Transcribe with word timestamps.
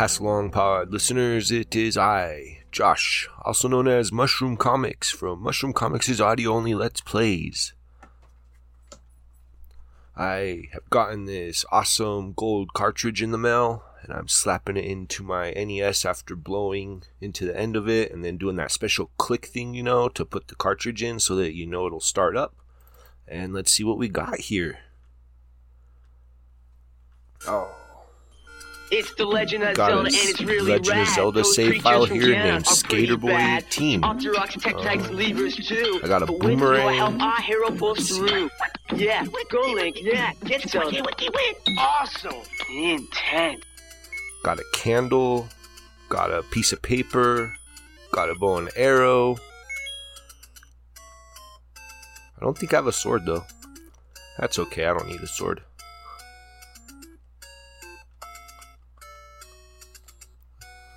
Passalong 0.00 0.50
Pod 0.50 0.90
listeners, 0.90 1.50
it 1.50 1.76
is 1.76 1.98
I, 1.98 2.62
Josh, 2.72 3.28
also 3.42 3.68
known 3.68 3.86
as 3.86 4.10
MushroomComix 4.10 5.08
from 5.08 5.44
MushroomComix' 5.44 6.24
audio 6.24 6.54
only 6.54 6.74
Let's 6.74 7.02
Plays. 7.02 7.74
I 10.16 10.70
have 10.72 10.88
gotten 10.88 11.26
this 11.26 11.66
awesome 11.70 12.32
gold 12.32 12.72
cartridge 12.72 13.20
in 13.20 13.30
the 13.30 13.36
mail, 13.36 13.84
and 14.00 14.14
I'm 14.14 14.26
slapping 14.26 14.78
it 14.78 14.86
into 14.86 15.22
my 15.22 15.50
NES 15.50 16.06
after 16.06 16.34
blowing 16.34 17.02
into 17.20 17.44
the 17.44 17.54
end 17.54 17.76
of 17.76 17.86
it 17.86 18.10
and 18.10 18.24
then 18.24 18.38
doing 18.38 18.56
that 18.56 18.72
special 18.72 19.10
click 19.18 19.44
thing, 19.44 19.74
you 19.74 19.82
know, 19.82 20.08
to 20.08 20.24
put 20.24 20.48
the 20.48 20.54
cartridge 20.54 21.02
in 21.02 21.20
so 21.20 21.36
that 21.36 21.54
you 21.54 21.66
know 21.66 21.86
it'll 21.86 22.00
start 22.00 22.38
up. 22.38 22.54
And 23.28 23.52
let's 23.52 23.70
see 23.70 23.84
what 23.84 23.98
we 23.98 24.08
got 24.08 24.38
here. 24.38 24.78
Oh. 27.46 27.79
It's 28.92 29.14
the 29.14 29.24
Legend 29.24 29.62
of 29.62 29.76
Got 29.76 29.90
Zelda, 29.90 30.02
a 30.02 30.06
and 30.06 30.14
it's 30.14 30.40
really 30.40 30.72
Legend 30.72 31.00
of. 31.00 31.08
Zelda 31.08 31.38
Those 31.42 31.54
save 31.54 31.82
file 31.82 32.06
from 32.06 32.20
here 32.20 32.30
named 32.30 32.48
are 32.48 32.52
pretty 32.60 32.74
Skater 32.74 33.16
Boy 33.16 33.28
bad. 33.28 33.70
Team. 33.70 34.02
Um, 34.02 34.18
Levers 34.18 35.56
too. 35.56 36.00
I 36.02 36.08
got 36.08 36.22
a 36.22 36.26
But 36.26 36.34
with 36.34 36.42
your 36.42 36.56
boomerang. 36.56 36.96
help, 36.96 37.20
our 37.22 37.40
hero 37.40 37.70
pulls 37.70 38.16
through. 38.16 38.50
Yeah, 38.96 39.24
go 39.50 39.60
Link. 39.72 39.98
Yeah, 40.02 40.32
get 40.44 40.68
Zelda. 40.68 41.02
Awesome. 41.78 42.32
Intense. 42.70 43.62
Got 44.42 44.58
a 44.58 44.64
candle, 44.72 45.48
got 46.08 46.32
a 46.32 46.42
piece 46.44 46.72
of 46.72 46.82
paper, 46.82 47.52
got 48.12 48.28
a 48.30 48.34
bow 48.34 48.56
and 48.56 48.70
arrow. 48.74 49.36
I 51.76 52.40
don't 52.44 52.56
think 52.58 52.72
I 52.72 52.76
have 52.76 52.86
a 52.86 52.92
sword 52.92 53.26
though. 53.26 53.44
That's 54.38 54.58
okay, 54.58 54.86
I 54.86 54.94
don't 54.94 55.08
need 55.08 55.20
a 55.20 55.26
sword. 55.26 55.62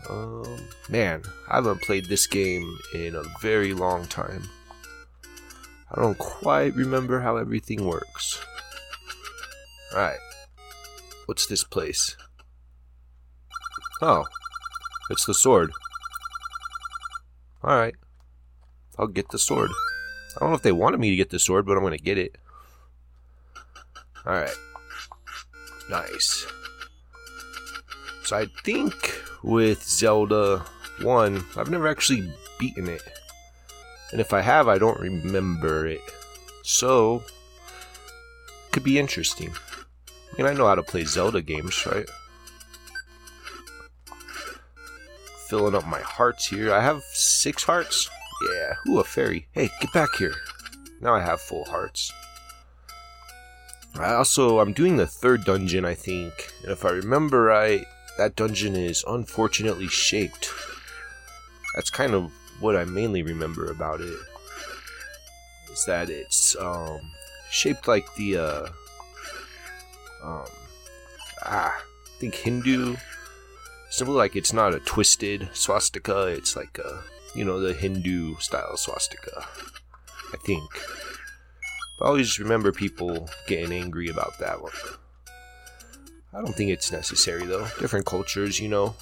Um, 0.10 0.60
man, 0.90 1.24
I 1.50 1.56
haven't 1.56 1.82
played 1.82 2.06
this 2.06 2.28
game 2.28 2.78
in 2.94 3.16
a 3.16 3.24
very 3.42 3.74
long 3.74 4.06
time. 4.08 4.44
I 5.92 6.02
don't 6.02 6.18
quite 6.18 6.76
remember 6.76 7.20
how 7.22 7.38
everything 7.38 7.86
works. 7.86 8.44
Alright. 9.94 10.20
What's 11.26 11.46
this 11.48 11.64
place? 11.64 12.18
Oh, 14.02 14.26
it's 15.10 15.26
the 15.26 15.34
sword. 15.34 15.72
Alright. 17.64 17.96
I'll 18.98 19.08
get 19.08 19.30
the 19.30 19.40
sword. 19.40 19.70
I 20.36 20.40
don't 20.40 20.50
know 20.50 20.56
if 20.56 20.64
they 20.64 20.72
wanted 20.72 21.00
me 21.00 21.12
to 21.12 21.16
get 21.16 21.30
the 21.30 21.40
sword, 21.40 21.66
but 21.66 21.78
I'm 21.78 21.84
going 21.84 21.98
to 21.98 22.04
get 22.04 22.18
it. 22.18 22.38
Alright. 24.26 24.56
Nice. 25.90 26.48
So 28.24 28.38
I 28.38 28.48
think 28.64 29.22
with 29.44 29.84
Zelda 29.84 30.66
1, 31.02 31.46
I've 31.58 31.70
never 31.70 31.88
actually 31.88 32.32
beaten 32.60 32.88
it. 32.88 33.02
And 34.12 34.22
if 34.22 34.34
I 34.34 34.42
have, 34.42 34.68
I 34.68 34.78
don't 34.78 35.00
remember 35.00 35.86
it. 35.88 36.02
So, 36.64 37.24
could 38.72 38.84
be 38.84 39.00
interesting. 39.00 39.54
I 40.34 40.38
mean, 40.38 40.48
I 40.48 40.54
know 40.54 40.68
how 40.68 40.76
to 40.76 40.84
play 40.84 41.04
Zelda 41.04 41.42
games, 41.42 41.86
right? 41.86 42.10
Filling 45.48 45.76
up 45.76 45.86
my 45.86 46.00
hearts 46.00 46.48
here. 46.48 46.74
I 46.74 46.82
have 46.82 47.04
six 47.12 47.64
hearts. 47.64 48.10
Yeah. 48.52 48.74
Ooh, 48.90 49.00
a 49.00 49.04
fairy. 49.04 49.48
Hey, 49.52 49.70
get 49.82 49.94
back 49.94 50.16
here. 50.18 50.36
Now 51.02 51.14
I 51.16 51.22
have 51.22 51.42
full 51.42 51.66
hearts. 51.66 52.12
I 53.96 54.14
also, 54.14 54.60
I'm 54.60 54.74
doing 54.74 54.98
the 54.98 55.06
third 55.06 55.44
dungeon, 55.44 55.86
I 55.86 55.94
think. 55.94 56.52
And 56.64 56.72
if 56.72 56.84
I 56.84 56.90
remember 56.90 57.44
right, 57.44 57.86
that 58.18 58.36
dungeon 58.36 58.76
is 58.76 59.04
unfortunately 59.08 59.88
shaped. 59.88 60.50
That's 61.76 61.90
kind 61.90 62.14
of 62.14 62.32
what 62.60 62.76
I 62.76 62.86
mainly 62.86 63.24
remember 63.24 63.72
about 63.72 64.02
it. 64.02 64.18
Is 65.72 65.86
that 65.86 66.10
it's 66.10 66.56
um, 66.60 67.00
shaped 67.50 67.88
like 67.88 68.06
the 68.16 68.38
uh, 68.38 68.68
um, 70.24 70.46
ah, 71.46 71.76
I 71.76 72.20
think 72.20 72.36
Hindu. 72.36 72.96
Simply 73.90 74.16
like 74.16 74.36
it's 74.36 74.54
not 74.54 74.74
a 74.74 74.80
twisted 74.80 75.50
swastika. 75.54 76.28
It's 76.28 76.56
like 76.56 76.78
a 76.80 77.04
you 77.36 77.44
know 77.44 77.60
the 77.60 77.74
Hindu 77.74 78.36
style 78.38 78.78
swastika. 78.78 79.46
I 80.34 80.38
think. 80.46 80.64
I 82.02 82.06
always 82.06 82.40
remember 82.40 82.72
people 82.72 83.30
getting 83.48 83.72
angry 83.72 84.10
about 84.10 84.38
that 84.40 84.62
one. 84.62 84.72
I 86.36 86.42
don't 86.42 86.56
think 86.56 86.72
it's 86.72 86.92
necessary 86.92 87.46
though. 87.46 87.68
Different 87.80 88.06
cultures, 88.06 88.60
you 88.60 88.68
know. 88.68 88.96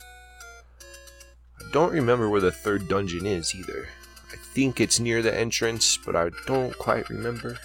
I 0.00 1.70
don't 1.72 1.92
remember 1.92 2.30
where 2.30 2.40
the 2.40 2.52
third 2.52 2.88
dungeon 2.88 3.26
is 3.26 3.54
either. 3.54 3.88
I 4.32 4.36
think 4.36 4.80
it's 4.80 4.98
near 4.98 5.22
the 5.22 5.36
entrance, 5.36 5.98
but 5.98 6.16
I 6.16 6.30
don't 6.46 6.76
quite 6.78 7.08
remember. 7.10 7.58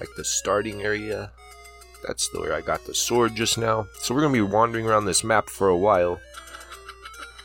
Like 0.00 0.08
the 0.16 0.24
starting 0.24 0.82
area. 0.82 1.30
That's 2.06 2.28
the 2.30 2.40
where 2.40 2.54
I 2.54 2.60
got 2.60 2.84
the 2.86 2.94
sword 2.94 3.36
just 3.36 3.58
now. 3.58 3.86
So 4.00 4.14
we're 4.14 4.22
gonna 4.22 4.32
be 4.32 4.40
wandering 4.40 4.86
around 4.86 5.04
this 5.04 5.22
map 5.22 5.48
for 5.48 5.68
a 5.68 5.76
while. 5.76 6.20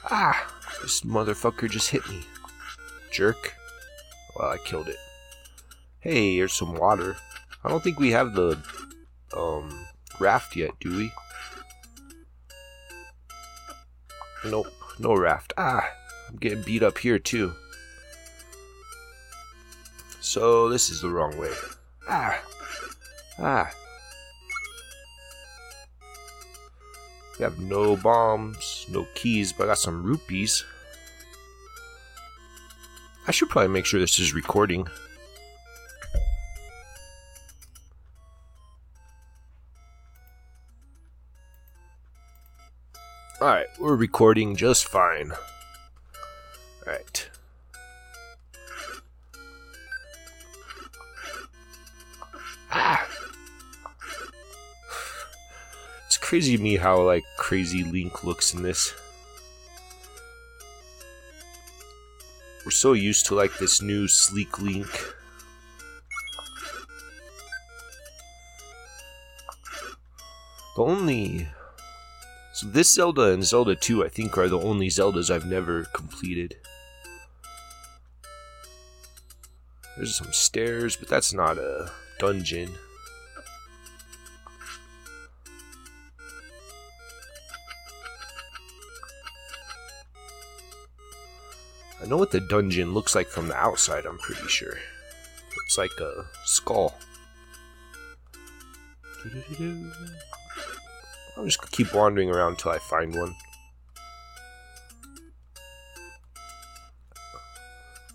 Ah! 0.09 0.51
This 0.81 1.01
motherfucker 1.01 1.69
just 1.69 1.89
hit 1.89 2.07
me. 2.09 2.23
Jerk. 3.11 3.53
Well, 4.35 4.49
I 4.49 4.57
killed 4.57 4.87
it. 4.87 4.97
Hey, 5.99 6.35
here's 6.35 6.53
some 6.53 6.75
water. 6.75 7.17
I 7.63 7.69
don't 7.69 7.83
think 7.83 7.99
we 7.99 8.11
have 8.11 8.33
the 8.33 8.57
um 9.35 9.84
raft 10.19 10.55
yet, 10.55 10.71
do 10.79 10.97
we? 10.97 11.11
Nope, 14.45 14.67
no 14.99 15.15
raft. 15.15 15.53
Ah, 15.57 15.87
I'm 16.29 16.37
getting 16.37 16.61
beat 16.61 16.83
up 16.83 16.97
here 16.97 17.19
too. 17.19 17.53
So 20.21 20.69
this 20.69 20.89
is 20.89 21.01
the 21.01 21.09
wrong 21.09 21.37
way. 21.37 21.51
Ah, 22.07 22.39
ah. 23.39 23.71
We 27.37 27.43
have 27.43 27.59
no 27.59 27.97
bombs, 27.97 28.85
no 28.89 29.05
keys, 29.15 29.51
but 29.51 29.65
I 29.65 29.67
got 29.67 29.79
some 29.79 30.03
rupees. 30.03 30.63
I 33.27 33.31
should 33.31 33.49
probably 33.49 33.73
make 33.73 33.85
sure 33.85 33.99
this 33.99 34.19
is 34.19 34.33
recording. 34.33 34.87
Alright, 43.45 43.67
we're 43.77 43.95
recording 43.95 44.55
just 44.55 44.87
fine. 44.87 45.31
Alright. 46.81 47.29
Ah! 52.71 53.07
It's 56.07 56.17
crazy 56.17 56.57
to 56.57 56.63
me 56.63 56.77
how, 56.77 57.03
like, 57.03 57.23
crazy 57.37 57.83
Link 57.83 58.23
looks 58.23 58.55
in 58.55 58.63
this. 58.63 58.95
We're 62.65 62.71
so 62.71 62.93
used 62.93 63.27
to, 63.27 63.35
like, 63.35 63.55
this 63.59 63.79
new 63.79 64.07
sleek 64.07 64.59
Link. 64.59 64.89
The 70.75 70.81
only 70.81 71.47
so 72.55 72.67
this 72.67 72.93
Zelda 72.93 73.33
and 73.33 73.43
Zelda 73.43 73.75
2, 73.75 74.05
I 74.05 74.07
think, 74.07 74.37
are 74.37 74.47
the 74.47 74.57
only 74.57 74.87
Zeldas 74.87 75.29
I've 75.29 75.45
never 75.45 75.83
completed. 75.93 76.55
There's 79.97 80.15
some 80.15 80.31
stairs, 80.31 80.95
but 80.95 81.09
that's 81.09 81.33
not 81.33 81.57
a 81.57 81.91
dungeon. 82.17 82.69
I 92.01 92.07
know 92.07 92.15
what 92.15 92.31
the 92.31 92.39
dungeon 92.39 92.93
looks 92.93 93.15
like 93.15 93.27
from 93.27 93.49
the 93.49 93.57
outside, 93.57 94.05
I'm 94.05 94.17
pretty 94.19 94.47
sure. 94.47 94.77
It's 95.65 95.77
like 95.77 95.99
a 95.99 96.25
skull. 96.45 96.97
I'm 101.37 101.45
just 101.45 101.59
gonna 101.59 101.71
keep 101.71 101.93
wandering 101.93 102.29
around 102.29 102.53
until 102.53 102.71
I 102.71 102.79
find 102.79 103.13
one. 103.15 103.35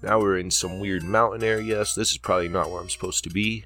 Now 0.03 0.19
we're 0.19 0.39
in 0.39 0.51
some 0.51 0.81
weird 0.81 1.03
mountain 1.03 1.45
area, 1.45 1.85
so 1.85 2.01
this 2.01 2.13
is 2.13 2.19
probably 2.19 2.49
not 2.49 2.71
where 2.71 2.81
I'm 2.81 2.89
supposed 2.89 3.23
to 3.25 3.31
be. 3.31 3.65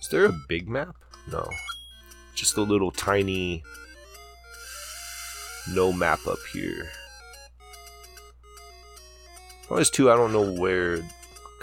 Is 0.00 0.08
there 0.10 0.24
a 0.24 0.32
big 0.48 0.68
map? 0.68 0.96
No. 1.30 1.48
Just 2.34 2.56
a 2.56 2.62
little 2.62 2.90
tiny 2.90 3.62
no 5.70 5.92
map 5.92 6.26
up 6.26 6.40
here. 6.52 6.90
Well, 9.68 9.76
there's 9.76 9.90
two, 9.90 10.10
I 10.10 10.16
don't 10.16 10.32
know 10.32 10.52
where 10.52 11.02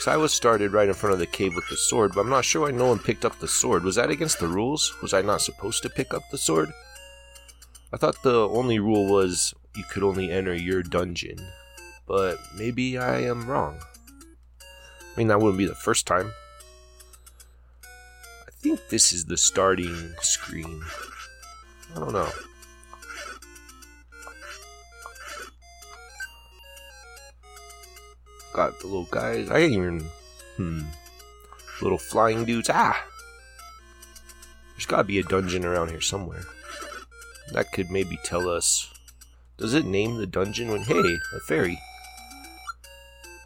I 0.07 0.17
was 0.17 0.33
started 0.33 0.71
right 0.71 0.87
in 0.87 0.93
front 0.93 1.13
of 1.13 1.19
the 1.19 1.25
cave 1.25 1.55
with 1.55 1.67
the 1.69 1.75
sword, 1.75 2.13
but 2.13 2.21
I'm 2.21 2.29
not 2.29 2.45
sure 2.45 2.61
why 2.63 2.71
no 2.71 2.87
one 2.87 2.99
picked 2.99 3.25
up 3.25 3.39
the 3.39 3.47
sword. 3.47 3.83
Was 3.83 3.95
that 3.95 4.09
against 4.09 4.39
the 4.39 4.47
rules? 4.47 4.95
Was 5.01 5.13
I 5.13 5.21
not 5.21 5.41
supposed 5.41 5.83
to 5.83 5.89
pick 5.89 6.13
up 6.13 6.23
the 6.31 6.37
sword? 6.37 6.71
I 7.91 7.97
thought 7.97 8.21
the 8.23 8.47
only 8.49 8.79
rule 8.79 9.07
was 9.07 9.53
you 9.75 9.83
could 9.91 10.03
only 10.03 10.31
enter 10.31 10.53
your 10.53 10.83
dungeon. 10.83 11.37
But 12.07 12.39
maybe 12.57 12.97
I 12.97 13.21
am 13.21 13.47
wrong. 13.47 13.79
I 14.61 15.17
mean, 15.17 15.27
that 15.27 15.39
wouldn't 15.39 15.57
be 15.57 15.65
the 15.65 15.75
first 15.75 16.07
time. 16.07 16.31
I 17.83 18.51
think 18.51 18.79
this 18.89 19.13
is 19.13 19.25
the 19.25 19.37
starting 19.37 20.13
screen. 20.21 20.83
I 21.95 21.99
don't 21.99 22.13
know. 22.13 22.29
Got 28.59 28.77
the 28.81 28.87
little 28.87 29.05
guys. 29.05 29.49
I 29.49 29.61
even. 29.61 30.03
Hmm. 30.57 30.81
Little 31.81 31.97
flying 31.97 32.43
dudes. 32.43 32.69
Ah! 32.69 33.05
There's 34.73 34.85
gotta 34.85 35.05
be 35.05 35.17
a 35.17 35.23
dungeon 35.23 35.63
around 35.63 35.91
here 35.91 36.01
somewhere. 36.01 36.43
That 37.53 37.71
could 37.71 37.89
maybe 37.89 38.19
tell 38.25 38.49
us. 38.49 38.91
Does 39.55 39.73
it 39.73 39.85
name 39.85 40.17
the 40.17 40.27
dungeon 40.27 40.71
when. 40.71 40.81
Hey, 40.81 40.99
a 40.99 41.39
fairy. 41.47 41.79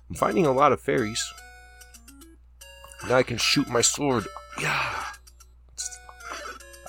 I'm 0.10 0.15
finding 0.15 0.48
a 0.48 0.51
lot 0.51 0.71
of 0.71 0.81
fairies. 0.81 1.24
Now 3.07 3.18
I 3.18 3.21
can 3.21 3.38
shoot 3.38 3.69
my 3.69 3.81
sword. 3.81 4.25
Yeah. 4.60 5.06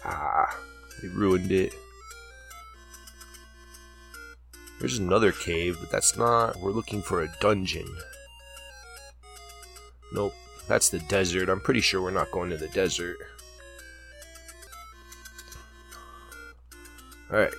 Ah, 0.02 0.58
they 1.02 1.08
ruined 1.08 1.52
it. 1.52 1.74
There's 4.80 4.96
another 4.96 5.30
cave, 5.30 5.76
but 5.78 5.90
that's 5.90 6.16
not. 6.16 6.56
We're 6.56 6.70
looking 6.70 7.02
for 7.02 7.22
a 7.22 7.30
dungeon. 7.42 7.94
Nope, 10.14 10.34
that's 10.69 10.90
the 10.90 11.00
desert. 11.00 11.49
I'm 11.49 11.61
pretty 11.61 11.81
sure 11.81 12.00
we're 12.00 12.12
not 12.12 12.31
going 12.31 12.49
to 12.50 12.56
the 12.56 12.69
desert. 12.69 13.16
Alright, 17.32 17.52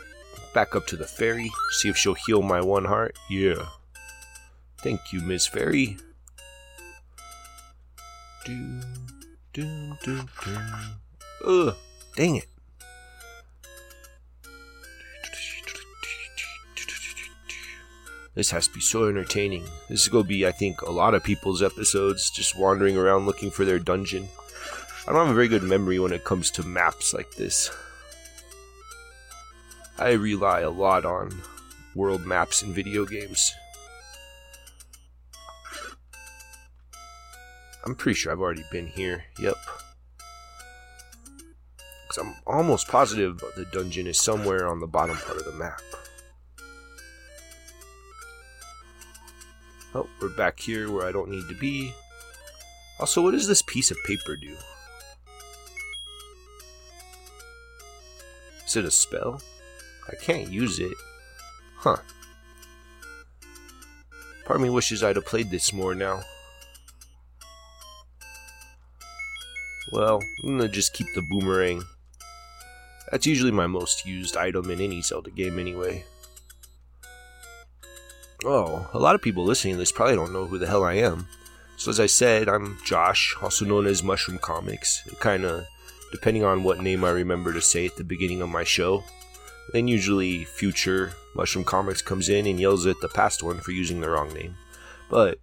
back 0.53 0.73
up 0.73 0.87
to 0.87 0.95
the 0.95 1.05
fairy. 1.05 1.51
See 1.79 1.89
if 1.89 1.97
she'll 1.97 2.15
heal 2.25 2.41
my 2.41 2.61
one 2.61 2.85
heart. 2.85 3.17
Yeah. 3.29 3.67
Thank 4.81 5.01
you, 5.11 5.19
Miss 5.19 5.45
Fairy. 5.45 5.97
Do, 8.45 8.81
do, 9.51 9.93
do, 10.05 10.21
do. 10.45 10.57
Ugh, 11.45 11.75
dang 12.15 12.37
it. 12.37 12.47
This 18.35 18.51
has 18.51 18.67
to 18.67 18.73
be 18.73 18.81
so 18.81 19.07
entertaining. 19.07 19.63
This 19.89 20.03
is 20.03 20.09
going 20.09 20.25
to 20.25 20.27
be, 20.27 20.45
I 20.45 20.51
think, 20.51 20.81
a 20.81 20.91
lot 20.91 21.13
of 21.13 21.23
people's 21.23 21.63
episodes 21.63 22.29
just 22.29 22.59
wandering 22.59 22.97
around 22.97 23.25
looking 23.25 23.49
for 23.49 23.63
their 23.63 23.79
dungeon. 23.79 24.27
I 25.07 25.13
don't 25.13 25.27
have 25.27 25.29
a 25.29 25.33
very 25.33 25.47
good 25.47 25.63
memory 25.63 25.99
when 25.99 26.11
it 26.11 26.25
comes 26.25 26.51
to 26.51 26.63
maps 26.63 27.13
like 27.13 27.31
this. 27.35 27.71
I 29.97 30.11
rely 30.11 30.59
a 30.61 30.69
lot 30.69 31.05
on 31.05 31.41
world 31.95 32.25
maps 32.25 32.61
in 32.61 32.73
video 32.73 33.05
games. 33.05 33.53
I'm 37.85 37.95
pretty 37.95 38.15
sure 38.15 38.33
I've 38.33 38.41
already 38.41 38.65
been 38.71 38.87
here. 38.87 39.23
Yep. 39.39 39.55
Because 41.77 42.17
I'm 42.17 42.35
almost 42.45 42.89
positive 42.89 43.41
the 43.55 43.65
dungeon 43.71 44.07
is 44.07 44.19
somewhere 44.19 44.67
on 44.67 44.81
the 44.81 44.87
bottom 44.87 45.15
part 45.17 45.37
of 45.37 45.45
the 45.45 45.53
map. 45.53 45.79
Oh, 49.95 50.09
we're 50.21 50.27
back 50.27 50.59
here 50.59 50.91
where 50.91 51.07
I 51.07 51.13
don't 51.13 51.29
need 51.29 51.47
to 51.47 51.55
be. 51.55 51.93
Also, 52.99 53.21
what 53.21 53.31
does 53.31 53.47
this 53.47 53.61
piece 53.61 53.91
of 53.91 53.97
paper 54.05 54.35
do? 54.35 54.53
Is 58.65 58.75
it 58.75 58.83
a 58.83 58.91
spell? 58.91 59.41
I 60.11 60.15
can't 60.21 60.51
use 60.51 60.79
it. 60.79 60.91
Huh. 61.77 61.95
Part 64.43 64.57
of 64.57 64.61
me 64.61 64.69
wishes 64.69 65.01
I'd 65.01 65.15
have 65.15 65.25
played 65.25 65.49
this 65.49 65.71
more 65.71 65.95
now. 65.95 66.21
Well, 69.93 70.21
I'm 70.43 70.57
gonna 70.57 70.67
just 70.67 70.93
keep 70.93 71.07
the 71.15 71.21
boomerang. 71.21 71.81
That's 73.11 73.25
usually 73.25 73.51
my 73.51 73.67
most 73.67 74.05
used 74.05 74.35
item 74.35 74.69
in 74.71 74.81
any 74.81 75.01
Zelda 75.01 75.31
game 75.31 75.57
anyway. 75.57 76.03
Oh, 78.43 78.89
a 78.93 78.99
lot 78.99 79.15
of 79.15 79.21
people 79.21 79.43
listening 79.43 79.75
to 79.75 79.79
this 79.79 79.91
probably 79.91 80.15
don't 80.15 80.33
know 80.33 80.45
who 80.45 80.57
the 80.57 80.67
hell 80.67 80.83
I 80.83 80.95
am. 80.95 81.27
So, 81.77 81.89
as 81.89 81.99
I 81.99 82.05
said, 82.05 82.47
I'm 82.47 82.77
Josh, 82.85 83.35
also 83.41 83.65
known 83.65 83.85
as 83.85 84.01
MushroomComix. 84.01 85.19
Kind 85.19 85.45
of 85.45 85.65
depending 86.11 86.43
on 86.43 86.63
what 86.63 86.81
name 86.81 87.03
I 87.03 87.09
remember 87.09 87.53
to 87.53 87.61
say 87.61 87.85
at 87.85 87.97
the 87.97 88.03
beginning 88.03 88.41
of 88.41 88.49
my 88.49 88.63
show. 88.63 89.03
Then, 89.73 89.87
usually, 89.87 90.45
future 90.45 91.13
MushroomComix 91.35 92.03
comes 92.03 92.29
in 92.29 92.45
and 92.45 92.59
yells 92.59 92.85
at 92.85 92.99
the 93.01 93.09
past 93.09 93.41
one 93.41 93.59
for 93.59 93.71
using 93.71 94.01
the 94.01 94.09
wrong 94.09 94.33
name. 94.33 94.55
But, 95.09 95.39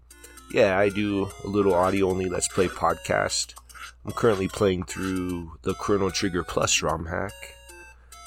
yeah, 0.52 0.78
I 0.78 0.88
do 0.88 1.30
a 1.44 1.48
little 1.48 1.74
audio 1.74 2.08
only 2.08 2.28
Let's 2.28 2.48
Play 2.48 2.68
podcast. 2.68 3.54
I'm 4.04 4.12
currently 4.12 4.48
playing 4.48 4.84
through 4.84 5.58
the 5.62 5.74
Chrono 5.74 6.10
Trigger 6.10 6.44
Plus 6.44 6.82
ROM 6.82 7.06
hack 7.06 7.32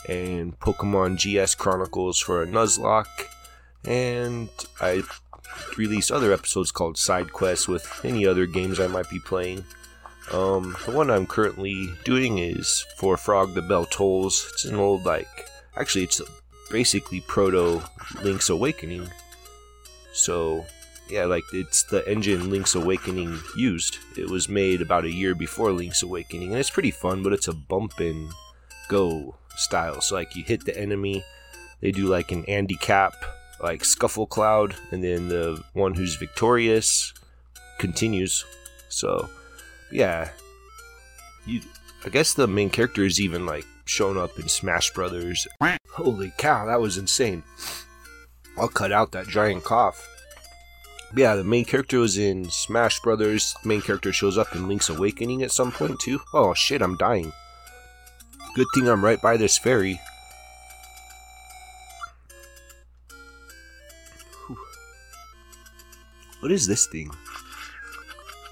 and 0.08 0.58
Pokemon 0.60 1.18
GS 1.18 1.56
Chronicles 1.56 2.20
for 2.20 2.44
a 2.44 2.48
Nuzlocke 2.48 3.28
and 3.88 4.50
I 4.82 5.04
release 5.78 6.12
other 6.12 6.34
episodes 6.34 6.72
called 6.72 6.98
Side 6.98 7.32
Quests 7.34 7.68
with 7.68 8.02
any 8.04 8.26
other 8.26 8.46
games 8.46 8.80
I 8.80 8.88
might 8.88 9.10
be 9.10 9.20
playing. 9.20 9.64
Um, 10.32 10.76
the 10.86 10.92
one 10.92 11.12
I'm 11.12 11.28
currently 11.28 11.90
doing 12.04 12.40
is 12.40 12.86
for 12.98 13.16
Frog 13.16 13.54
the 13.54 13.62
Bell 13.62 13.86
Tolls. 13.86 14.50
It's 14.54 14.66
an 14.66 14.76
old, 14.76 15.06
like, 15.06 15.28
actually, 15.78 16.06
it's 16.06 16.22
basically 16.72 17.22
proto 17.22 17.84
Link's 18.24 18.50
Awakening. 18.50 19.08
So, 20.14 20.66
yeah, 21.10 21.26
like, 21.26 21.44
it's 21.54 21.84
the 21.84 22.08
engine 22.10 22.50
Link's 22.50 22.74
Awakening 22.74 23.40
used. 23.56 24.00
It 24.18 24.30
was 24.30 24.50
made 24.50 24.82
about 24.82 25.06
a 25.06 25.12
year 25.12 25.36
before 25.36 25.72
Link's 25.72 26.02
Awakening, 26.02 26.52
and 26.52 26.60
it's 26.60 26.72
pretty 26.72 26.92
fun, 26.92 27.22
but 27.22 27.34
it's 27.34 27.48
a 27.48 27.54
bump 27.54 28.00
and 28.00 28.32
go 28.90 29.36
style. 29.56 30.02
So, 30.02 30.16
like, 30.16 30.36
you 30.36 30.44
hit 30.44 30.66
the 30.66 30.78
enemy, 30.78 31.24
they 31.82 31.92
do 31.92 32.08
like 32.08 32.32
an 32.32 32.46
Andy 32.46 32.76
Capp 32.76 33.14
like 33.62 33.86
Scuffle 33.86 34.28
Cloud, 34.28 34.76
and 34.92 35.04
then 35.04 35.30
the 35.30 35.64
one 35.74 35.94
who's 35.94 36.16
victorious 36.16 37.14
continues. 37.80 38.46
So, 38.90 39.30
yeah, 39.92 40.30
you. 41.46 41.62
I 42.06 42.10
guess 42.10 42.34
the 42.34 42.48
main 42.48 42.70
character 42.70 43.04
is 43.04 43.20
even 43.20 43.46
like 43.46 43.66
shown 43.86 44.18
up 44.18 44.38
in 44.40 44.48
Smash 44.48 44.92
Brothers. 44.94 45.48
Holy 45.90 46.32
cow, 46.38 46.66
that 46.66 46.80
was 46.80 46.98
insane! 46.98 47.44
I'll 48.58 48.68
cut 48.68 48.92
out 48.92 49.12
that 49.12 49.28
giant 49.28 49.64
cough. 49.64 50.08
Yeah, 51.16 51.36
the 51.36 51.44
main 51.44 51.66
character 51.66 52.00
was 52.00 52.18
in 52.18 52.50
Smash 52.50 53.00
Brothers. 53.00 53.56
Main 53.64 53.82
character 53.82 54.12
shows 54.12 54.38
up 54.38 54.54
in 54.56 54.68
Link's 54.68 54.90
Awakening 54.90 55.44
at 55.44 55.52
some 55.52 55.72
point 55.72 56.00
too. 56.00 56.20
Oh 56.34 56.54
shit, 56.54 56.82
I'm 56.82 56.98
dying. 56.98 57.32
Good 58.56 58.68
thing 58.74 58.88
I'm 58.88 59.04
right 59.04 59.22
by 59.22 59.38
this 59.38 59.58
fairy. 59.58 60.00
What 66.46 66.52
is 66.52 66.68
this 66.68 66.86
thing? 66.86 67.10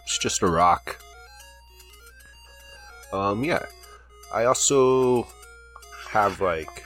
It's 0.02 0.18
just 0.18 0.42
a 0.42 0.48
rock. 0.48 0.98
Um, 3.12 3.44
yeah. 3.44 3.64
I 4.34 4.46
also 4.46 5.28
have 6.10 6.42
like 6.42 6.84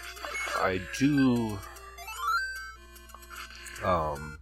I 0.58 0.82
do 1.00 1.58
um 3.86 4.38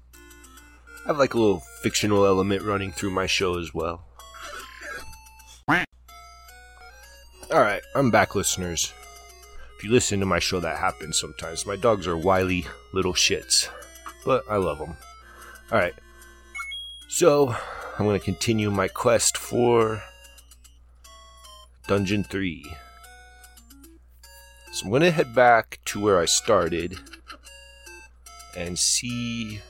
I 1.04 1.10
have 1.10 1.20
like 1.20 1.36
a 1.36 1.38
little 1.38 1.62
fictional 1.84 2.26
element 2.26 2.64
running 2.64 2.92
through 2.92 3.12
my 3.12 3.28
show 3.28 3.60
as 3.60 3.72
well. 3.72 4.04
Alright, 7.52 7.84
I'm 7.94 8.10
back 8.10 8.34
listeners. 8.34 8.92
If 9.78 9.84
you 9.84 9.92
listen 9.92 10.20
to 10.20 10.26
my 10.26 10.40
show 10.40 10.60
that 10.62 10.80
happens 10.80 11.20
sometimes. 11.20 11.68
My 11.68 11.76
dogs 11.76 12.08
are 12.08 12.18
wily 12.18 12.66
little 12.92 13.14
shits. 13.14 13.70
But 14.26 14.44
I 14.50 14.56
love 14.58 14.80
them. 14.80 14.98
Alright. 15.72 15.94
So, 17.18 17.56
I'm 17.98 18.06
going 18.06 18.20
to 18.20 18.26
continue 18.26 18.70
my 18.70 18.90
quest 18.90 19.38
for 19.38 20.04
Dungeon 21.88 22.26
3. 22.26 22.76
So, 24.74 24.84
I'm 24.84 24.90
going 24.90 25.02
to 25.02 25.12
head 25.12 25.34
back 25.34 25.80
to 25.86 26.02
where 26.02 26.20
I 26.20 26.26
started 26.26 27.00
and 28.58 28.78
see 28.78 29.62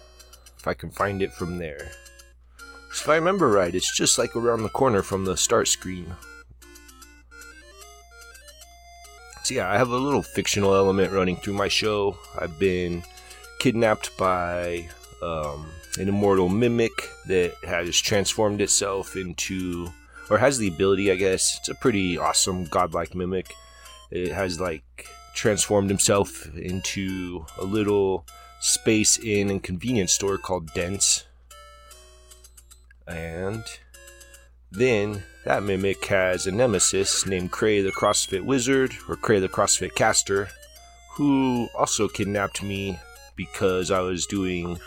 if 0.58 0.68
I 0.68 0.74
can 0.74 0.90
find 0.90 1.22
it 1.22 1.34
from 1.34 1.60
there. 1.60 1.92
So, 2.92 3.04
if 3.04 3.10
I 3.10 3.16
remember 3.18 3.48
right, 3.48 3.76
it's 3.76 3.96
just 3.96 4.18
like 4.18 4.36
around 4.36 4.64
the 4.64 4.70
corner 4.70 5.04
from 5.04 5.26
the 5.26 5.38
start 5.38 5.68
screen. 5.68 6.16
So, 9.44 9.54
yeah, 9.54 9.70
I 9.70 9.78
have 9.78 9.90
a 9.90 9.98
little 9.98 10.24
fictional 10.24 10.74
element 10.74 11.14
running 11.14 11.36
through 11.36 11.54
my 11.54 11.68
show. 11.68 12.18
I've 12.40 12.58
been 12.58 13.04
kidnapped 13.60 14.18
by 14.18 14.90
um, 15.22 15.68
an 15.98 16.10
immortal 16.10 16.50
mimic 16.50 16.92
that 17.28 17.54
has 17.64 17.98
transformed 17.98 18.62
itself 18.62 19.16
into, 19.16 19.88
or 20.30 20.38
has 20.38 20.58
the 20.58 20.68
ability, 20.68 21.12
I 21.12 21.16
guess. 21.16 21.58
It's 21.60 21.70
a 21.70 21.76
pretty 21.76 22.18
awesome 22.18 22.66
godlike 22.66 23.16
mimic. 23.16 23.54
It 24.12 24.32
has 24.32 24.60
like 24.60 25.08
transformed 25.34 25.90
himself 25.90 26.48
into 26.56 27.46
a 27.60 27.66
little 27.66 28.26
space 28.60 29.18
in 29.18 29.50
and 29.50 29.62
convenience 29.62 30.14
store 30.14 30.38
called 30.38 30.74
Dents. 30.74 31.26
And 33.08 33.64
then 34.72 35.24
that 35.46 35.64
mimic 35.64 36.04
has 36.06 36.48
a 36.48 36.52
nemesis 36.52 37.26
named 37.26 37.52
Cray 37.52 37.82
the 37.82 37.92
CrossFit 37.92 38.44
Wizard, 38.44 38.94
or 39.08 39.16
Cray 39.16 39.40
the 39.40 39.48
CrossFit 39.48 39.94
Caster, 39.96 40.50
who 41.14 41.70
also 41.78 42.08
kidnapped 42.08 42.64
me 42.64 43.00
because 43.36 43.92
I 43.92 44.00
was 44.00 44.26
doing, 44.26 44.80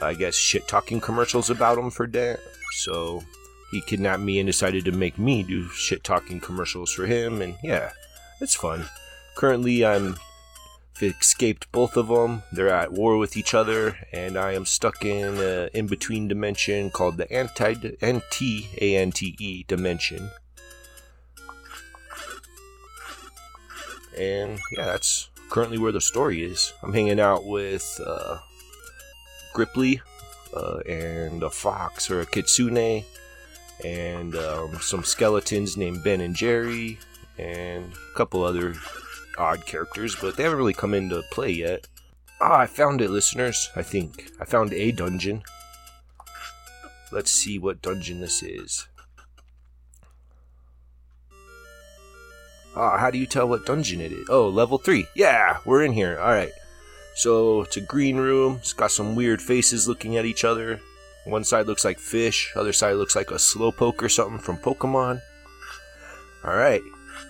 I 0.00 0.14
guess, 0.14 0.34
shit 0.34 0.68
talking 0.68 1.00
commercials 1.00 1.50
about 1.50 1.78
him 1.78 1.90
for 1.90 2.06
Dan. 2.06 2.38
So 2.72 3.22
he 3.70 3.80
kidnapped 3.80 4.22
me 4.22 4.38
and 4.38 4.46
decided 4.46 4.84
to 4.84 4.92
make 4.92 5.18
me 5.18 5.42
do 5.42 5.68
shit 5.68 6.04
talking 6.04 6.40
commercials 6.40 6.92
for 6.92 7.06
him, 7.06 7.40
and 7.42 7.56
yeah, 7.62 7.92
it's 8.40 8.54
fun. 8.54 8.86
Currently, 9.36 9.84
I'm 9.84 10.16
escaped 11.02 11.70
both 11.72 11.96
of 11.96 12.08
them. 12.08 12.42
They're 12.52 12.68
at 12.68 12.92
war 12.92 13.16
with 13.16 13.36
each 13.36 13.54
other, 13.54 13.96
and 14.12 14.36
I 14.38 14.52
am 14.52 14.64
stuck 14.64 15.04
in 15.04 15.38
an 15.38 15.70
in 15.74 15.86
between 15.86 16.28
dimension 16.28 16.90
called 16.90 17.16
the 17.16 17.30
anti 17.32 17.96
anti 18.00 18.68
a 18.80 18.96
n 18.96 19.12
t 19.12 19.34
e 19.38 19.64
dimension. 19.66 20.30
And 24.16 24.60
yeah, 24.76 24.86
that's 24.86 25.28
currently 25.50 25.78
where 25.78 25.92
the 25.92 26.00
story 26.00 26.44
is. 26.44 26.72
I'm 26.82 26.92
hanging 26.92 27.18
out 27.18 27.44
with 27.44 28.00
uh, 28.06 28.38
Gripply 29.54 30.02
uh, 30.54 30.78
and 30.80 31.42
a 31.42 31.48
fox 31.50 32.10
or 32.10 32.20
a 32.20 32.26
kitsune, 32.26 33.04
and 33.82 34.36
um, 34.36 34.78
some 34.80 35.02
skeletons 35.02 35.76
named 35.76 36.04
Ben 36.04 36.20
and 36.20 36.36
Jerry, 36.36 36.98
and 37.38 37.92
a 37.92 38.16
couple 38.16 38.44
other 38.44 38.74
odd 39.38 39.64
characters, 39.66 40.16
but 40.20 40.36
they 40.36 40.42
haven't 40.42 40.58
really 40.58 40.74
come 40.74 40.92
into 40.92 41.22
play 41.30 41.50
yet. 41.50 41.86
Ah, 42.40 42.58
I 42.58 42.66
found 42.66 43.00
it, 43.00 43.10
listeners. 43.10 43.70
I 43.74 43.82
think. 43.82 44.30
I 44.40 44.44
found 44.44 44.72
a 44.72 44.92
dungeon. 44.92 45.42
Let's 47.10 47.30
see 47.30 47.58
what 47.58 47.80
dungeon 47.80 48.20
this 48.20 48.42
is. 48.42 48.88
Ah, 52.76 52.98
how 52.98 53.10
do 53.10 53.18
you 53.18 53.26
tell 53.26 53.48
what 53.48 53.66
dungeon 53.66 54.00
it 54.00 54.10
is? 54.10 54.26
Oh, 54.28 54.48
level 54.48 54.78
3. 54.78 55.06
Yeah, 55.14 55.58
we're 55.64 55.84
in 55.84 55.92
here. 55.92 56.18
Alright. 56.18 56.52
So, 57.14 57.62
it's 57.62 57.76
a 57.76 57.80
green 57.80 58.16
room. 58.16 58.56
It's 58.56 58.72
got 58.72 58.90
some 58.90 59.14
weird 59.14 59.40
faces 59.40 59.88
looking 59.88 60.16
at 60.16 60.24
each 60.24 60.44
other. 60.44 60.80
One 61.24 61.44
side 61.44 61.66
looks 61.66 61.84
like 61.84 61.98
fish, 61.98 62.52
other 62.54 62.72
side 62.72 62.96
looks 62.96 63.16
like 63.16 63.30
a 63.30 63.34
slowpoke 63.34 64.02
or 64.02 64.08
something 64.08 64.38
from 64.38 64.58
Pokemon. 64.58 65.22
Alright. 66.44 66.82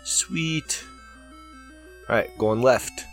Sweet. 0.03 0.85
Alright, 2.09 2.37
going 2.39 2.61
left 2.61 3.05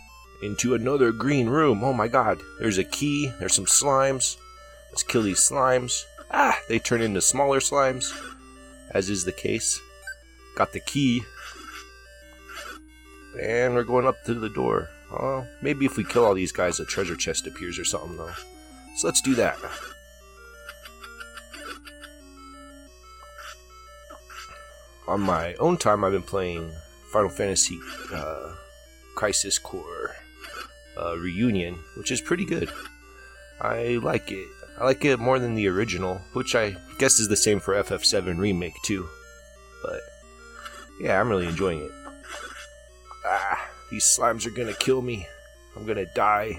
into 0.42 0.74
another 0.74 1.12
green 1.12 1.48
room. 1.48 1.84
Oh 1.84 1.92
my 1.92 2.08
god. 2.08 2.40
There's 2.58 2.78
a 2.78 2.84
key. 2.84 3.32
There's 3.38 3.54
some 3.54 3.66
slimes. 3.66 4.36
Let's 4.90 5.04
kill 5.04 5.22
these 5.22 5.38
slimes. 5.38 6.04
Ah, 6.30 6.58
they 6.68 6.78
turn 6.78 7.00
into 7.00 7.20
smaller 7.20 7.60
slimes, 7.60 8.12
as 8.90 9.08
is 9.08 9.24
the 9.24 9.32
case. 9.32 9.80
Got 10.56 10.72
the 10.72 10.80
key. 10.80 11.22
And 13.40 13.74
we're 13.74 13.84
going 13.84 14.06
up 14.06 14.22
to 14.24 14.34
the 14.34 14.48
door. 14.48 14.88
Oh, 15.12 15.46
maybe 15.60 15.84
if 15.84 15.96
we 15.96 16.04
kill 16.04 16.24
all 16.24 16.34
these 16.34 16.52
guys, 16.52 16.80
a 16.80 16.86
treasure 16.86 17.16
chest 17.16 17.46
appears 17.46 17.78
or 17.78 17.84
something, 17.84 18.16
though. 18.16 18.32
So 18.96 19.08
let's 19.08 19.20
do 19.20 19.34
that. 19.34 19.58
On 25.06 25.20
my 25.20 25.54
own 25.54 25.76
time, 25.76 26.04
I've 26.04 26.12
been 26.12 26.22
playing 26.22 26.72
Final 27.12 27.28
Fantasy 27.28 27.78
uh, 28.14 28.54
Crisis 29.14 29.58
Core 29.58 30.16
uh, 30.96 31.18
Reunion, 31.18 31.78
which 31.96 32.10
is 32.10 32.20
pretty 32.20 32.46
good. 32.46 32.70
I 33.60 33.98
like 34.02 34.32
it. 34.32 34.48
I 34.80 34.84
like 34.84 35.04
it 35.04 35.18
more 35.18 35.38
than 35.38 35.54
the 35.54 35.68
original, 35.68 36.22
which 36.32 36.54
I 36.54 36.76
guess 36.98 37.20
is 37.20 37.28
the 37.28 37.36
same 37.36 37.60
for 37.60 37.74
FF7 37.74 38.38
Remake, 38.38 38.80
too. 38.82 39.06
But, 39.82 40.00
yeah, 41.00 41.20
I'm 41.20 41.28
really 41.28 41.46
enjoying 41.46 41.82
it. 41.82 41.90
Ah, 43.26 43.71
these 43.92 44.04
slimes 44.04 44.46
are 44.46 44.50
gonna 44.50 44.72
kill 44.72 45.02
me. 45.02 45.28
I'm 45.76 45.84
gonna 45.84 46.06
die. 46.14 46.58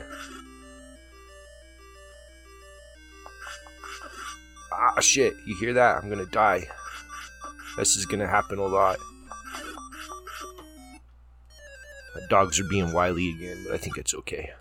Ah, 4.72 5.00
shit, 5.02 5.34
you 5.48 5.58
hear 5.58 5.74
that? 5.74 5.98
I'm 5.98 6.10
gonna 6.10 6.28
die. 6.28 6.68
This 7.76 7.96
is 7.96 8.06
gonna 8.06 8.28
happen 8.28 8.60
a 8.60 8.66
lot. 8.66 9.00
My 12.14 12.22
dogs 12.30 12.60
are 12.60 12.70
being 12.70 12.94
wily 12.94 13.32
again, 13.32 13.64
but 13.66 13.74
I 13.74 13.78
think 13.78 13.98
it's 13.98 14.14
okay. 14.14 14.52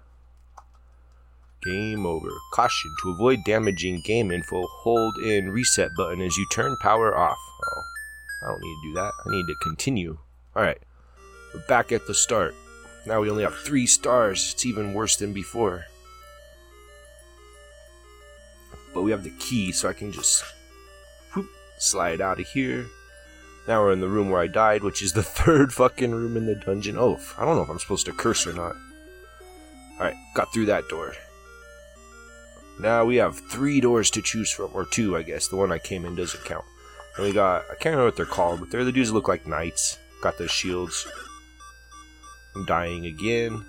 Game 1.62 2.06
over. 2.06 2.30
Caution. 2.54 2.90
To 3.02 3.10
avoid 3.10 3.44
damaging 3.44 4.00
game 4.06 4.32
info, 4.32 4.66
hold 4.66 5.18
in 5.18 5.50
reset 5.50 5.90
button 5.94 6.22
as 6.22 6.38
you 6.38 6.46
turn 6.50 6.74
power 6.80 7.14
off. 7.14 7.36
Oh, 7.62 7.82
I 8.44 8.48
don't 8.48 8.62
need 8.62 8.76
to 8.82 8.88
do 8.88 8.94
that. 8.94 9.12
I 9.26 9.30
need 9.30 9.46
to 9.46 9.54
continue. 9.62 10.18
Alright. 10.56 10.80
We're 11.52 11.60
back 11.66 11.92
at 11.92 12.06
the 12.06 12.14
start. 12.14 12.54
Now 13.04 13.20
we 13.20 13.30
only 13.30 13.42
have 13.42 13.56
three 13.56 13.86
stars. 13.86 14.52
It's 14.52 14.64
even 14.64 14.94
worse 14.94 15.16
than 15.16 15.32
before. 15.32 15.86
But 18.94 19.02
we 19.02 19.10
have 19.10 19.24
the 19.24 19.34
key, 19.38 19.72
so 19.72 19.88
I 19.88 19.92
can 19.92 20.12
just 20.12 20.44
whoop, 21.34 21.48
slide 21.78 22.20
out 22.20 22.40
of 22.40 22.46
here. 22.48 22.86
Now 23.66 23.82
we're 23.82 23.92
in 23.92 24.00
the 24.00 24.08
room 24.08 24.30
where 24.30 24.40
I 24.40 24.46
died, 24.46 24.82
which 24.82 25.02
is 25.02 25.12
the 25.12 25.22
third 25.22 25.72
fucking 25.72 26.12
room 26.12 26.36
in 26.36 26.46
the 26.46 26.54
dungeon. 26.54 26.96
Oh, 26.98 27.18
I 27.38 27.44
don't 27.44 27.56
know 27.56 27.62
if 27.62 27.70
I'm 27.70 27.78
supposed 27.78 28.06
to 28.06 28.12
curse 28.12 28.46
or 28.46 28.52
not. 28.52 28.76
Alright, 29.98 30.16
got 30.34 30.52
through 30.52 30.66
that 30.66 30.88
door. 30.88 31.14
Now 32.80 33.04
we 33.04 33.16
have 33.16 33.38
three 33.38 33.80
doors 33.80 34.10
to 34.12 34.22
choose 34.22 34.50
from, 34.50 34.70
or 34.74 34.84
two, 34.84 35.16
I 35.16 35.22
guess. 35.22 35.48
The 35.48 35.56
one 35.56 35.70
I 35.70 35.78
came 35.78 36.04
in 36.04 36.16
doesn't 36.16 36.44
count. 36.44 36.64
And 37.16 37.26
we 37.26 37.32
got, 37.32 37.64
I 37.70 37.74
can't 37.74 37.96
remember 37.96 38.06
what 38.06 38.16
they're 38.16 38.26
called, 38.26 38.60
but 38.60 38.70
they're 38.70 38.84
the 38.84 38.92
dudes 38.92 39.10
that 39.10 39.14
look 39.14 39.28
like 39.28 39.46
knights. 39.46 39.98
Got 40.22 40.38
those 40.38 40.50
shields. 40.50 41.06
I'm 42.54 42.64
dying 42.66 43.06
again. 43.06 43.64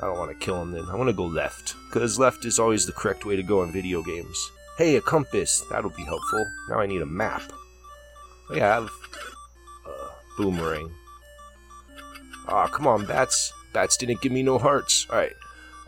I 0.00 0.06
don't 0.06 0.18
want 0.18 0.30
to 0.30 0.44
kill 0.44 0.62
him 0.62 0.72
then. 0.72 0.84
I 0.88 0.94
want 0.94 1.08
to 1.08 1.14
go 1.14 1.24
left. 1.24 1.74
Because 1.88 2.18
left 2.18 2.44
is 2.44 2.58
always 2.58 2.86
the 2.86 2.92
correct 2.92 3.24
way 3.24 3.34
to 3.34 3.42
go 3.42 3.62
in 3.62 3.72
video 3.72 4.02
games. 4.02 4.50
Hey, 4.76 4.94
a 4.94 5.00
compass. 5.00 5.64
That'll 5.70 5.90
be 5.90 6.04
helpful. 6.04 6.46
Now 6.68 6.78
I 6.78 6.86
need 6.86 7.02
a 7.02 7.06
map. 7.06 7.42
Oh, 8.48 8.54
I 8.54 8.58
have 8.58 8.90
a 9.86 9.92
boomerang. 10.36 10.92
Ah, 12.46 12.64
oh, 12.64 12.68
come 12.68 12.86
on, 12.86 13.06
bats. 13.06 13.52
Bats 13.72 13.96
didn't 13.96 14.20
give 14.20 14.32
me 14.32 14.42
no 14.42 14.58
hearts. 14.58 15.06
Alright. 15.10 15.34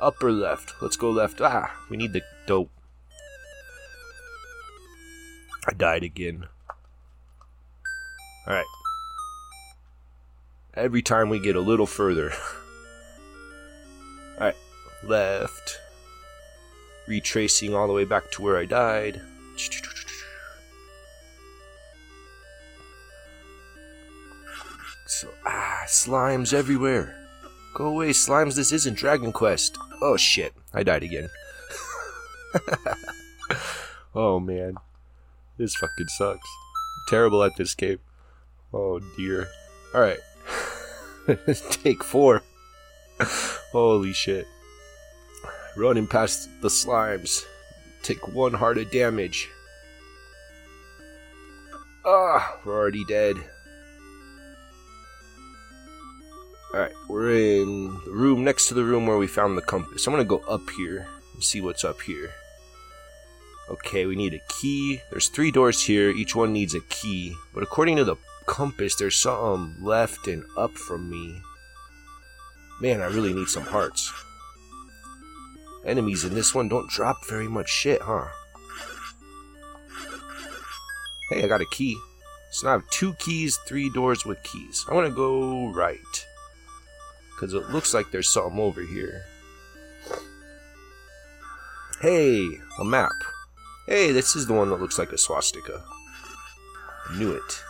upper 0.01 0.33
left? 0.33 0.75
Let's 0.83 0.97
go 0.97 1.11
left. 1.11 1.41
Ah, 1.41 1.73
we 1.89 1.97
need 1.97 2.13
the 2.13 2.23
dope. 2.47 2.71
I 5.69 5.73
died 5.73 6.03
again. 6.03 6.49
Alright. 8.47 8.67
Every 10.75 11.03
time 11.03 11.29
we 11.29 11.41
get 11.41 11.57
a 11.57 11.61
little 11.61 11.87
further. 11.87 12.33
Alright. 14.39 14.57
Left. 15.03 15.81
Retracing 17.07 17.75
all 17.75 17.87
the 17.87 17.93
way 17.93 18.05
back 18.05 18.31
to 18.33 18.43
where 18.43 18.57
I 18.57 18.67
died. 18.67 19.21
So, 25.07 25.29
ah, 25.45 25.83
slimes 25.87 26.55
everywhere. 26.55 27.17
Go 27.75 27.87
away, 27.87 28.11
slimes. 28.11 28.55
This 28.55 28.73
isn't 28.73 28.97
Dragon 28.97 29.33
Quest. 29.33 29.77
Oh 30.01 30.17
shit. 30.17 30.55
I 30.73 30.85
died 30.85 31.03
again. 31.03 31.29
oh 34.15 34.39
man. 34.39 34.77
This 35.59 35.75
fucking 35.75 36.09
sucks. 36.09 36.49
terrible 37.09 37.43
at 37.43 37.57
this 37.57 37.75
game. 37.75 37.99
Oh 38.73 39.01
dear. 39.17 39.49
Alright. 39.95 40.21
Take 41.71 42.03
four. 42.03 42.43
Holy 43.73 44.13
shit. 44.13 44.47
Running 45.77 46.07
past 46.07 46.49
the 46.63 46.69
slimes. 46.69 47.45
Take 48.03 48.29
one 48.29 48.55
heart 48.55 48.79
of 48.79 48.91
damage. 48.91 49.49
Ah, 52.05 52.59
we're 52.65 52.79
already 52.79 53.05
dead. 53.05 53.37
Alright, 56.73 56.93
we're 57.09 57.35
in 57.35 57.99
the 58.05 58.13
room 58.13 58.45
next 58.45 58.69
to 58.69 58.75
the 58.75 58.85
room 58.85 59.07
where 59.07 59.19
we 59.19 59.27
found 59.27 59.59
the 59.59 59.63
compass. 59.63 60.07
I'm 60.07 60.13
gonna 60.13 60.25
go 60.25 60.39
up 60.49 60.71
here 60.77 61.07
and 61.35 61.43
see 61.43 61.61
what's 61.61 61.85
up 61.85 62.01
here. 62.01 62.31
Okay, 63.69 64.07
we 64.07 64.17
need 64.17 64.35
a 64.35 64.41
key. 64.49 65.03
There's 65.11 65.29
three 65.29 65.51
doors 65.51 65.83
here. 65.83 66.11
Each 66.11 66.35
one 66.35 66.53
needs 66.53 66.75
a 66.75 66.81
key. 66.81 67.37
But 67.55 67.63
according 67.63 67.97
to 67.97 68.05
the 68.05 68.17
compass, 68.51 68.97
there's 68.97 69.17
something 69.17 69.77
left 69.81 70.27
and 70.27 70.43
up 70.57 70.73
from 70.73 71.09
me. 71.09 71.41
Man, 72.81 73.01
I 73.01 73.07
really 73.07 73.33
need 73.33 73.47
some 73.47 73.63
hearts. 73.63 74.13
Enemies 75.87 76.25
in 76.25 76.35
this 76.35 76.53
one 76.53 76.69
don't 76.69 76.91
drop 76.91 77.17
very 77.29 77.47
much 77.47 77.71
shit, 77.71 78.03
huh? 78.03 78.27
Hey, 81.31 81.45
I 81.45 81.47
got 81.47 81.61
a 81.61 81.67
key. 81.71 81.97
So 82.51 82.67
now 82.67 82.71
I 82.71 82.77
have 82.79 82.91
two 82.91 83.15
keys, 83.15 83.57
three 83.69 83.89
doors 83.91 84.27
with 84.27 84.43
keys. 84.43 84.85
I 84.91 84.95
want 84.95 85.07
to 85.07 85.15
go 85.15 85.69
right. 85.69 86.27
Because 87.31 87.55
it 87.55 87.71
looks 87.71 87.95
like 87.95 88.11
there's 88.11 88.29
something 88.29 88.59
over 88.59 88.83
here. 88.83 89.23
Hey, 92.03 92.49
a 92.81 92.85
map. 92.85 93.13
Hey, 93.87 94.11
this 94.11 94.35
is 94.35 94.49
the 94.49 94.55
one 94.55 94.71
that 94.71 94.81
looks 94.81 94.99
like 94.99 95.13
a 95.13 95.19
swastika. 95.19 95.85
I 97.09 97.17
knew 97.17 97.31
it. 97.31 97.63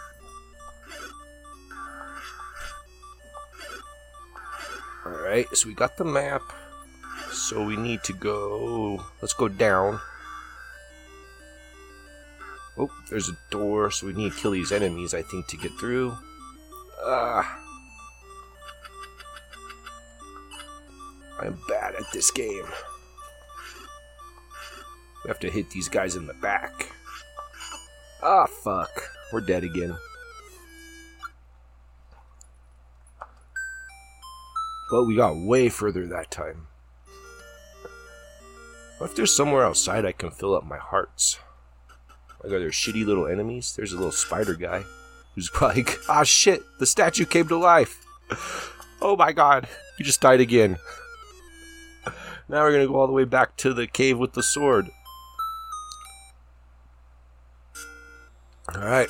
Alright, 5.10 5.46
so 5.56 5.68
we 5.68 5.74
got 5.74 5.96
the 5.96 6.04
map. 6.04 6.42
So 7.32 7.64
we 7.64 7.76
need 7.76 8.04
to 8.04 8.12
go... 8.12 9.04
Let's 9.20 9.34
go 9.34 9.48
down. 9.48 10.00
Oh, 12.78 12.90
there's 13.10 13.28
a 13.28 13.36
door, 13.50 13.90
so 13.90 14.06
we 14.06 14.12
need 14.12 14.32
to 14.32 14.38
kill 14.38 14.52
these 14.52 14.70
enemies, 14.72 15.12
I 15.12 15.22
think, 15.22 15.48
to 15.48 15.56
get 15.56 15.72
through. 15.80 16.16
Ah. 17.04 17.58
I'm 21.40 21.58
bad 21.68 21.94
at 21.96 22.04
this 22.12 22.30
game. 22.30 22.66
We 25.24 25.28
have 25.28 25.40
to 25.40 25.50
hit 25.50 25.70
these 25.70 25.88
guys 25.88 26.14
in 26.14 26.26
the 26.26 26.34
back. 26.34 26.88
Ah, 28.22 28.46
fuck. 28.46 29.10
We're 29.32 29.40
dead 29.40 29.64
again. 29.64 29.96
But 34.90 35.04
we 35.04 35.14
got 35.14 35.36
way 35.36 35.68
further 35.68 36.06
that 36.06 36.30
time. 36.30 36.66
What 38.98 39.10
if 39.10 39.16
there's 39.16 39.34
somewhere 39.34 39.64
outside 39.64 40.04
I 40.04 40.12
can 40.12 40.30
fill 40.30 40.54
up 40.54 40.64
my 40.64 40.76
hearts? 40.76 41.38
Like, 42.42 42.52
are 42.52 42.58
there 42.58 42.70
shitty 42.70 43.06
little 43.06 43.26
enemies? 43.26 43.74
There's 43.74 43.92
a 43.92 43.96
little 43.96 44.12
spider 44.12 44.54
guy 44.54 44.84
who's 45.34 45.50
like, 45.60 45.98
ah, 46.08 46.24
shit, 46.24 46.62
the 46.78 46.86
statue 46.86 47.24
came 47.24 47.48
to 47.48 47.56
life. 47.56 48.04
Oh 49.02 49.16
my 49.16 49.32
god, 49.32 49.66
he 49.96 50.04
just 50.04 50.20
died 50.20 50.40
again. 50.40 50.76
Now 52.50 52.64
we're 52.64 52.72
gonna 52.72 52.86
go 52.86 52.96
all 52.96 53.06
the 53.06 53.14
way 53.14 53.24
back 53.24 53.56
to 53.58 53.72
the 53.72 53.86
cave 53.86 54.18
with 54.18 54.34
the 54.34 54.42
sword. 54.42 54.90
Alright. 58.68 59.08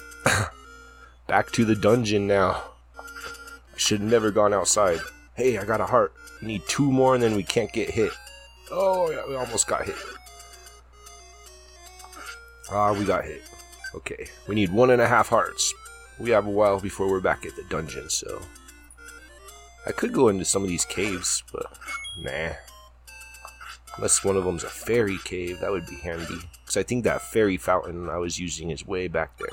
back 1.27 1.51
to 1.53 1.65
the 1.65 1.75
dungeon 1.75 2.29
now. 2.29 2.63
I 2.97 3.79
should 3.79 4.01
have 4.01 4.11
never 4.11 4.31
gone 4.31 4.55
outside. 4.55 5.01
Hey, 5.41 5.57
I 5.57 5.65
got 5.65 5.81
a 5.81 5.87
heart. 5.87 6.13
We 6.43 6.49
need 6.49 6.63
two 6.69 6.93
more 6.93 7.15
and 7.15 7.23
then 7.23 7.35
we 7.35 7.43
can't 7.43 7.73
get 7.73 7.89
hit. 7.89 8.13
Oh, 8.71 9.11
yeah, 9.11 9.27
we 9.27 9.35
almost 9.37 9.67
got 9.67 9.87
hit. 9.87 9.97
Ah, 12.71 12.93
we 12.93 13.07
got 13.07 13.25
hit. 13.25 13.41
Okay, 13.95 14.29
we 14.47 14.55
need 14.55 14.71
one 14.71 14.91
and 14.91 15.01
a 15.01 15.09
half 15.09 15.29
hearts. 15.29 15.73
We 16.19 16.29
have 16.29 16.45
a 16.47 16.51
while 16.51 16.79
before 16.79 17.09
we're 17.11 17.23
back 17.23 17.47
at 17.47 17.57
the 17.57 17.65
dungeon, 17.71 18.11
so... 18.11 18.43
I 19.87 19.93
could 19.93 20.13
go 20.13 20.29
into 20.29 20.45
some 20.45 20.63
of 20.63 20.69
these 20.69 20.85
caves, 20.85 21.43
but 21.51 21.73
nah. 22.19 22.51
Unless 23.97 24.23
one 24.23 24.37
of 24.37 24.45
them's 24.45 24.65
a 24.65 24.69
fairy 24.69 25.17
cave, 25.25 25.61
that 25.61 25.71
would 25.71 25.87
be 25.87 25.97
handy. 25.97 26.37
Because 26.61 26.77
I 26.77 26.83
think 26.83 27.05
that 27.05 27.23
fairy 27.23 27.57
fountain 27.57 28.11
I 28.11 28.19
was 28.19 28.39
using 28.39 28.71
is 28.71 28.87
way 28.87 29.09
back 29.09 29.39
there. 29.39 29.49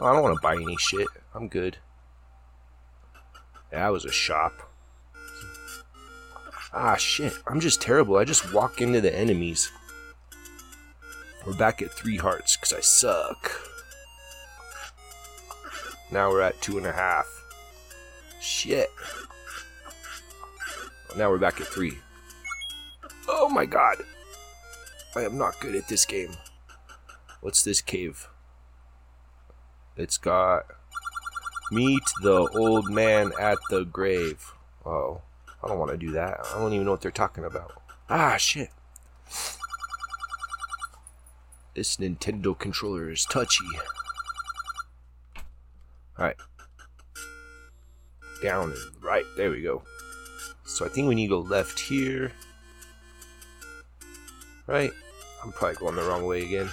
Oh, 0.00 0.06
I 0.06 0.12
don't 0.12 0.22
want 0.22 0.36
to 0.36 0.40
buy 0.40 0.54
any 0.54 0.76
shit. 0.76 1.08
I'm 1.34 1.48
good. 1.48 1.78
That 3.72 3.88
was 3.88 4.04
a 4.04 4.12
shop. 4.12 4.63
Ah, 6.76 6.96
shit. 6.96 7.32
I'm 7.46 7.60
just 7.60 7.80
terrible. 7.80 8.16
I 8.16 8.24
just 8.24 8.52
walk 8.52 8.80
into 8.80 9.00
the 9.00 9.16
enemies. 9.16 9.70
We're 11.46 11.54
back 11.54 11.80
at 11.80 11.92
three 11.92 12.16
hearts 12.16 12.56
because 12.56 12.72
I 12.72 12.80
suck. 12.80 13.52
Now 16.10 16.30
we're 16.30 16.40
at 16.40 16.60
two 16.60 16.76
and 16.76 16.86
a 16.86 16.92
half. 16.92 17.26
Shit. 18.40 18.90
Now 21.16 21.30
we're 21.30 21.38
back 21.38 21.60
at 21.60 21.68
three. 21.68 21.98
Oh 23.28 23.48
my 23.48 23.66
god. 23.66 23.98
I 25.14 25.20
am 25.20 25.38
not 25.38 25.60
good 25.60 25.76
at 25.76 25.86
this 25.86 26.04
game. 26.04 26.32
What's 27.40 27.62
this 27.62 27.80
cave? 27.80 28.26
It's 29.96 30.18
got 30.18 30.66
meet 31.70 32.02
the 32.22 32.48
old 32.54 32.90
man 32.90 33.30
at 33.38 33.58
the 33.70 33.84
grave. 33.84 34.52
Oh, 34.84 35.22
I 35.64 35.68
don't 35.68 35.78
want 35.78 35.92
to 35.92 35.96
do 35.96 36.10
that. 36.12 36.40
I 36.54 36.58
don't 36.58 36.72
even 36.74 36.84
know 36.84 36.90
what 36.90 37.00
they're 37.00 37.10
talking 37.10 37.44
about. 37.44 37.72
Ah, 38.10 38.36
shit. 38.36 38.68
This 41.74 41.96
Nintendo 41.96 42.58
controller 42.58 43.10
is 43.10 43.24
touchy. 43.24 43.64
Alright. 46.18 46.36
Down 48.42 48.72
and 48.72 49.02
right. 49.02 49.24
There 49.36 49.50
we 49.50 49.62
go. 49.62 49.82
So 50.64 50.84
I 50.84 50.88
think 50.88 51.08
we 51.08 51.14
need 51.14 51.28
to 51.28 51.40
go 51.42 51.48
left 51.48 51.80
here. 51.80 52.32
Right? 54.66 54.92
I'm 55.42 55.52
probably 55.52 55.76
going 55.76 55.96
the 55.96 56.02
wrong 56.02 56.26
way 56.26 56.42
again. 56.42 56.68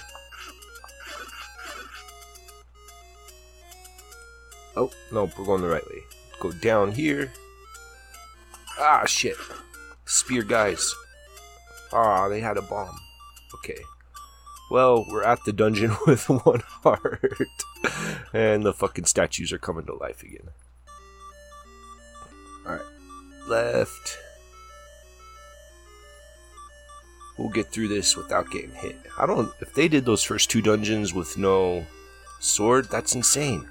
Oh, 4.76 4.90
no, 5.12 5.30
we're 5.38 5.44
going 5.44 5.62
the 5.62 5.68
right 5.68 5.86
way. 5.86 6.02
Go 6.40 6.52
down 6.52 6.92
here. 6.92 7.32
Ah, 8.84 9.04
shit. 9.06 9.36
Spear 10.06 10.42
guys. 10.42 10.92
Ah, 11.92 12.28
they 12.28 12.40
had 12.40 12.56
a 12.56 12.62
bomb. 12.62 12.98
Okay. 13.54 13.80
Well, 14.72 15.06
we're 15.08 15.22
at 15.22 15.44
the 15.44 15.52
dungeon 15.52 15.96
with 16.06 16.28
one 16.28 16.62
heart. 16.82 17.38
and 18.32 18.64
the 18.64 18.72
fucking 18.72 19.04
statues 19.04 19.52
are 19.52 19.58
coming 19.58 19.86
to 19.86 19.94
life 19.94 20.24
again. 20.24 20.48
Alright. 22.66 22.82
Left. 23.46 24.18
We'll 27.38 27.50
get 27.50 27.70
through 27.70 27.88
this 27.88 28.16
without 28.16 28.50
getting 28.50 28.72
hit. 28.72 28.96
I 29.16 29.26
don't. 29.26 29.52
If 29.60 29.74
they 29.74 29.86
did 29.86 30.04
those 30.04 30.24
first 30.24 30.50
two 30.50 30.60
dungeons 30.60 31.14
with 31.14 31.38
no 31.38 31.86
sword, 32.40 32.86
that's 32.90 33.14
insane. 33.14 33.68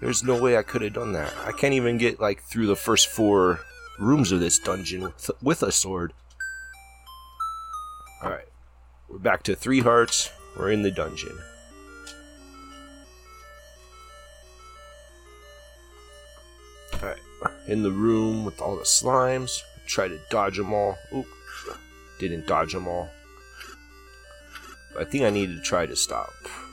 There's 0.00 0.24
no 0.24 0.40
way 0.40 0.56
I 0.56 0.62
could 0.62 0.82
have 0.82 0.94
done 0.94 1.12
that. 1.12 1.32
I 1.44 1.52
can't 1.52 1.74
even 1.74 1.96
get 1.96 2.20
like 2.20 2.42
through 2.42 2.66
the 2.66 2.76
first 2.76 3.06
four 3.06 3.60
rooms 4.02 4.32
of 4.32 4.40
this 4.40 4.58
dungeon 4.58 5.02
with, 5.02 5.30
with 5.40 5.62
a 5.62 5.72
sword. 5.72 6.12
Alright. 8.22 8.48
We're 9.08 9.18
back 9.18 9.42
to 9.44 9.54
three 9.54 9.80
hearts. 9.80 10.30
We're 10.58 10.72
in 10.72 10.82
the 10.82 10.90
dungeon. 10.90 11.38
Alright. 16.94 17.20
In 17.66 17.82
the 17.82 17.92
room 17.92 18.44
with 18.44 18.60
all 18.60 18.76
the 18.76 18.82
slimes. 18.82 19.60
Try 19.86 20.08
to 20.08 20.18
dodge 20.30 20.56
them 20.56 20.72
all. 20.72 20.98
Oop. 21.14 21.26
Didn't 22.18 22.46
dodge 22.46 22.72
them 22.72 22.88
all. 22.88 23.08
I 24.98 25.04
think 25.04 25.24
I 25.24 25.30
need 25.30 25.46
to 25.46 25.60
try 25.62 25.86
to 25.86 25.96
stop 25.96 26.32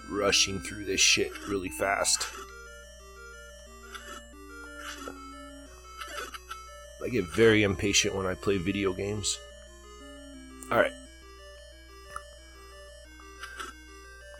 rushing 0.10 0.60
through 0.60 0.86
this 0.86 1.00
shit 1.00 1.32
really 1.48 1.70
fast. 1.70 2.28
I 7.04 7.10
get 7.10 7.26
very 7.26 7.64
impatient 7.64 8.16
when 8.16 8.26
I 8.26 8.34
play 8.34 8.58
video 8.58 8.94
games. 8.94 9.38
Alright. 10.72 10.92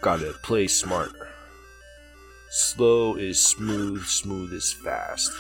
Gotta 0.02 0.34
play 0.44 0.68
smart. 0.68 1.12
Slow 2.50 3.16
is 3.16 3.44
smooth, 3.44 4.06
smooth 4.06 4.54
is 4.54 4.74
fast. 4.74 5.32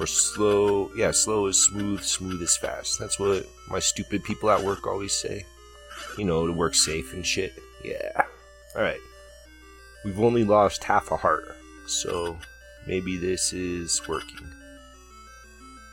Or 0.00 0.06
slow, 0.06 0.90
yeah, 0.96 1.12
slow 1.12 1.46
is 1.46 1.62
smooth, 1.62 2.02
smooth 2.02 2.42
is 2.42 2.56
fast. 2.56 2.98
That's 2.98 3.18
what 3.20 3.46
my 3.68 3.78
stupid 3.78 4.24
people 4.24 4.50
at 4.50 4.62
work 4.62 4.86
always 4.86 5.14
say. 5.14 5.46
You 6.18 6.24
know, 6.24 6.46
to 6.46 6.52
work 6.52 6.74
safe 6.74 7.12
and 7.14 7.24
shit. 7.24 7.54
Yeah. 7.84 8.24
Alright. 8.74 9.00
We've 10.04 10.20
only 10.20 10.44
lost 10.44 10.84
half 10.84 11.10
a 11.10 11.16
heart, 11.16 11.56
so 11.86 12.36
maybe 12.86 13.16
this 13.16 13.52
is 13.52 14.00
working. 14.08 14.52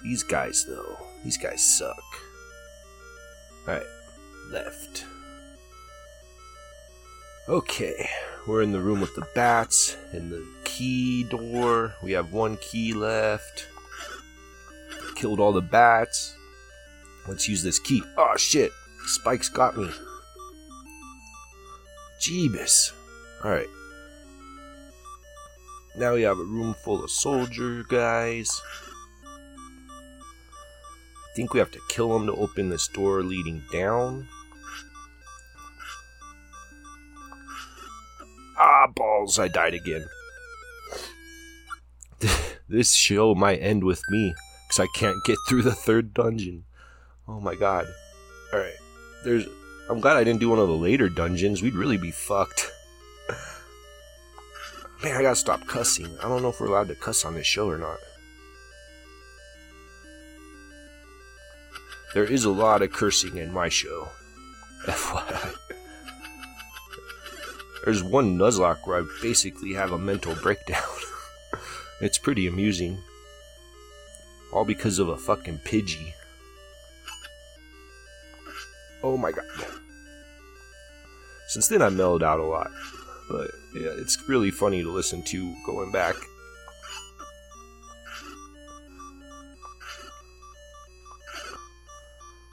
These 0.04 0.24
guys, 0.24 0.66
though, 0.66 0.98
these 1.24 1.38
guys 1.38 1.78
suck. 1.78 2.04
Alright, 3.68 3.86
left. 4.52 5.06
Okay, 7.48 8.10
we're 8.48 8.62
in 8.62 8.72
the 8.72 8.82
room 8.82 9.02
with 9.02 9.16
the 9.16 9.28
bats 9.36 9.98
and 10.12 10.32
the 10.32 10.46
key 10.64 11.24
door. 11.24 11.96
We 12.02 12.12
have 12.14 12.32
one 12.32 12.58
key 12.58 12.94
left. 12.94 13.68
Killed 15.16 15.40
all 15.40 15.52
the 15.52 15.62
bats. 15.62 16.36
Let's 17.28 17.48
use 17.48 17.62
this 17.62 17.78
key. 17.78 18.04
Oh 18.18 18.36
shit, 18.38 18.72
Spikes 19.06 19.50
got 19.50 19.78
me. 19.78 19.90
Jeebus. 22.20 22.94
Alright. 23.44 23.68
Now 25.96 26.14
we 26.14 26.22
have 26.22 26.40
a 26.40 26.44
room 26.44 26.74
full 26.74 27.04
of 27.04 27.12
soldier 27.12 27.84
guys. 27.90 28.62
I 31.32 31.36
think 31.36 31.54
we 31.54 31.60
have 31.60 31.72
to 31.72 31.82
kill 31.90 32.16
him 32.16 32.28
to 32.28 32.34
open 32.34 32.70
this 32.70 32.88
door 32.88 33.24
leading 33.24 33.62
down. 33.72 34.28
Ah, 38.58 38.88
balls, 38.96 39.40
I 39.40 39.48
died 39.48 39.74
again. 39.74 40.06
this 42.70 42.94
show 42.94 43.34
might 43.34 43.60
end 43.60 43.84
with 43.84 44.02
me, 44.10 44.34
because 44.68 44.80
I 44.80 44.88
can't 44.98 45.24
get 45.26 45.38
through 45.48 45.64
the 45.64 45.74
third 45.74 46.14
dungeon. 46.14 46.64
Oh 47.28 47.40
my 47.40 47.56
god. 47.56 47.88
Alright, 48.54 48.76
there's. 49.24 49.46
I'm 49.90 50.00
glad 50.00 50.18
I 50.18 50.24
didn't 50.24 50.40
do 50.40 50.50
one 50.50 50.60
of 50.60 50.68
the 50.68 50.76
later 50.76 51.10
dungeons. 51.10 51.62
We'd 51.62 51.76
really 51.76 51.98
be 51.98 52.12
fucked. 52.12 52.72
Man, 55.04 55.18
I 55.18 55.24
gotta 55.24 55.36
stop 55.36 55.66
cussing. 55.66 56.16
I 56.20 56.28
don't 56.28 56.44
know 56.44 56.50
if 56.50 56.60
we're 56.60 56.68
allowed 56.68 56.90
to 56.90 56.96
cuss 56.96 57.26
on 57.26 57.34
this 57.34 57.48
show 57.48 57.68
or 57.68 57.80
not. 57.80 57.98
There 62.14 62.24
is 62.24 62.46
a 62.46 62.52
lot 62.52 62.84
of 62.84 62.92
cursing 62.92 63.38
in 63.38 63.52
my 63.52 63.68
show. 63.68 64.10
FYI. 64.86 65.56
There's 67.86 68.04
one 68.04 68.38
Nuzlocke 68.38 68.86
where 68.86 69.00
I 69.00 69.08
basically 69.24 69.74
have 69.74 69.92
a 69.92 69.98
mental 69.98 70.36
breakdown. 70.36 70.84
it's 72.02 72.20
pretty 72.20 72.46
amusing. 72.46 73.02
All 74.54 74.66
because 74.66 75.00
of 75.00 75.10
a 75.10 75.18
fucking 75.18 75.62
Pidgey. 75.66 76.14
Oh 79.02 79.18
my 79.18 79.32
god. 79.32 79.46
Since 81.48 81.70
then 81.70 81.82
I 81.82 81.90
mellowed 81.90 82.22
out 82.22 82.40
a 82.40 82.44
lot. 82.44 82.70
But 83.30 83.52
yeah, 83.74 83.92
it's 83.98 84.18
really 84.28 84.52
funny 84.52 84.82
to 84.84 84.90
listen 84.90 85.24
to 85.24 85.56
going 85.66 85.92
back. 85.92 86.16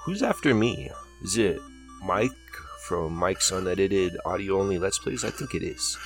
Who's 0.04 0.22
after 0.22 0.54
me? 0.54 0.90
Is 1.22 1.37
it 1.37 1.59
Mike 2.04 2.31
from 2.85 3.12
Mike's 3.14 3.50
Unedited 3.50 4.16
Audio 4.24 4.59
Only 4.61 4.78
Let's 4.78 4.98
Plays? 4.98 5.24
I 5.24 5.31
think 5.31 5.54
it 5.54 5.62
is. 5.62 5.98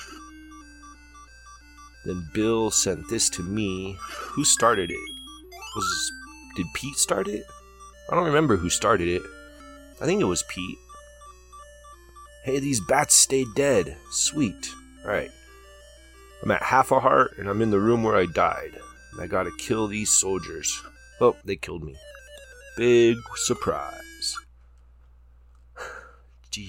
Then 2.05 2.27
Bill 2.33 2.69
sent 2.69 3.07
this 3.09 3.29
to 3.29 3.43
me. 3.43 3.97
Who 4.09 4.43
started 4.43 4.91
it? 4.91 5.09
Was 5.75 6.11
did 6.57 6.65
Pete 6.73 6.97
start 6.97 7.27
it? 7.27 7.45
I 8.11 8.15
don't 8.15 8.25
remember 8.25 8.57
who 8.57 8.69
started 8.69 9.07
it. 9.07 9.21
I 10.01 10.05
think 10.05 10.19
it 10.19 10.25
was 10.25 10.43
Pete. 10.49 10.77
Hey, 12.43 12.59
these 12.59 12.81
bats 12.81 13.15
stayed 13.15 13.47
dead. 13.55 13.95
Sweet. 14.11 14.69
Alright. 15.05 15.31
I'm 16.43 16.51
at 16.51 16.61
half 16.61 16.91
a 16.91 16.99
heart 16.99 17.37
and 17.37 17.47
I'm 17.47 17.61
in 17.61 17.71
the 17.71 17.79
room 17.79 18.03
where 18.03 18.17
I 18.17 18.25
died. 18.25 18.77
And 19.13 19.21
I 19.21 19.27
gotta 19.27 19.51
kill 19.57 19.87
these 19.87 20.11
soldiers. 20.11 20.83
Oh, 21.21 21.37
they 21.45 21.55
killed 21.55 21.85
me. 21.85 21.95
Big 22.75 23.15
surprise. 23.35 24.35
Jeez. 26.51 26.67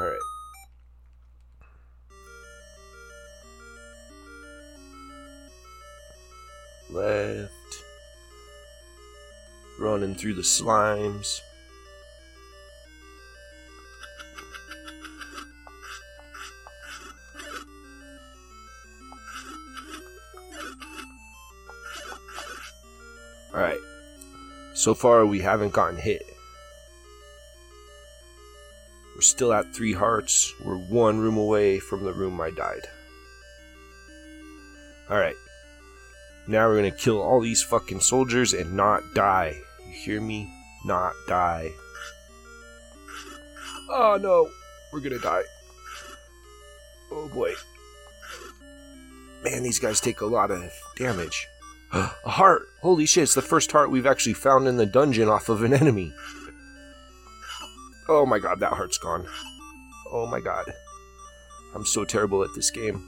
Alright. 0.00 0.18
Left. 6.88 7.52
Running 9.80 10.14
through 10.14 10.34
the 10.34 10.42
slimes. 10.42 11.40
So 24.82 24.94
far, 24.94 25.24
we 25.24 25.38
haven't 25.38 25.72
gotten 25.72 25.96
hit. 25.96 26.26
We're 29.14 29.20
still 29.20 29.52
at 29.52 29.72
three 29.72 29.92
hearts. 29.92 30.52
We're 30.64 30.74
one 30.74 31.20
room 31.20 31.36
away 31.36 31.78
from 31.78 32.02
the 32.02 32.12
room 32.12 32.40
I 32.40 32.50
died. 32.50 32.88
Alright. 35.08 35.36
Now 36.48 36.66
we're 36.66 36.74
gonna 36.74 36.90
kill 36.90 37.22
all 37.22 37.40
these 37.40 37.62
fucking 37.62 38.00
soldiers 38.00 38.54
and 38.54 38.76
not 38.76 39.02
die. 39.14 39.56
You 39.86 39.92
hear 39.92 40.20
me? 40.20 40.52
Not 40.84 41.12
die. 41.28 41.70
Oh 43.88 44.18
no! 44.20 44.50
We're 44.92 44.98
gonna 44.98 45.20
die. 45.20 45.44
Oh 47.12 47.28
boy. 47.28 47.54
Man, 49.44 49.62
these 49.62 49.78
guys 49.78 50.00
take 50.00 50.22
a 50.22 50.26
lot 50.26 50.50
of 50.50 50.72
damage. 50.96 51.46
a 52.24 52.30
heart! 52.30 52.62
Holy 52.80 53.06
shit, 53.06 53.24
it's 53.24 53.34
the 53.34 53.42
first 53.42 53.70
heart 53.72 53.90
we've 53.90 54.06
actually 54.06 54.32
found 54.32 54.66
in 54.66 54.76
the 54.76 54.86
dungeon 54.86 55.28
off 55.28 55.48
of 55.48 55.62
an 55.62 55.74
enemy. 55.74 56.12
Oh 58.08 58.26
my 58.26 58.38
god, 58.38 58.60
that 58.60 58.72
heart's 58.72 58.98
gone. 58.98 59.26
Oh 60.10 60.26
my 60.26 60.40
god. 60.40 60.72
I'm 61.74 61.86
so 61.86 62.04
terrible 62.04 62.42
at 62.42 62.54
this 62.54 62.70
game. 62.70 63.06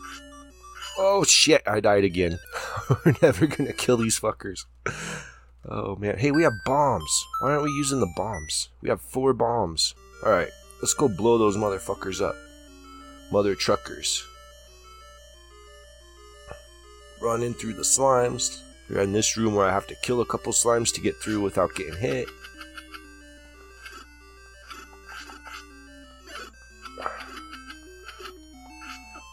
Oh 0.99 1.25
shit, 1.25 1.63
I 1.67 1.81
died 1.81 2.05
again. 2.05 2.39
We're 3.05 3.15
never 3.21 3.47
gonna 3.47 3.73
kill 3.73 3.97
these 3.97 4.19
fuckers. 4.19 4.65
Oh 5.69 5.97
man. 5.97 6.19
Hey, 6.19 6.31
we 6.31 6.43
have 6.43 6.53
bombs. 6.65 7.27
Why 7.41 7.53
aren't 7.53 7.65
we 7.65 7.71
using 7.71 8.01
the 8.01 8.13
bombs? 8.17 8.69
We 8.81 8.89
have 8.89 9.01
four 9.01 9.33
bombs. 9.33 9.95
Alright, 10.23 10.51
let's 10.81 10.95
go 10.95 11.09
blow 11.09 11.39
those 11.39 11.57
motherfuckers 11.57 12.23
up. 12.23 12.37
Mother 13.33 13.55
truckers. 13.55 14.25
Running 17.21 17.55
through 17.55 17.73
the 17.73 17.83
slimes. 17.83 18.64
We're 18.89 19.01
in 19.01 19.13
this 19.13 19.37
room 19.37 19.55
where 19.55 19.67
I 19.67 19.73
have 19.73 19.87
to 19.89 19.97
kill 20.03 20.21
a 20.21 20.27
couple 20.27 20.53
slimes 20.53 20.93
to 20.95 21.01
get 21.01 21.17
through 21.17 21.41
without 21.41 21.75
getting 21.75 21.97
hit. 21.97 22.29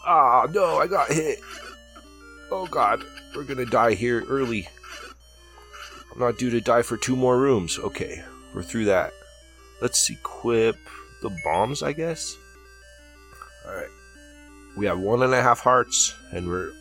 Ah, 0.04 0.46
no, 0.52 0.78
I 0.78 0.86
got 0.86 1.12
hit. 1.12 1.38
Oh 2.50 2.66
god, 2.66 3.02
we're 3.34 3.44
gonna 3.44 3.64
die 3.64 3.94
here 3.94 4.24
early. 4.28 4.68
I'm 6.12 6.20
not 6.20 6.38
due 6.38 6.50
to 6.50 6.60
die 6.60 6.82
for 6.82 6.96
two 6.96 7.16
more 7.16 7.38
rooms. 7.38 7.78
Okay, 7.78 8.22
we're 8.54 8.62
through 8.62 8.86
that. 8.86 9.12
Let's 9.80 10.10
equip 10.10 10.76
the 11.22 11.30
bombs, 11.44 11.82
I 11.82 11.92
guess. 11.92 12.36
Alright. 13.66 13.88
We 14.76 14.86
have 14.86 14.98
one 14.98 15.22
and 15.22 15.32
a 15.32 15.42
half 15.42 15.60
hearts, 15.60 16.14
and 16.30 16.48
we're 16.48 16.72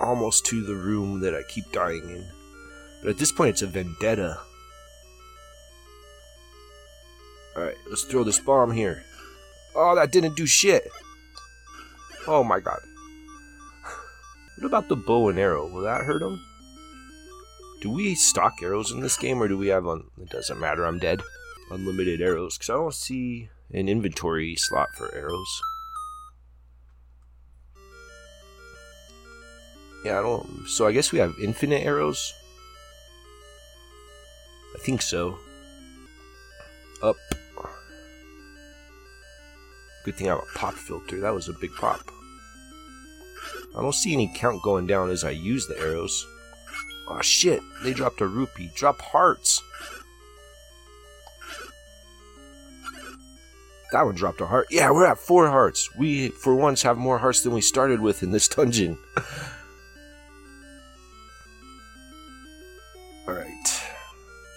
almost 0.00 0.46
to 0.46 0.64
the 0.64 0.74
room 0.74 1.20
that 1.20 1.34
I 1.34 1.42
keep 1.48 1.70
dying 1.72 2.08
in. 2.08 2.26
But 3.02 3.10
at 3.10 3.18
this 3.18 3.32
point, 3.32 3.50
it's 3.50 3.62
a 3.62 3.66
vendetta. 3.66 4.38
Alright, 7.56 7.76
let's 7.88 8.04
throw 8.04 8.24
this 8.24 8.38
bomb 8.38 8.72
here. 8.72 9.02
Oh, 9.74 9.94
that 9.94 10.12
didn't 10.12 10.36
do 10.36 10.46
shit. 10.46 10.88
Oh 12.26 12.44
my 12.44 12.60
god. 12.60 12.80
What 14.58 14.66
about 14.66 14.88
the 14.88 14.96
bow 14.96 15.28
and 15.28 15.38
arrow? 15.38 15.66
Will 15.68 15.82
that 15.82 16.02
hurt 16.02 16.22
him? 16.22 16.40
Do 17.80 17.90
we 17.90 18.16
stock 18.16 18.54
arrows 18.60 18.90
in 18.90 19.00
this 19.00 19.16
game, 19.16 19.40
or 19.40 19.46
do 19.46 19.56
we 19.56 19.68
have 19.68 19.86
on? 19.86 20.04
It 20.20 20.30
doesn't 20.30 20.58
matter. 20.58 20.84
I'm 20.84 20.98
dead. 20.98 21.22
Unlimited 21.70 22.20
arrows, 22.20 22.58
because 22.58 22.70
I 22.70 22.74
don't 22.74 22.94
see 22.94 23.50
an 23.72 23.88
inventory 23.88 24.56
slot 24.56 24.88
for 24.96 25.14
arrows. 25.14 25.62
Yeah, 30.04 30.18
I 30.18 30.22
don't. 30.22 30.66
So 30.66 30.86
I 30.86 30.92
guess 30.92 31.12
we 31.12 31.18
have 31.18 31.34
infinite 31.40 31.82
arrows. 31.82 32.32
I 34.74 34.78
think 34.78 35.02
so. 35.02 35.38
Up. 37.02 37.16
Good 40.04 40.14
thing 40.14 40.28
I 40.28 40.34
have 40.34 40.42
a 40.42 40.58
pop 40.58 40.74
filter. 40.74 41.20
That 41.20 41.34
was 41.34 41.48
a 41.48 41.52
big 41.52 41.74
pop. 41.74 42.00
I 43.76 43.82
don't 43.82 43.94
see 43.94 44.12
any 44.12 44.32
count 44.34 44.62
going 44.62 44.86
down 44.86 45.10
as 45.10 45.24
I 45.24 45.30
use 45.30 45.66
the 45.66 45.78
arrows. 45.78 46.26
Oh 47.08 47.20
shit, 47.20 47.60
they 47.82 47.92
dropped 47.92 48.20
a 48.20 48.26
rupee. 48.26 48.70
Drop 48.74 49.00
hearts. 49.00 49.62
That 53.92 54.04
one 54.04 54.14
dropped 54.14 54.40
a 54.40 54.46
heart. 54.46 54.66
Yeah, 54.70 54.90
we're 54.90 55.06
at 55.06 55.18
four 55.18 55.48
hearts. 55.48 55.88
We, 55.96 56.28
for 56.28 56.54
once, 56.54 56.82
have 56.82 56.98
more 56.98 57.18
hearts 57.18 57.42
than 57.42 57.54
we 57.54 57.62
started 57.62 58.00
with 58.00 58.22
in 58.22 58.32
this 58.32 58.46
dungeon. 58.48 58.98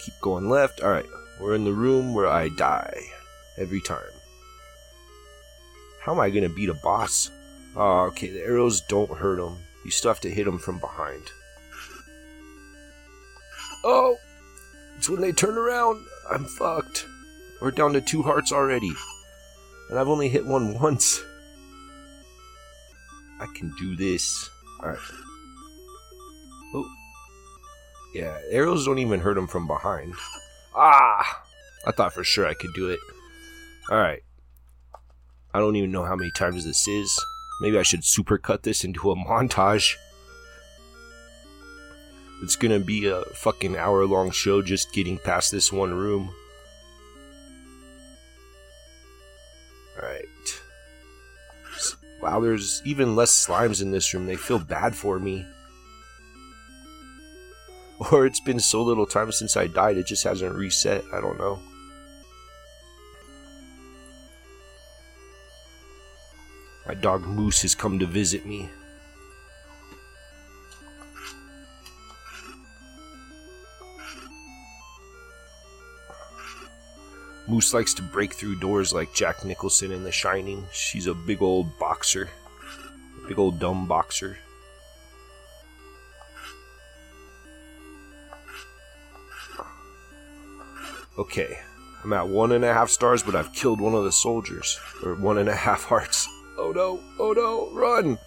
Keep 0.01 0.19
going 0.19 0.49
left. 0.49 0.81
Alright. 0.81 1.05
We're 1.39 1.55
in 1.55 1.63
the 1.63 1.73
room 1.73 2.13
where 2.13 2.27
I 2.27 2.49
die. 2.49 3.01
Every 3.57 3.81
time. 3.81 3.99
How 6.01 6.13
am 6.13 6.19
I 6.19 6.31
to 6.31 6.49
beat 6.49 6.69
a 6.69 6.73
boss? 6.73 7.29
Oh, 7.75 8.05
okay. 8.05 8.29
The 8.31 8.41
arrows 8.41 8.81
don't 8.81 9.11
hurt 9.11 9.39
him. 9.39 9.57
You 9.85 9.91
still 9.91 10.09
have 10.11 10.21
to 10.21 10.29
hit 10.29 10.47
him 10.47 10.57
from 10.57 10.79
behind. 10.79 11.23
Oh! 13.83 14.17
It's 14.97 15.09
when 15.09 15.21
they 15.21 15.31
turn 15.31 15.57
around. 15.57 16.03
I'm 16.29 16.45
fucked. 16.45 17.05
We're 17.61 17.71
down 17.71 17.93
to 17.93 18.01
two 18.01 18.23
hearts 18.23 18.51
already. 18.51 18.91
And 19.89 19.99
I've 19.99 20.09
only 20.09 20.29
hit 20.29 20.45
one 20.45 20.79
once. 20.79 21.23
I 23.39 23.47
can 23.55 23.73
do 23.79 23.95
this. 23.95 24.49
Alright. 24.79 24.99
Yeah, 28.13 28.37
arrows 28.49 28.85
don't 28.85 28.99
even 28.99 29.21
hurt 29.21 29.37
him 29.37 29.47
from 29.47 29.67
behind. 29.67 30.13
Ah! 30.75 31.43
I 31.85 31.91
thought 31.91 32.13
for 32.13 32.23
sure 32.23 32.45
I 32.45 32.53
could 32.53 32.73
do 32.73 32.89
it. 32.89 32.99
Alright. 33.89 34.23
I 35.53 35.59
don't 35.59 35.75
even 35.75 35.91
know 35.91 36.05
how 36.05 36.15
many 36.15 36.31
times 36.31 36.65
this 36.65 36.87
is. 36.87 37.25
Maybe 37.61 37.77
I 37.77 37.83
should 37.83 38.01
supercut 38.01 38.63
this 38.63 38.83
into 38.83 39.11
a 39.11 39.15
montage. 39.27 39.95
It's 42.43 42.55
gonna 42.55 42.79
be 42.79 43.07
a 43.07 43.21
fucking 43.35 43.77
hour 43.77 44.05
long 44.05 44.31
show 44.31 44.61
just 44.61 44.93
getting 44.93 45.17
past 45.17 45.51
this 45.51 45.71
one 45.71 45.93
room. 45.93 46.33
Alright. 49.97 50.25
Wow, 52.21 52.39
there's 52.39 52.81
even 52.85 53.15
less 53.15 53.45
slimes 53.45 53.81
in 53.81 53.91
this 53.91 54.13
room. 54.13 54.25
They 54.25 54.35
feel 54.35 54.59
bad 54.59 54.95
for 54.95 55.19
me. 55.19 55.45
Or 58.11 58.25
it's 58.25 58.39
been 58.39 58.59
so 58.59 58.81
little 58.81 59.05
time 59.05 59.31
since 59.31 59.55
I 59.55 59.67
died, 59.67 59.97
it 59.97 60.07
just 60.07 60.23
hasn't 60.23 60.55
reset. 60.55 61.03
I 61.13 61.21
don't 61.21 61.37
know. 61.37 61.59
My 66.87 66.95
dog 66.95 67.21
Moose 67.27 67.61
has 67.61 67.75
come 67.75 67.99
to 67.99 68.07
visit 68.07 68.45
me. 68.45 68.69
Moose 77.47 77.73
likes 77.73 77.93
to 77.95 78.01
break 78.01 78.33
through 78.33 78.59
doors 78.59 78.93
like 78.93 79.13
Jack 79.13 79.45
Nicholson 79.45 79.91
in 79.91 80.03
The 80.03 80.11
Shining. 80.11 80.65
She's 80.71 81.05
a 81.05 81.13
big 81.13 81.41
old 81.41 81.77
boxer. 81.77 82.29
A 83.23 83.27
big 83.27 83.37
old 83.37 83.59
dumb 83.59 83.87
boxer. 83.87 84.37
Okay, 91.17 91.59
I'm 92.03 92.13
at 92.13 92.27
one 92.27 92.51
and 92.51 92.63
a 92.63 92.73
half 92.73 92.89
stars, 92.89 93.21
but 93.21 93.35
I've 93.35 93.53
killed 93.53 93.81
one 93.81 93.93
of 93.93 94.03
the 94.03 94.11
soldiers. 94.11 94.79
Or 95.03 95.15
one 95.15 95.37
and 95.37 95.49
a 95.49 95.55
half 95.55 95.83
hearts. 95.83 96.27
Oh 96.57 96.71
no, 96.71 97.01
oh 97.19 97.33
no, 97.33 97.69
run! 97.73 98.17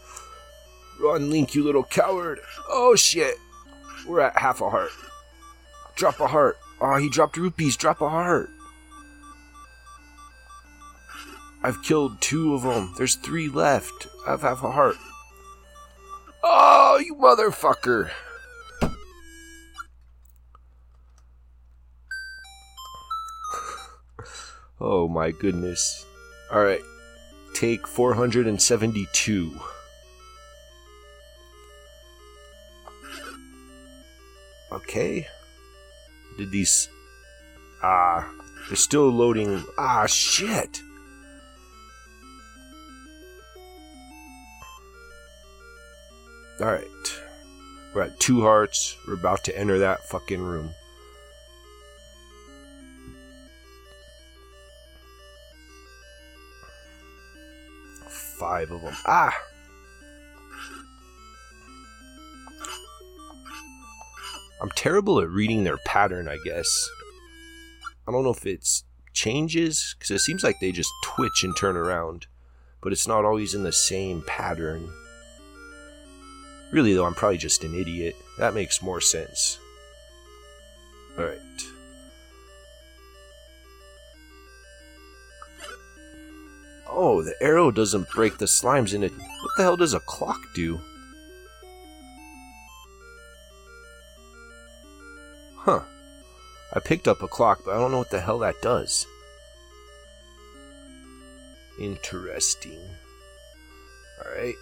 Run, 1.00 1.30
Link, 1.30 1.54
you 1.54 1.64
little 1.64 1.84
coward! 1.84 2.40
Oh 2.68 2.94
shit! 2.94 3.36
We're 4.06 4.20
at 4.20 4.38
half 4.38 4.60
a 4.60 4.70
heart. 4.70 4.90
Drop 5.96 6.20
a 6.20 6.26
heart. 6.26 6.58
Oh, 6.80 6.96
he 6.96 7.08
dropped 7.08 7.36
rupees. 7.36 7.76
Drop 7.76 8.00
a 8.00 8.08
heart. 8.08 8.50
I've 11.62 11.82
killed 11.82 12.20
two 12.20 12.54
of 12.54 12.62
them. 12.62 12.92
There's 12.98 13.14
three 13.14 13.48
left. 13.48 14.08
I've 14.26 14.42
half 14.42 14.62
a 14.62 14.70
heart. 14.70 14.96
Oh, 16.42 17.00
you 17.02 17.14
motherfucker! 17.14 18.10
Oh 24.80 25.08
my 25.08 25.30
goodness. 25.30 26.04
Alright. 26.52 26.82
Take 27.54 27.86
472. 27.86 29.60
Okay. 34.72 35.26
Did 36.36 36.50
these. 36.50 36.88
Ah. 37.82 38.28
they're 38.68 38.76
still 38.76 39.08
loading. 39.08 39.62
Ah, 39.78 40.06
shit! 40.06 40.82
Alright. 46.60 46.84
We're 47.94 48.02
at 48.02 48.18
two 48.18 48.42
hearts. 48.42 48.96
We're 49.06 49.14
about 49.14 49.44
to 49.44 49.58
enter 49.58 49.78
that 49.78 50.02
fucking 50.08 50.42
room. 50.42 50.70
Five 58.38 58.70
of 58.70 58.82
them. 58.82 58.94
Ah! 59.06 59.36
I'm 64.60 64.70
terrible 64.70 65.20
at 65.20 65.28
reading 65.28 65.64
their 65.64 65.78
pattern, 65.84 66.28
I 66.28 66.38
guess. 66.44 66.88
I 68.08 68.12
don't 68.12 68.24
know 68.24 68.30
if 68.30 68.46
it's 68.46 68.84
changes, 69.12 69.94
because 69.98 70.10
it 70.10 70.20
seems 70.20 70.42
like 70.42 70.60
they 70.60 70.72
just 70.72 70.90
twitch 71.04 71.44
and 71.44 71.56
turn 71.56 71.76
around, 71.76 72.26
but 72.82 72.92
it's 72.92 73.06
not 73.06 73.24
always 73.24 73.54
in 73.54 73.62
the 73.62 73.72
same 73.72 74.22
pattern. 74.26 74.90
Really, 76.72 76.94
though, 76.94 77.04
I'm 77.04 77.14
probably 77.14 77.38
just 77.38 77.62
an 77.62 77.74
idiot. 77.74 78.16
That 78.38 78.54
makes 78.54 78.82
more 78.82 79.00
sense. 79.00 79.58
Alright. 81.18 81.38
Oh, 86.96 87.22
the 87.22 87.34
arrow 87.42 87.72
doesn't 87.72 88.08
break 88.10 88.38
the 88.38 88.44
slimes 88.44 88.94
in 88.94 89.02
it. 89.02 89.12
What 89.12 89.50
the 89.56 89.64
hell 89.64 89.76
does 89.76 89.94
a 89.94 90.00
clock 90.00 90.40
do? 90.54 90.80
Huh. 95.56 95.82
I 96.72 96.78
picked 96.78 97.08
up 97.08 97.22
a 97.22 97.28
clock, 97.28 97.62
but 97.64 97.74
I 97.74 97.78
don't 97.78 97.90
know 97.90 97.98
what 97.98 98.10
the 98.10 98.20
hell 98.20 98.38
that 98.40 98.62
does. 98.62 99.06
Interesting. 101.80 102.80
Alright. 104.24 104.54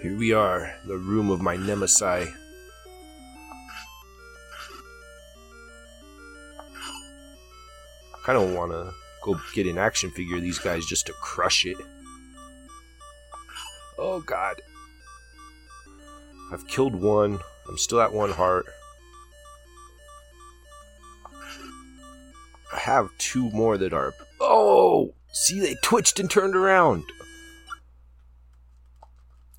Here 0.00 0.16
we 0.16 0.32
are, 0.32 0.74
the 0.86 0.96
room 0.96 1.30
of 1.30 1.42
my 1.42 1.56
nemesis. 1.56 2.28
Kind 8.24 8.38
of 8.38 8.52
want 8.54 8.72
to 8.72 8.92
go 9.22 9.40
get 9.54 9.66
an 9.66 9.78
action 9.78 10.10
figure 10.10 10.36
of 10.36 10.42
these 10.42 10.58
guys 10.58 10.86
just 10.86 11.06
to 11.06 11.12
crush 11.14 11.64
it. 11.64 11.76
Oh 13.98 14.20
god. 14.20 14.60
I've 16.52 16.66
killed 16.66 16.94
one. 16.94 17.38
I'm 17.68 17.78
still 17.78 18.00
at 18.00 18.12
one 18.12 18.30
heart. 18.30 18.66
I 22.72 22.78
have 22.78 23.10
two 23.18 23.50
more 23.50 23.78
that 23.78 23.92
are. 23.92 24.12
Oh! 24.40 25.14
See, 25.32 25.60
they 25.60 25.76
twitched 25.82 26.20
and 26.20 26.30
turned 26.30 26.56
around. 26.56 27.04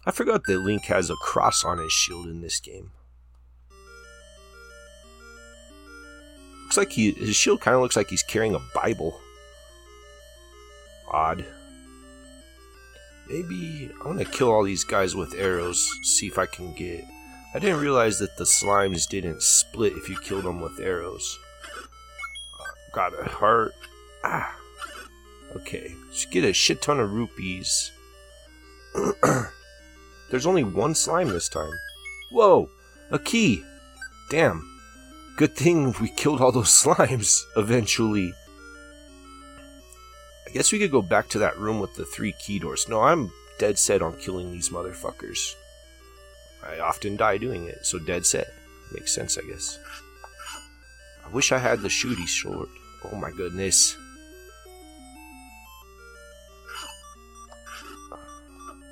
I 0.05 0.11
forgot 0.11 0.43
that 0.45 0.59
Link 0.59 0.85
has 0.85 1.09
a 1.09 1.15
cross 1.15 1.63
on 1.63 1.77
his 1.77 1.91
shield 1.91 2.27
in 2.27 2.41
this 2.41 2.59
game. 2.59 2.91
Looks 6.73 6.89
like 6.89 6.93
he 6.93 7.11
his 7.11 7.35
shield 7.35 7.61
kind 7.61 7.75
of 7.75 7.83
looks 7.83 7.95
like 7.95 8.09
he's 8.09 8.23
carrying 8.23 8.55
a 8.55 8.61
Bible. 8.73 9.21
Odd. 11.07 11.45
Maybe 13.29 13.91
I'm 13.99 14.13
gonna 14.13 14.25
kill 14.25 14.49
all 14.51 14.63
these 14.63 14.83
guys 14.83 15.15
with 15.15 15.35
arrows. 15.35 15.87
See 16.01 16.25
if 16.25 16.39
I 16.39 16.47
can 16.47 16.73
get. 16.73 17.05
I 17.53 17.59
didn't 17.59 17.79
realize 17.79 18.17
that 18.17 18.37
the 18.37 18.45
slimes 18.45 19.07
didn't 19.07 19.43
split 19.43 19.93
if 19.93 20.09
you 20.09 20.17
killed 20.17 20.45
them 20.45 20.61
with 20.61 20.79
arrows. 20.79 21.37
Got 22.91 23.13
a 23.19 23.29
heart. 23.29 23.75
Ah. 24.23 24.57
Okay. 25.55 25.93
Just 26.11 26.31
get 26.31 26.43
a 26.43 26.53
shit 26.53 26.81
ton 26.81 26.99
of 26.99 27.13
rupees. 27.13 27.91
There's 30.31 30.47
only 30.47 30.63
one 30.63 30.95
slime 30.95 31.27
this 31.27 31.49
time. 31.49 31.73
Whoa! 32.31 32.67
A 33.11 33.19
key! 33.19 33.63
Damn. 34.31 34.72
Good 35.35 35.55
thing 35.55 35.95
we 35.99 36.09
killed 36.09 36.41
all 36.41 36.51
those 36.51 36.69
slimes 36.83 37.43
eventually. 37.57 38.33
I 40.47 40.51
guess 40.51 40.71
we 40.71 40.79
could 40.79 40.91
go 40.91 41.01
back 41.01 41.27
to 41.29 41.39
that 41.39 41.57
room 41.57 41.79
with 41.79 41.95
the 41.95 42.05
three 42.05 42.33
key 42.33 42.59
doors. 42.59 42.87
No, 42.87 43.01
I'm 43.01 43.31
dead 43.57 43.79
set 43.79 44.01
on 44.03 44.17
killing 44.17 44.51
these 44.51 44.69
motherfuckers. 44.69 45.55
I 46.63 46.79
often 46.79 47.17
die 47.17 47.37
doing 47.37 47.65
it, 47.65 47.85
so 47.85 47.97
dead 47.97 48.25
set. 48.25 48.53
Makes 48.93 49.13
sense, 49.13 49.37
I 49.37 49.41
guess. 49.41 49.79
I 51.25 51.29
wish 51.29 51.51
I 51.51 51.57
had 51.57 51.81
the 51.81 51.87
shooty 51.87 52.27
sword. 52.27 52.69
Oh 53.11 53.15
my 53.15 53.31
goodness. 53.31 53.97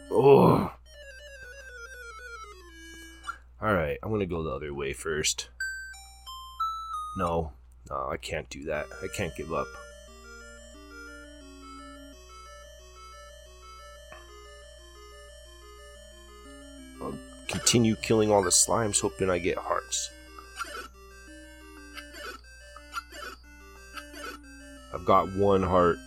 Oh. 0.10 0.72
Alright, 3.62 4.00
I'm 4.02 4.12
gonna 4.12 4.26
go 4.26 4.44
the 4.44 4.50
other 4.50 4.74
way 4.74 4.94
first. 4.94 5.50
No, 7.17 7.52
no, 7.89 8.10
I 8.10 8.17
can't 8.17 8.50
do 8.50 8.63
that. 8.65 8.86
I 9.04 9.08
can't 9.13 9.36
give 9.36 9.54
up. 9.54 9.67
I'll 17.02 17.17
continue 17.47 17.95
killing 17.95 18.32
all 18.32 18.43
the 18.43 18.50
slimes, 18.50 19.02
hoping 19.02 19.30
I 19.30 19.39
get 19.39 19.58
hearts. 19.58 20.10
I've 24.93 25.06
got 25.06 25.32
one 25.34 25.63
heart 25.63 25.97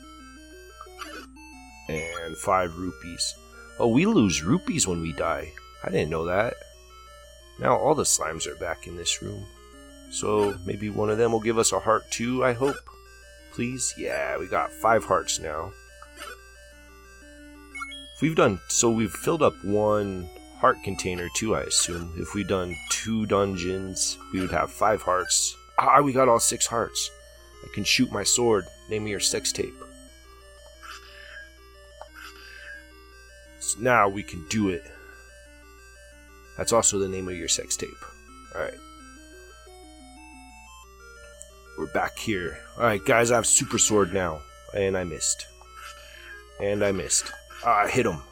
and 1.89 2.37
five 2.37 2.77
rupees. 2.77 3.35
Oh, 3.79 3.89
we 3.89 4.07
lose 4.07 4.43
rupees 4.43 4.87
when 4.87 5.01
we 5.01 5.13
die. 5.13 5.53
I 5.83 5.91
didn't 5.91 6.11
know 6.11 6.25
that. 6.27 6.55
Now 7.61 7.77
all 7.77 7.95
the 7.95 8.05
slimes 8.05 8.47
are 8.47 8.57
back 8.57 8.87
in 8.87 8.97
this 8.97 9.21
room. 9.23 9.45
So 10.15 10.57
maybe 10.65 10.91
one 10.91 11.11
of 11.11 11.19
them 11.19 11.33
will 11.33 11.41
give 11.41 11.59
us 11.59 11.73
a 11.73 11.81
heart 11.81 12.09
too, 12.13 12.45
I 12.45 12.53
hope. 12.53 12.77
Please? 13.53 13.93
Yeah, 13.99 14.39
we 14.39 14.47
got 14.47 14.71
five 14.71 15.05
hearts 15.05 15.41
now. 15.41 15.73
If 18.15 18.23
we've 18.23 18.37
done 18.37 18.61
so 18.69 18.91
we've 18.91 19.11
filled 19.11 19.43
up 19.43 19.55
one 19.65 20.29
heart 20.61 20.77
container 20.85 21.27
too, 21.35 21.57
I 21.57 21.63
assume. 21.63 22.13
If 22.17 22.33
we've 22.33 22.47
done 22.47 22.77
two 22.91 23.27
dungeons, 23.27 24.17
we 24.33 24.41
would 24.41 24.53
have 24.53 24.71
five 24.71 25.03
hearts. 25.03 25.57
Ah, 25.81 26.01
we 26.01 26.13
got 26.13 26.29
all 26.29 26.39
six 26.39 26.69
hearts. 26.69 27.11
I 27.65 27.75
can 27.75 27.83
shoot 27.83 28.13
my 28.13 28.23
sword. 28.23 28.67
Name 28.89 29.05
me 29.05 29.11
your 29.11 29.19
sex 29.19 29.51
tape. 29.51 29.75
So 33.59 33.81
now 33.81 34.09
we 34.09 34.23
can 34.23 34.47
do 34.49 34.69
it. 34.69 34.85
That's 36.57 36.73
also 36.73 37.01
the 37.01 37.09
name 37.09 37.29
of 37.29 37.37
your 37.37 37.49
sex 37.49 37.77
tape. 37.77 37.91
Alright. 38.55 38.79
We're 41.77 41.87
back 41.87 42.19
here. 42.19 42.59
Alright, 42.77 43.05
guys, 43.05 43.33
I 43.33 43.37
have 43.37 43.47
super 43.47 43.79
sword 43.79 44.15
now. 44.15 44.43
And 44.75 44.97
I 44.97 45.03
missed. 45.03 45.49
And 46.61 46.85
I 46.85 46.93
missed. 46.93 47.33
Ah, 47.65 47.83
I 47.83 47.89
hit 47.89 48.07
him. 48.07 48.23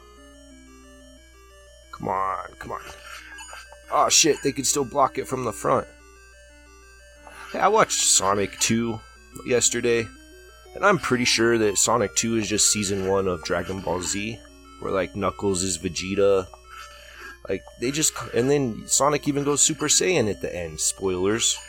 Come 1.91 2.07
on, 2.07 2.47
come 2.59 2.71
on. 2.71 2.81
Oh 3.91 4.09
shit, 4.09 4.37
they 4.43 4.51
could 4.51 4.65
still 4.65 4.85
block 4.85 5.17
it 5.17 5.27
from 5.27 5.43
the 5.43 5.51
front. 5.51 5.87
Hey, 7.51 7.59
I 7.59 7.67
watched 7.67 8.01
Sonic 8.01 8.57
2 8.59 8.99
yesterday, 9.45 10.07
and 10.73 10.85
I'm 10.85 10.97
pretty 10.97 11.25
sure 11.25 11.57
that 11.57 11.77
Sonic 11.77 12.15
2 12.15 12.37
is 12.37 12.49
just 12.49 12.71
season 12.71 13.07
1 13.07 13.27
of 13.27 13.43
Dragon 13.43 13.81
Ball 13.81 14.01
Z, 14.01 14.39
where 14.79 14.91
like 14.91 15.15
Knuckles 15.15 15.63
is 15.63 15.77
Vegeta. 15.77 16.47
Like 17.47 17.63
they 17.79 17.91
just 17.91 18.13
and 18.33 18.49
then 18.49 18.87
Sonic 18.87 19.27
even 19.27 19.43
goes 19.43 19.61
Super 19.61 19.87
Saiyan 19.87 20.29
at 20.29 20.41
the 20.41 20.55
end. 20.55 20.79
Spoilers. 20.79 21.59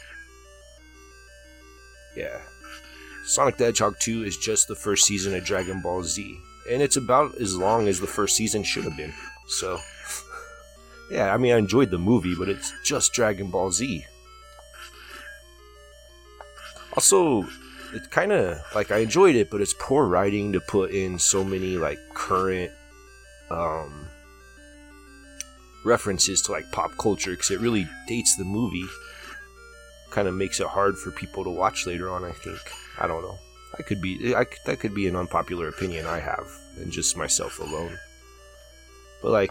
Yeah. 2.16 2.40
Sonic 3.24 3.57
the 3.57 3.64
Hedgehog 3.64 3.98
2 4.00 4.24
is 4.24 4.37
just 4.37 4.68
the 4.68 4.74
first 4.74 5.07
season 5.07 5.35
of 5.35 5.44
Dragon 5.44 5.81
Ball 5.81 6.03
Z, 6.03 6.38
and 6.70 6.83
it's 6.83 6.96
about 6.96 7.35
as 7.37 7.57
long 7.57 7.88
as 7.88 7.98
the 7.98 8.07
first 8.07 8.37
season 8.37 8.62
should 8.62 8.85
have 8.85 8.96
been. 8.96 9.14
So, 9.46 9.79
yeah, 11.11 11.33
I 11.33 11.38
mean, 11.38 11.53
I 11.53 11.59
enjoyed 11.59 11.90
the 11.90 11.98
movie, 11.98 12.35
but 12.35 12.48
it's 12.48 12.72
just 12.85 13.14
Dragon 13.14 13.50
Ball 13.50 13.72
Z. 13.72 14.05
Also, 16.92 17.46
it's 17.94 18.07
kind 18.09 18.33
of 18.33 18.59
like 18.74 18.90
I 18.90 18.98
enjoyed 18.98 19.37
it, 19.37 19.50
but 19.50 19.61
it's 19.61 19.74
poor 19.79 20.07
writing 20.07 20.53
to 20.53 20.61
put 20.61 20.90
in 20.90 21.18
so 21.18 21.42
many 21.42 21.77
like 21.77 21.98
current 22.12 22.72
um, 23.50 24.09
references 25.85 26.42
to 26.42 26.53
like 26.53 26.70
pop 26.72 26.90
culture 26.98 27.31
because 27.31 27.50
it 27.50 27.61
really 27.61 27.88
dates 28.07 28.37
the 28.37 28.44
movie. 28.44 28.87
Kind 30.14 30.29
of 30.29 30.35
makes 30.35 30.61
it 30.61 30.68
hard 30.68 30.96
for 30.96 31.11
people 31.11 31.42
to 31.42 31.50
watch 31.50 31.88
later 31.88 32.09
on. 32.09 32.24
I 32.24 32.31
think. 32.31 32.61
I 33.00 33.09
don't 33.09 33.22
know. 33.22 33.37
I 33.77 33.83
could 33.83 34.00
be. 34.00 34.33
I, 34.33 34.46
that 34.64 34.79
could 34.79 34.94
be 34.94 35.09
an 35.09 35.16
unpopular 35.16 35.66
opinion 35.66 36.07
I 36.07 36.20
have, 36.20 36.46
and 36.77 36.92
just 36.92 37.16
myself 37.16 37.59
alone. 37.59 37.98
But 39.20 39.33
like, 39.33 39.50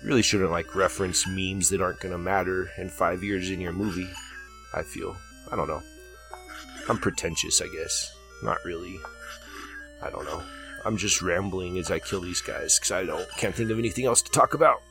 you 0.00 0.08
really 0.08 0.22
shouldn't 0.22 0.52
like 0.52 0.76
reference 0.76 1.26
memes 1.26 1.70
that 1.70 1.82
aren't 1.82 1.98
gonna 1.98 2.18
matter 2.18 2.70
in 2.78 2.88
five 2.88 3.24
years 3.24 3.50
in 3.50 3.60
your 3.60 3.72
movie. 3.72 4.08
I 4.72 4.82
feel. 4.82 5.16
I 5.50 5.56
don't 5.56 5.66
know. 5.66 5.82
I'm 6.88 6.98
pretentious, 6.98 7.60
I 7.60 7.66
guess. 7.66 8.12
Not 8.44 8.58
really. 8.64 9.00
I 10.00 10.10
don't 10.10 10.24
know. 10.24 10.40
I'm 10.84 10.96
just 10.96 11.20
rambling 11.20 11.78
as 11.78 11.90
I 11.90 11.98
kill 11.98 12.20
these 12.20 12.40
guys 12.40 12.78
because 12.78 12.92
I 12.92 13.04
don't 13.04 13.28
can't 13.36 13.56
think 13.56 13.70
of 13.70 13.78
anything 13.80 14.06
else 14.06 14.22
to 14.22 14.30
talk 14.30 14.54
about. 14.54 14.82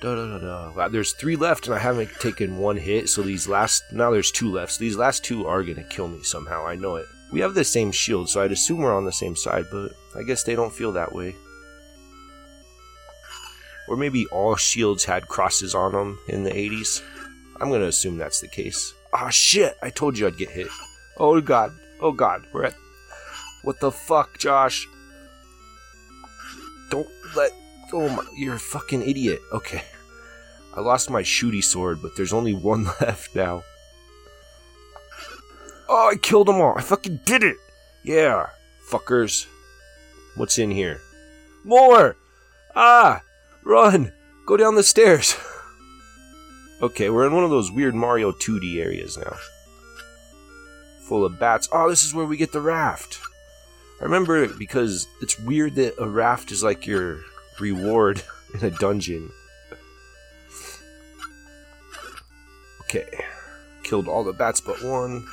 There's 0.00 1.12
three 1.12 1.36
left, 1.36 1.66
and 1.66 1.74
I 1.74 1.78
haven't 1.78 2.10
taken 2.20 2.58
one 2.58 2.76
hit. 2.76 3.08
So 3.08 3.22
these 3.22 3.48
last 3.48 3.84
now 3.92 4.10
there's 4.10 4.30
two 4.30 4.50
left. 4.50 4.72
So 4.72 4.80
these 4.80 4.96
last 4.96 5.24
two 5.24 5.46
are 5.46 5.62
gonna 5.62 5.84
kill 5.84 6.08
me 6.08 6.22
somehow. 6.22 6.66
I 6.66 6.74
know 6.76 6.96
it. 6.96 7.06
We 7.32 7.40
have 7.40 7.54
the 7.54 7.64
same 7.64 7.92
shield, 7.92 8.28
so 8.28 8.42
I'd 8.42 8.52
assume 8.52 8.78
we're 8.78 8.96
on 8.96 9.04
the 9.04 9.12
same 9.12 9.36
side, 9.36 9.66
but 9.70 9.92
I 10.16 10.22
guess 10.22 10.42
they 10.42 10.56
don't 10.56 10.72
feel 10.72 10.92
that 10.92 11.12
way. 11.12 11.36
Or 13.88 13.96
maybe 13.96 14.26
all 14.26 14.56
shields 14.56 15.04
had 15.04 15.28
crosses 15.28 15.74
on 15.74 15.92
them 15.92 16.18
in 16.28 16.44
the 16.44 16.50
80s. 16.50 17.02
I'm 17.60 17.70
gonna 17.70 17.86
assume 17.86 18.16
that's 18.16 18.40
the 18.40 18.48
case. 18.48 18.94
Ah, 19.12 19.26
oh, 19.26 19.30
shit! 19.30 19.76
I 19.82 19.90
told 19.90 20.18
you 20.18 20.26
I'd 20.26 20.38
get 20.38 20.50
hit. 20.50 20.68
Oh 21.18 21.40
god. 21.40 21.72
Oh 22.00 22.12
god. 22.12 22.46
We're 22.52 22.64
at. 22.64 22.74
What 23.62 23.80
the 23.80 23.90
fuck, 23.90 24.38
Josh? 24.38 24.88
Don't 26.90 27.08
let. 27.36 27.52
Oh 27.92 28.08
my. 28.08 28.24
You're 28.34 28.54
a 28.54 28.60
fucking 28.60 29.02
idiot. 29.02 29.40
Okay. 29.52 29.82
I 30.74 30.80
lost 30.80 31.10
my 31.10 31.22
shooty 31.22 31.62
sword, 31.62 32.00
but 32.00 32.16
there's 32.16 32.32
only 32.32 32.54
one 32.54 32.84
left 33.00 33.34
now. 33.34 33.64
Oh, 35.88 36.10
I 36.12 36.16
killed 36.16 36.46
them 36.46 36.60
all. 36.60 36.78
I 36.78 36.82
fucking 36.82 37.20
did 37.24 37.42
it. 37.42 37.56
Yeah. 38.04 38.46
Fuckers. 38.88 39.46
What's 40.36 40.58
in 40.58 40.70
here? 40.70 41.00
More! 41.64 42.16
Ah! 42.76 43.22
Run! 43.64 44.12
Go 44.46 44.56
down 44.56 44.76
the 44.76 44.82
stairs. 44.82 45.36
Okay, 46.82 47.10
we're 47.10 47.26
in 47.26 47.34
one 47.34 47.44
of 47.44 47.50
those 47.50 47.70
weird 47.70 47.94
Mario 47.94 48.32
2D 48.32 48.78
areas 48.78 49.18
now. 49.18 49.36
Full 51.02 51.26
of 51.26 51.38
bats. 51.38 51.68
Oh, 51.72 51.90
this 51.90 52.04
is 52.04 52.14
where 52.14 52.24
we 52.24 52.38
get 52.38 52.52
the 52.52 52.60
raft. 52.62 53.20
I 54.00 54.04
remember 54.04 54.42
it 54.42 54.58
because 54.58 55.06
it's 55.20 55.38
weird 55.38 55.74
that 55.74 56.00
a 56.02 56.08
raft 56.08 56.50
is 56.50 56.62
like 56.62 56.86
your 56.86 57.20
reward 57.60 58.22
in 58.54 58.64
a 58.64 58.70
dungeon. 58.70 59.30
Okay. 62.82 63.06
Killed 63.84 64.08
all 64.08 64.24
the 64.24 64.32
bats 64.32 64.60
but 64.60 64.82
one. 64.82 65.26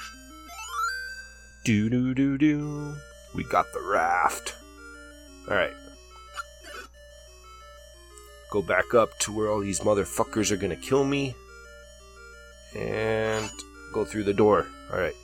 Do 1.64 1.90
do 1.90 2.14
do 2.14 2.38
do. 2.38 2.96
We 3.36 3.44
got 3.46 3.66
the 3.74 3.82
raft. 3.82 4.56
Alright. 5.50 5.74
Go 8.52 8.62
back 8.62 8.94
up 8.94 9.18
to 9.20 9.36
where 9.36 9.50
all 9.50 9.60
these 9.60 9.80
motherfuckers 9.82 10.52
are 10.52 10.58
gonna 10.58 10.76
kill 10.76 11.04
me. 11.04 11.36
And 12.76 13.50
go 13.94 14.06
through 14.06 14.24
the 14.24 14.34
door. 14.34 14.68
Alright. 14.92 15.16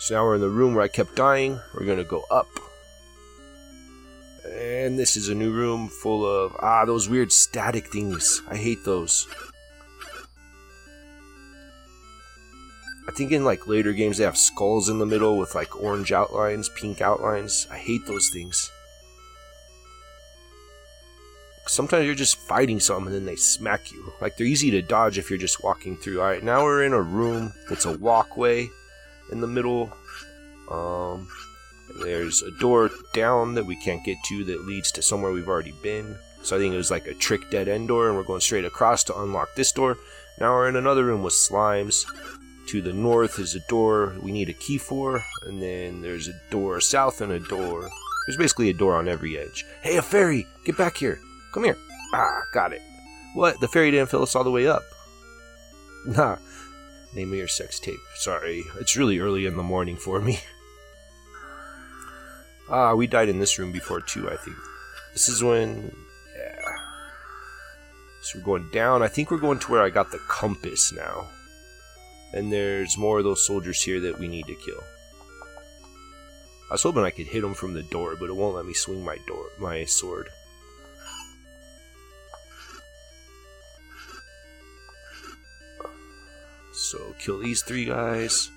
So 0.00 0.14
now 0.14 0.24
we're 0.24 0.34
in 0.34 0.40
the 0.40 0.48
room 0.48 0.74
where 0.74 0.84
I 0.84 0.88
kept 0.88 1.16
dying. 1.16 1.60
We're 1.74 1.86
gonna 1.86 2.04
go 2.04 2.24
up. 2.30 2.48
And 4.54 4.98
this 4.98 5.16
is 5.16 5.28
a 5.28 5.34
new 5.34 5.52
room 5.52 5.88
full 5.88 6.24
of 6.24 6.56
ah 6.60 6.84
those 6.84 7.08
weird 7.08 7.32
static 7.32 7.88
things. 7.88 8.42
I 8.48 8.56
hate 8.56 8.84
those. 8.84 9.26
I 13.08 13.12
think 13.12 13.32
in 13.32 13.44
like 13.44 13.66
later 13.66 13.92
games 13.92 14.18
they 14.18 14.24
have 14.24 14.36
skulls 14.36 14.88
in 14.88 14.98
the 14.98 15.06
middle 15.06 15.38
with 15.38 15.54
like 15.54 15.80
orange 15.80 16.12
outlines, 16.12 16.68
pink 16.68 17.00
outlines. 17.00 17.66
I 17.70 17.78
hate 17.78 18.06
those 18.06 18.28
things. 18.28 18.70
Sometimes 21.66 22.06
you're 22.06 22.14
just 22.14 22.36
fighting 22.36 22.78
something 22.78 23.06
and 23.06 23.14
then 23.14 23.24
they 23.26 23.36
smack 23.36 23.90
you. 23.90 24.12
Like 24.20 24.36
they're 24.36 24.46
easy 24.46 24.70
to 24.72 24.82
dodge 24.82 25.18
if 25.18 25.30
you're 25.30 25.38
just 25.38 25.64
walking 25.64 25.96
through. 25.96 26.20
Alright, 26.20 26.44
now 26.44 26.62
we're 26.62 26.84
in 26.84 26.92
a 26.92 27.02
room. 27.02 27.52
It's 27.70 27.86
a 27.86 27.96
walkway 27.98 28.68
in 29.32 29.40
the 29.40 29.46
middle. 29.46 29.92
Um 30.70 31.28
there's 31.98 32.42
a 32.42 32.50
door 32.52 32.90
down 33.12 33.54
that 33.54 33.66
we 33.66 33.76
can't 33.76 34.04
get 34.04 34.18
to 34.26 34.44
that 34.44 34.66
leads 34.66 34.92
to 34.92 35.02
somewhere 35.02 35.32
we've 35.32 35.48
already 35.48 35.74
been. 35.82 36.16
So 36.42 36.56
I 36.56 36.58
think 36.58 36.74
it 36.74 36.78
was 36.78 36.90
like 36.90 37.06
a 37.06 37.14
trick 37.14 37.50
dead 37.50 37.68
end 37.68 37.88
door, 37.88 38.08
and 38.08 38.16
we're 38.16 38.22
going 38.22 38.40
straight 38.40 38.64
across 38.64 39.02
to 39.04 39.20
unlock 39.20 39.54
this 39.54 39.72
door. 39.72 39.96
Now 40.38 40.52
we're 40.52 40.68
in 40.68 40.76
another 40.76 41.04
room 41.04 41.22
with 41.22 41.34
slimes. 41.34 42.04
To 42.68 42.82
the 42.82 42.92
north 42.92 43.38
is 43.38 43.54
a 43.54 43.60
door 43.68 44.16
we 44.20 44.32
need 44.32 44.48
a 44.48 44.52
key 44.52 44.78
for, 44.78 45.22
and 45.42 45.62
then 45.62 46.02
there's 46.02 46.28
a 46.28 46.40
door 46.50 46.80
south 46.80 47.20
and 47.20 47.32
a 47.32 47.38
door. 47.38 47.88
There's 48.26 48.36
basically 48.36 48.70
a 48.70 48.74
door 48.74 48.96
on 48.96 49.08
every 49.08 49.38
edge. 49.38 49.64
Hey, 49.82 49.96
a 49.96 50.02
fairy! 50.02 50.46
Get 50.64 50.76
back 50.76 50.96
here! 50.96 51.20
Come 51.52 51.64
here! 51.64 51.76
Ah, 52.12 52.42
got 52.52 52.72
it. 52.72 52.82
What? 53.34 53.60
The 53.60 53.68
fairy 53.68 53.90
didn't 53.92 54.10
fill 54.10 54.22
us 54.22 54.34
all 54.34 54.44
the 54.44 54.50
way 54.50 54.66
up. 54.66 54.82
Nah. 56.06 56.36
Name 57.14 57.30
me 57.30 57.38
your 57.38 57.48
sex 57.48 57.80
tape. 57.80 57.98
Sorry, 58.14 58.62
it's 58.78 58.96
really 58.96 59.18
early 59.18 59.46
in 59.46 59.56
the 59.56 59.62
morning 59.62 59.96
for 59.96 60.20
me. 60.20 60.38
Ah, 62.68 62.94
we 62.94 63.06
died 63.06 63.28
in 63.28 63.38
this 63.38 63.58
room 63.58 63.72
before 63.72 64.00
too, 64.00 64.28
I 64.28 64.36
think. 64.36 64.56
This 65.12 65.28
is 65.28 65.42
when. 65.42 65.94
Yeah. 66.36 66.76
So 68.22 68.38
we're 68.38 68.44
going 68.44 68.70
down. 68.72 69.02
I 69.02 69.08
think 69.08 69.30
we're 69.30 69.38
going 69.38 69.60
to 69.60 69.70
where 69.70 69.82
I 69.82 69.90
got 69.90 70.10
the 70.10 70.20
compass 70.28 70.92
now. 70.92 71.28
And 72.32 72.52
there's 72.52 72.98
more 72.98 73.18
of 73.18 73.24
those 73.24 73.46
soldiers 73.46 73.82
here 73.82 74.00
that 74.00 74.18
we 74.18 74.26
need 74.26 74.46
to 74.46 74.54
kill. 74.54 74.82
I 76.68 76.74
was 76.74 76.82
hoping 76.82 77.04
I 77.04 77.10
could 77.10 77.28
hit 77.28 77.42
them 77.42 77.54
from 77.54 77.74
the 77.74 77.84
door, 77.84 78.16
but 78.18 78.28
it 78.28 78.34
won't 78.34 78.56
let 78.56 78.66
me 78.66 78.74
swing 78.74 79.04
my 79.04 79.18
door, 79.28 79.46
my 79.60 79.84
sword. 79.84 80.28
So 86.72 87.14
kill 87.20 87.38
these 87.38 87.62
three 87.62 87.84
guys. 87.84 88.50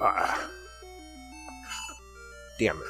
Ah 0.00 0.48
damage. 2.58 2.86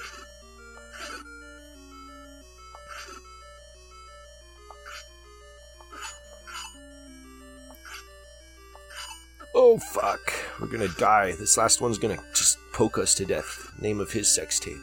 Oh 9.54 9.78
fuck, 9.78 10.32
we're 10.60 10.66
gonna 10.66 10.88
die. 10.98 11.32
This 11.32 11.56
last 11.56 11.80
one's 11.80 11.98
gonna 11.98 12.18
just 12.34 12.58
poke 12.72 12.98
us 12.98 13.14
to 13.16 13.24
death. 13.24 13.70
Name 13.80 14.00
of 14.00 14.10
his 14.10 14.28
sex 14.28 14.58
tape. 14.58 14.76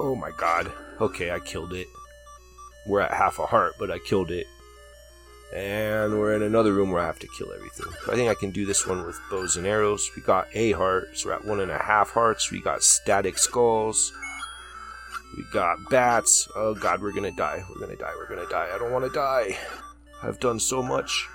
Oh 0.00 0.16
my 0.16 0.30
god. 0.36 0.72
Okay, 1.00 1.30
I 1.30 1.38
killed 1.38 1.74
it. 1.74 1.86
We're 2.86 3.00
at 3.00 3.12
half 3.12 3.38
a 3.38 3.46
heart, 3.46 3.74
but 3.78 3.90
I 3.90 3.98
killed 3.98 4.30
it. 4.30 4.46
And 5.54 6.18
we're 6.18 6.34
in 6.34 6.42
another 6.42 6.72
room 6.72 6.90
where 6.90 7.02
I 7.02 7.06
have 7.06 7.18
to 7.18 7.28
kill 7.38 7.52
everything. 7.52 7.86
I 8.10 8.14
think 8.14 8.30
I 8.30 8.34
can 8.34 8.50
do 8.50 8.64
this 8.64 8.86
one 8.86 9.04
with 9.04 9.20
bows 9.30 9.56
and 9.56 9.66
arrows. 9.66 10.10
We 10.16 10.22
got 10.22 10.48
a 10.54 10.72
heart, 10.72 11.10
so 11.12 11.28
we're 11.28 11.34
at 11.34 11.44
one 11.44 11.60
and 11.60 11.70
a 11.70 11.78
half 11.78 12.10
hearts. 12.10 12.50
We 12.50 12.62
got 12.62 12.82
static 12.82 13.36
skulls. 13.36 14.12
We 15.36 15.44
got 15.52 15.78
bats. 15.90 16.48
Oh 16.56 16.74
god, 16.74 17.02
we're 17.02 17.12
gonna 17.12 17.32
die. 17.32 17.64
We're 17.68 17.80
gonna 17.80 17.98
die. 17.98 18.12
We're 18.16 18.34
gonna 18.34 18.48
die. 18.48 18.70
I 18.74 18.78
don't 18.78 18.92
want 18.92 19.04
to 19.04 19.10
die. 19.10 19.58
I've 20.22 20.40
done 20.40 20.58
so 20.58 20.82
much. 20.82 21.28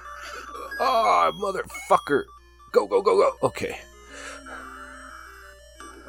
Ah, 0.80 1.32
oh, 1.32 1.32
motherfucker. 1.34 2.24
Go, 2.72 2.88
go, 2.88 3.02
go, 3.02 3.18
go. 3.18 3.48
Okay. 3.48 3.78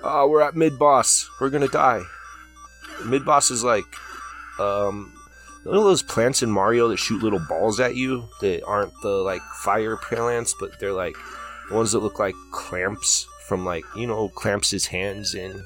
Ah, 0.02 0.22
oh, 0.22 0.28
we're 0.28 0.42
at 0.42 0.54
mid 0.54 0.78
boss. 0.78 1.28
We're 1.40 1.50
gonna 1.50 1.68
die. 1.68 2.02
Mid 3.04 3.24
boss 3.24 3.50
is 3.50 3.64
like, 3.64 3.86
um, 4.58 5.17
you 5.68 5.74
know 5.74 5.84
those 5.84 6.02
plants 6.02 6.42
in 6.42 6.50
Mario 6.50 6.88
that 6.88 6.96
shoot 6.96 7.22
little 7.22 7.42
balls 7.46 7.78
at 7.78 7.94
you 7.94 8.24
that 8.40 8.64
aren't 8.64 8.92
the 9.02 9.10
like 9.10 9.42
fire 9.62 9.96
plants, 9.98 10.54
but 10.58 10.70
they're 10.80 10.94
like 10.94 11.14
the 11.68 11.74
ones 11.74 11.92
that 11.92 11.98
look 11.98 12.18
like 12.18 12.34
clamps 12.52 13.26
from 13.46 13.66
like 13.66 13.84
you 13.94 14.06
know 14.06 14.28
Clamps' 14.30 14.70
his 14.70 14.86
hands 14.86 15.34
in 15.34 15.62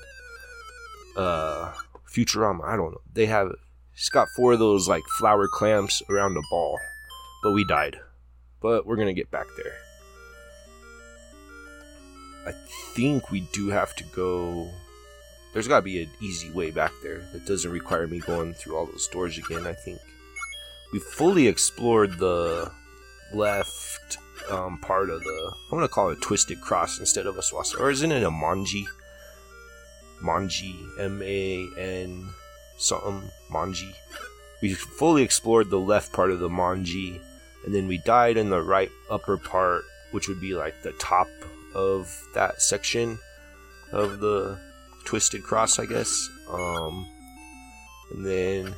uh 1.16 1.72
Futurama. 2.12 2.64
I 2.64 2.76
don't 2.76 2.90
know. 2.90 3.00
They 3.12 3.26
have 3.26 3.52
he's 3.94 4.08
got 4.08 4.26
four 4.34 4.54
of 4.54 4.58
those 4.58 4.88
like 4.88 5.04
flower 5.18 5.46
clamps 5.46 6.02
around 6.10 6.36
a 6.36 6.42
ball, 6.50 6.80
but 7.44 7.52
we 7.52 7.62
died. 7.64 7.96
But 8.60 8.86
we're 8.86 8.96
gonna 8.96 9.12
get 9.12 9.30
back 9.30 9.46
there. 9.56 9.74
I 12.44 12.52
think 12.94 13.30
we 13.30 13.42
do 13.52 13.68
have 13.68 13.94
to 13.94 14.04
go 14.04 14.68
there's 15.52 15.68
got 15.68 15.80
to 15.80 15.82
be 15.82 16.02
an 16.02 16.10
easy 16.20 16.50
way 16.50 16.70
back 16.70 16.92
there 17.02 17.22
that 17.32 17.46
doesn't 17.46 17.70
require 17.70 18.06
me 18.06 18.20
going 18.20 18.54
through 18.54 18.76
all 18.76 18.86
those 18.86 19.08
doors 19.08 19.38
again. 19.38 19.66
I 19.66 19.72
think 19.72 20.00
we 20.92 20.98
fully 20.98 21.48
explored 21.48 22.18
the 22.18 22.70
left 23.32 24.18
um, 24.50 24.78
part 24.78 25.10
of 25.10 25.22
the. 25.22 25.52
I'm 25.70 25.78
gonna 25.78 25.88
call 25.88 26.10
it 26.10 26.18
a 26.18 26.20
twisted 26.20 26.60
cross 26.60 26.98
instead 26.98 27.26
of 27.26 27.38
a 27.38 27.42
swastika, 27.42 27.82
or 27.82 27.90
isn't 27.90 28.12
it 28.12 28.22
a 28.22 28.30
manji? 28.30 28.84
Manji, 30.22 30.76
M 30.98 31.22
A 31.22 31.68
N 31.78 32.28
something 32.78 33.30
manji. 33.50 33.94
We 34.60 34.74
fully 34.74 35.22
explored 35.22 35.70
the 35.70 35.80
left 35.80 36.12
part 36.12 36.30
of 36.30 36.38
the 36.38 36.48
manji, 36.48 37.20
and 37.64 37.74
then 37.74 37.88
we 37.88 37.98
died 37.98 38.36
in 38.36 38.50
the 38.50 38.62
right 38.62 38.90
upper 39.10 39.36
part, 39.36 39.82
which 40.12 40.28
would 40.28 40.40
be 40.40 40.54
like 40.54 40.82
the 40.82 40.92
top 40.92 41.28
of 41.74 42.22
that 42.34 42.60
section 42.62 43.18
of 43.90 44.20
the 44.20 44.58
twisted 45.04 45.42
cross, 45.42 45.78
I 45.78 45.86
guess. 45.86 46.28
Um, 46.50 47.06
and 48.12 48.26
then, 48.26 48.74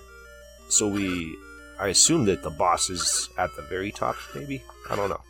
so 0.68 0.88
we, 0.88 1.36
I 1.78 1.88
assume 1.88 2.24
that 2.26 2.42
the 2.42 2.50
boss 2.50 2.90
is 2.90 3.28
at 3.38 3.54
the 3.56 3.62
very 3.62 3.92
top, 3.92 4.16
maybe? 4.34 4.62
I 4.90 4.96
don't 4.96 5.10
know. 5.10 5.20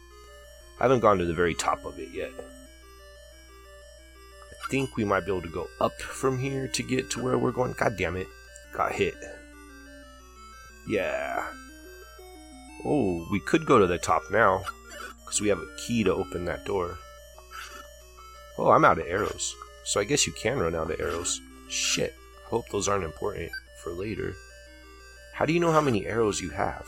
I 0.80 0.84
haven't 0.84 1.00
gone 1.00 1.18
to 1.18 1.24
the 1.24 1.34
very 1.34 1.54
top 1.54 1.84
of 1.84 1.98
it 1.98 2.08
yet. 2.12 2.32
I 4.50 4.68
think 4.70 4.96
we 4.96 5.04
might 5.04 5.24
be 5.24 5.32
able 5.32 5.42
to 5.42 5.48
go 5.48 5.68
up 5.80 6.00
from 6.00 6.38
here 6.38 6.68
to 6.68 6.82
get 6.82 7.10
to 7.10 7.22
where 7.22 7.38
we're 7.38 7.52
going. 7.52 7.74
God 7.78 7.96
damn 7.96 8.16
it. 8.16 8.26
Got 8.72 8.92
hit. 8.92 9.14
Yeah. 10.88 11.46
Oh, 12.84 13.26
we 13.30 13.40
could 13.40 13.66
go 13.66 13.78
to 13.78 13.86
the 13.86 13.98
top 13.98 14.22
now. 14.30 14.64
Because 15.24 15.40
we 15.40 15.48
have 15.48 15.58
a 15.58 15.76
key 15.78 16.04
to 16.04 16.12
open 16.12 16.44
that 16.44 16.64
door. 16.64 16.98
Oh, 18.58 18.70
I'm 18.70 18.84
out 18.84 18.98
of 18.98 19.06
arrows. 19.06 19.54
So 19.84 20.00
I 20.00 20.04
guess 20.04 20.26
you 20.26 20.32
can 20.32 20.58
run 20.58 20.74
out 20.74 20.90
of 20.90 21.00
arrows. 21.00 21.40
Shit. 21.68 22.14
Hope 22.44 22.68
those 22.70 22.88
aren't 22.88 23.04
important 23.04 23.50
for 23.82 23.92
later. 23.92 24.34
How 25.34 25.44
do 25.46 25.52
you 25.52 25.60
know 25.60 25.72
how 25.72 25.80
many 25.80 26.06
arrows 26.06 26.40
you 26.40 26.50
have? 26.50 26.86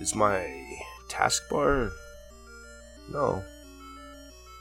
Is 0.00 0.14
my 0.14 0.46
taskbar? 1.08 1.90
No. 3.10 3.42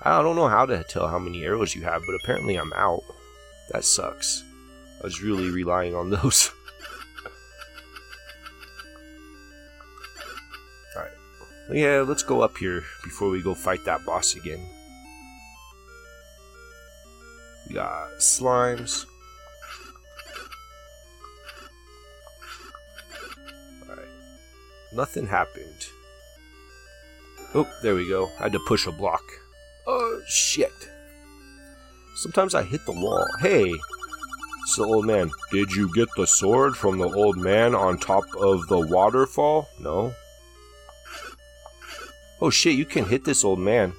I 0.01 0.21
don't 0.21 0.35
know 0.35 0.47
how 0.47 0.65
to 0.65 0.83
tell 0.83 1.07
how 1.07 1.19
many 1.19 1.43
arrows 1.43 1.75
you 1.75 1.83
have, 1.83 2.01
but 2.05 2.15
apparently 2.15 2.55
I'm 2.55 2.73
out. 2.73 3.03
That 3.71 3.83
sucks. 3.83 4.43
I 5.01 5.03
was 5.03 5.21
really 5.21 5.49
relying 5.49 5.95
on 5.95 6.09
those. 6.09 6.51
Yeah, 11.71 12.05
let's 12.07 12.23
go 12.23 12.41
up 12.41 12.57
here 12.57 12.83
before 13.03 13.29
we 13.29 13.41
go 13.41 13.55
fight 13.55 13.83
that 13.85 14.05
boss 14.05 14.35
again. 14.35 14.59
We 17.67 17.75
got 17.75 18.19
slimes. 18.19 19.05
Alright. 23.89 24.05
Nothing 24.93 25.25
happened. 25.27 25.87
Oh, 27.55 27.67
there 27.81 27.95
we 27.95 28.07
go. 28.07 28.29
I 28.39 28.43
had 28.43 28.51
to 28.51 28.59
push 28.67 28.85
a 28.85 28.91
block. 28.91 29.23
Oh, 29.87 30.21
shit. 30.27 30.73
Sometimes 32.17 32.53
I 32.53 32.63
hit 32.63 32.85
the 32.85 32.91
wall. 32.91 33.25
Hey, 33.41 33.73
it's 34.63 34.75
the 34.75 34.83
old 34.83 35.05
man. 35.05 35.31
Did 35.51 35.73
you 35.73 35.91
get 35.93 36.09
the 36.15 36.27
sword 36.27 36.77
from 36.77 36.99
the 36.99 37.11
old 37.11 37.37
man 37.37 37.73
on 37.73 37.97
top 37.97 38.23
of 38.39 38.67
the 38.67 38.79
waterfall? 38.79 39.67
No. 39.79 40.13
Oh 42.41 42.49
shit, 42.49 42.75
you 42.75 42.85
can 42.85 43.05
hit 43.05 43.23
this 43.23 43.43
old 43.45 43.59
man. 43.59 43.93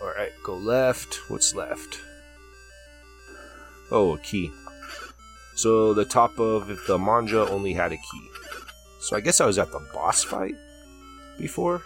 Alright, 0.00 0.32
go 0.44 0.56
left. 0.56 1.30
What's 1.30 1.54
left? 1.54 2.00
Oh, 3.90 4.14
a 4.14 4.18
key. 4.18 4.50
So 5.54 5.94
the 5.94 6.04
top 6.04 6.38
of 6.38 6.70
if 6.70 6.86
the 6.86 6.98
manja 6.98 7.48
only 7.48 7.72
had 7.72 7.92
a 7.92 7.96
key. 7.96 8.28
So 9.00 9.16
I 9.16 9.20
guess 9.20 9.40
I 9.40 9.46
was 9.46 9.58
at 9.58 9.70
the 9.72 9.86
boss 9.92 10.22
fight 10.22 10.54
before. 11.38 11.82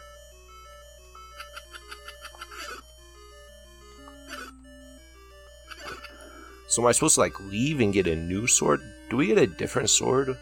So 6.68 6.82
am 6.82 6.88
I 6.88 6.92
supposed 6.92 7.14
to 7.14 7.20
like 7.20 7.38
leave 7.40 7.80
and 7.80 7.92
get 7.92 8.06
a 8.06 8.16
new 8.16 8.46
sword? 8.46 8.80
Do 9.08 9.16
we 9.16 9.28
get 9.28 9.38
a 9.38 9.46
different 9.46 9.88
sword? 9.88 10.36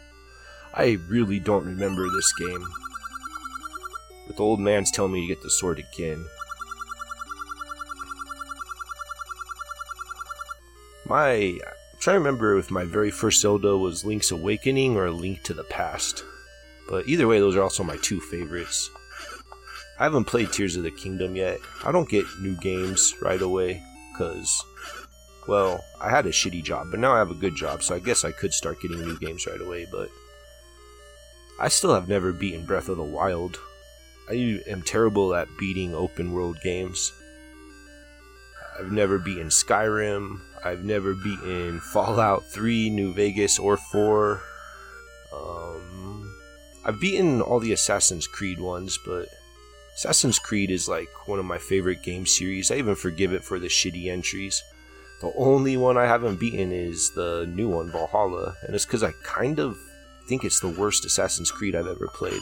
I 0.73 0.97
really 1.07 1.39
don't 1.39 1.65
remember 1.65 2.03
this 2.09 2.33
game. 2.33 2.65
But 4.27 4.37
the 4.37 4.43
old 4.43 4.59
man's 4.59 4.91
telling 4.91 5.13
me 5.13 5.21
to 5.21 5.27
get 5.27 5.41
the 5.41 5.49
sword 5.49 5.79
again. 5.79 6.25
My. 11.07 11.59
I'm 11.93 11.99
trying 11.99 12.15
to 12.15 12.19
remember 12.19 12.57
if 12.57 12.69
my 12.69 12.83
very 12.83 13.11
first 13.11 13.41
Zelda 13.41 13.77
was 13.77 14.05
Link's 14.05 14.31
Awakening 14.31 14.95
or 14.97 15.09
Link 15.09 15.43
to 15.43 15.53
the 15.53 15.63
Past. 15.63 16.23
But 16.87 17.07
either 17.07 17.27
way, 17.27 17.39
those 17.39 17.55
are 17.55 17.63
also 17.63 17.83
my 17.83 17.97
two 17.97 18.19
favorites. 18.19 18.91
I 19.97 20.03
haven't 20.03 20.25
played 20.25 20.51
Tears 20.51 20.75
of 20.75 20.83
the 20.83 20.91
Kingdom 20.91 21.35
yet. 21.35 21.57
I 21.83 21.91
don't 21.91 22.09
get 22.09 22.25
new 22.41 22.55
games 22.57 23.15
right 23.21 23.41
away, 23.41 23.81
because, 24.11 24.63
well, 25.47 25.83
I 26.01 26.09
had 26.09 26.25
a 26.25 26.31
shitty 26.31 26.63
job, 26.63 26.87
but 26.91 26.99
now 26.99 27.13
I 27.13 27.19
have 27.19 27.31
a 27.31 27.35
good 27.35 27.55
job, 27.55 27.81
so 27.81 27.95
I 27.95 27.99
guess 27.99 28.25
I 28.25 28.31
could 28.31 28.53
start 28.53 28.81
getting 28.81 28.99
new 28.99 29.17
games 29.17 29.47
right 29.47 29.61
away, 29.61 29.87
but 29.91 30.09
I 31.59 31.69
still 31.69 31.93
have 31.93 32.09
never 32.09 32.33
beaten 32.33 32.65
Breath 32.65 32.89
of 32.89 32.97
the 32.97 33.03
Wild. 33.03 33.57
I 34.29 34.61
am 34.67 34.81
terrible 34.81 35.35
at 35.35 35.47
beating 35.57 35.93
open 35.93 36.31
world 36.31 36.59
games. 36.63 37.13
I've 38.79 38.91
never 38.91 39.19
beaten 39.19 39.47
Skyrim. 39.47 40.39
I've 40.63 40.83
never 40.83 41.13
beaten 41.13 41.79
Fallout 41.79 42.43
3, 42.45 42.89
New 42.89 43.13
Vegas, 43.13 43.59
or 43.59 43.77
4. 43.77 44.41
Um, 45.33 46.35
I've 46.83 46.99
beaten 46.99 47.41
all 47.41 47.59
the 47.59 47.71
Assassin's 47.71 48.27
Creed 48.27 48.59
ones, 48.59 48.97
but 49.05 49.27
Assassin's 49.95 50.39
Creed 50.39 50.71
is 50.71 50.89
like 50.89 51.27
one 51.27 51.39
of 51.39 51.45
my 51.45 51.57
favorite 51.57 52.01
game 52.01 52.25
series. 52.25 52.71
I 52.71 52.75
even 52.75 52.95
forgive 52.95 53.31
it 53.31 53.43
for 53.43 53.59
the 53.59 53.67
shitty 53.67 54.07
entries. 54.07 54.61
The 55.21 55.31
only 55.37 55.77
one 55.77 55.97
I 55.97 56.05
haven't 56.05 56.39
beaten 56.39 56.71
is 56.71 57.11
the 57.11 57.49
new 57.53 57.69
one, 57.69 57.91
Valhalla, 57.91 58.55
and 58.63 58.75
it's 58.75 58.85
because 58.85 59.03
I 59.03 59.11
kind 59.23 59.59
of 59.59 59.77
think 60.27 60.43
it's 60.43 60.59
the 60.59 60.69
worst 60.69 61.05
Assassin's 61.05 61.51
Creed 61.51 61.75
I've 61.75 61.87
ever 61.87 62.07
played. 62.07 62.41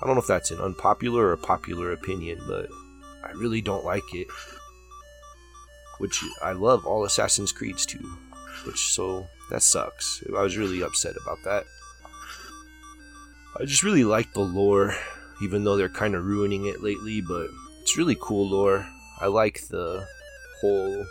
I 0.00 0.06
don't 0.06 0.14
know 0.14 0.20
if 0.20 0.26
that's 0.26 0.50
an 0.50 0.60
unpopular 0.60 1.28
or 1.28 1.36
popular 1.36 1.92
opinion, 1.92 2.40
but 2.46 2.68
I 3.22 3.32
really 3.32 3.60
don't 3.60 3.84
like 3.84 4.14
it. 4.14 4.26
Which 5.98 6.24
I 6.42 6.52
love 6.52 6.86
all 6.86 7.04
Assassin's 7.04 7.52
Creeds 7.52 7.84
too. 7.84 8.16
Which 8.64 8.78
so 8.92 9.26
that 9.50 9.62
sucks. 9.62 10.22
I 10.28 10.42
was 10.42 10.56
really 10.56 10.82
upset 10.82 11.14
about 11.22 11.42
that. 11.44 11.64
I 13.58 13.64
just 13.64 13.82
really 13.82 14.04
like 14.04 14.32
the 14.32 14.40
lore, 14.40 14.94
even 15.42 15.64
though 15.64 15.76
they're 15.76 15.88
kind 15.88 16.14
of 16.14 16.24
ruining 16.24 16.66
it 16.66 16.82
lately, 16.82 17.20
but 17.20 17.48
it's 17.82 17.98
really 17.98 18.16
cool 18.20 18.48
lore. 18.48 18.86
I 19.20 19.26
like 19.26 19.68
the 19.68 20.06
whole 20.60 21.04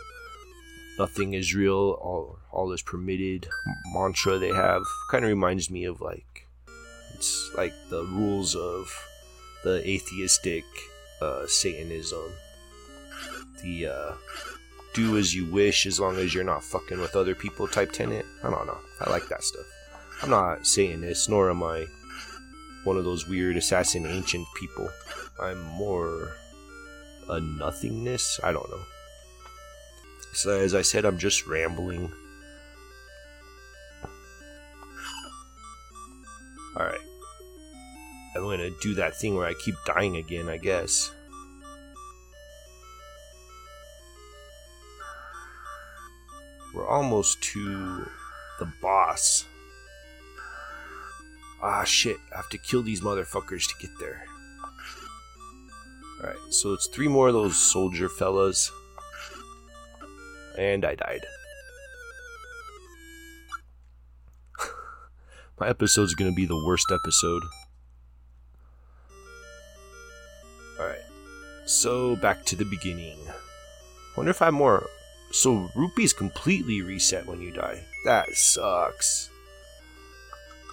nothing 0.98 1.34
is 1.34 1.54
real, 1.54 1.98
all 2.00 2.38
all 2.52 2.72
is 2.72 2.82
permitted 2.82 3.48
mantra 3.94 4.38
they 4.38 4.48
have 4.48 4.82
kind 5.10 5.24
of 5.24 5.28
reminds 5.28 5.70
me 5.70 5.84
of 5.84 6.00
like 6.00 6.26
like 7.56 7.74
the 7.88 8.04
rules 8.04 8.54
of 8.54 8.92
the 9.64 9.88
atheistic 9.88 10.64
uh, 11.20 11.46
Satanism. 11.46 12.32
The 13.62 13.86
uh, 13.86 14.12
do 14.94 15.16
as 15.16 15.34
you 15.34 15.46
wish 15.46 15.86
as 15.86 16.00
long 16.00 16.16
as 16.16 16.34
you're 16.34 16.44
not 16.44 16.64
fucking 16.64 17.00
with 17.00 17.16
other 17.16 17.34
people 17.34 17.66
type 17.66 17.92
tenant. 17.92 18.26
I 18.42 18.50
don't 18.50 18.66
know. 18.66 18.78
I 19.00 19.10
like 19.10 19.28
that 19.28 19.44
stuff. 19.44 19.66
I'm 20.22 20.30
not 20.30 20.66
Satanist, 20.66 21.28
nor 21.28 21.50
am 21.50 21.62
I 21.62 21.86
one 22.84 22.96
of 22.96 23.04
those 23.04 23.28
weird 23.28 23.56
assassin 23.56 24.06
ancient 24.06 24.46
people. 24.58 24.88
I'm 25.40 25.62
more 25.62 26.36
a 27.28 27.40
nothingness. 27.40 28.40
I 28.42 28.52
don't 28.52 28.68
know. 28.70 28.82
So 30.32 30.58
as 30.58 30.74
I 30.74 30.82
said, 30.82 31.04
I'm 31.04 31.18
just 31.18 31.46
rambling. 31.46 32.12
Alright. 36.76 37.00
I'm 38.34 38.42
gonna 38.42 38.70
do 38.80 38.94
that 38.94 39.16
thing 39.16 39.34
where 39.36 39.46
I 39.46 39.54
keep 39.54 39.74
dying 39.86 40.16
again, 40.16 40.48
I 40.48 40.56
guess. 40.56 41.12
We're 46.72 46.88
almost 46.88 47.42
to 47.42 48.06
the 48.60 48.72
boss. 48.80 49.44
Ah, 51.62 51.84
shit. 51.84 52.16
I 52.32 52.36
have 52.36 52.48
to 52.50 52.58
kill 52.58 52.82
these 52.82 53.00
motherfuckers 53.00 53.66
to 53.66 53.74
get 53.80 53.90
there. 53.98 54.24
Alright, 56.20 56.36
so 56.50 56.72
it's 56.72 56.86
three 56.86 57.08
more 57.08 57.28
of 57.28 57.34
those 57.34 57.56
soldier 57.56 58.08
fellas. 58.08 58.70
And 60.56 60.84
I 60.84 60.94
died. 60.94 61.26
My 65.60 65.68
episode's 65.68 66.14
gonna 66.14 66.32
be 66.32 66.46
the 66.46 66.62
worst 66.64 66.92
episode. 66.92 67.42
So, 71.70 72.16
back 72.16 72.44
to 72.46 72.56
the 72.56 72.64
beginning. 72.64 73.16
Wonder 74.16 74.30
if 74.30 74.42
I 74.42 74.46
have 74.46 74.54
more. 74.54 74.90
So, 75.30 75.70
rupees 75.76 76.12
completely 76.12 76.82
reset 76.82 77.26
when 77.26 77.40
you 77.40 77.52
die. 77.52 77.84
That 78.04 78.34
sucks. 78.34 79.30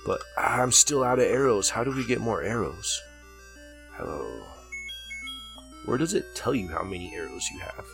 But 0.08 0.22
I'm 0.36 0.72
still 0.72 1.04
out 1.04 1.20
of 1.20 1.26
arrows. 1.26 1.70
How 1.70 1.84
do 1.84 1.92
we 1.92 2.04
get 2.08 2.20
more 2.20 2.42
arrows? 2.42 3.00
Hello. 3.92 4.44
Where 5.86 6.00
does 6.00 6.16
it 6.16 6.26
tell 6.34 6.56
you 6.56 6.68
how 6.70 6.82
many 6.82 7.14
arrows 7.16 7.48
you 7.54 7.60
have? 7.60 7.86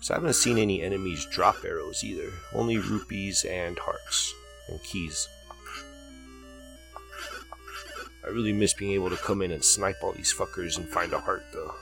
So 0.00 0.14
I 0.14 0.16
haven't 0.16 0.36
seen 0.36 0.56
any 0.56 0.80
enemies 0.80 1.26
drop 1.30 1.56
arrows 1.66 2.02
either. 2.02 2.32
Only 2.54 2.78
rupees 2.78 3.44
and 3.44 3.78
hearts 3.78 4.32
and 4.70 4.82
keys. 4.82 5.28
I 8.26 8.30
really 8.30 8.52
miss 8.52 8.74
being 8.74 8.92
able 8.92 9.10
to 9.10 9.16
come 9.16 9.40
in 9.40 9.52
and 9.52 9.64
snipe 9.64 10.02
all 10.02 10.12
these 10.12 10.34
fuckers 10.34 10.76
and 10.76 10.88
find 10.88 11.12
a 11.12 11.20
heart 11.20 11.44
though. 11.52 11.74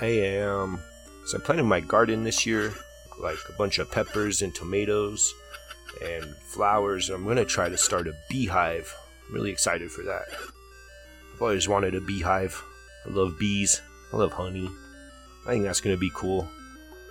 I 0.00 0.06
am 0.06 0.80
so 1.26 1.36
I'm 1.36 1.42
planting 1.42 1.68
my 1.68 1.80
garden 1.80 2.24
this 2.24 2.46
year, 2.46 2.72
like 3.20 3.38
a 3.48 3.52
bunch 3.52 3.78
of 3.78 3.90
peppers 3.90 4.42
and 4.42 4.54
tomatoes 4.54 5.34
and 6.04 6.24
flowers. 6.36 7.10
I'm 7.10 7.24
gonna 7.24 7.44
try 7.44 7.68
to 7.68 7.76
start 7.76 8.08
a 8.08 8.14
beehive. 8.28 8.94
I'm 9.28 9.34
really 9.34 9.50
excited 9.50 9.90
for 9.90 10.02
that. 10.02 10.24
I've 11.34 11.42
always 11.42 11.68
wanted 11.68 11.94
a 11.94 12.00
beehive. 12.00 12.62
I 13.06 13.10
love 13.10 13.38
bees. 13.38 13.82
I 14.12 14.16
love 14.16 14.32
honey. 14.32 14.70
I 15.46 15.50
think 15.50 15.64
that's 15.64 15.80
gonna 15.80 15.96
be 15.96 16.10
cool. 16.14 16.48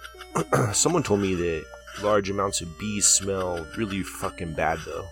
Someone 0.74 1.04
told 1.04 1.22
me 1.22 1.36
that 1.36 1.66
large 2.02 2.30
amounts 2.30 2.62
of 2.62 2.80
bees 2.80 3.06
smell 3.06 3.68
really 3.78 4.04
fucking 4.04 4.54
bad 4.54 4.80
though. 4.86 5.08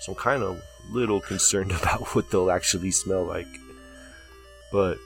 So 0.00 0.12
I'm 0.12 0.18
kind 0.18 0.42
of 0.42 0.62
little 0.90 1.20
concerned 1.20 1.72
about 1.80 2.14
what 2.14 2.30
they'll 2.30 2.50
actually 2.50 2.90
smell 2.90 3.24
like. 3.24 3.48
But 4.72 4.98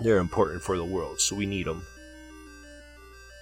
they're 0.00 0.18
important 0.18 0.62
for 0.62 0.76
the 0.76 0.84
world, 0.84 1.20
so 1.20 1.36
we 1.36 1.46
need 1.46 1.66
them 1.66 1.86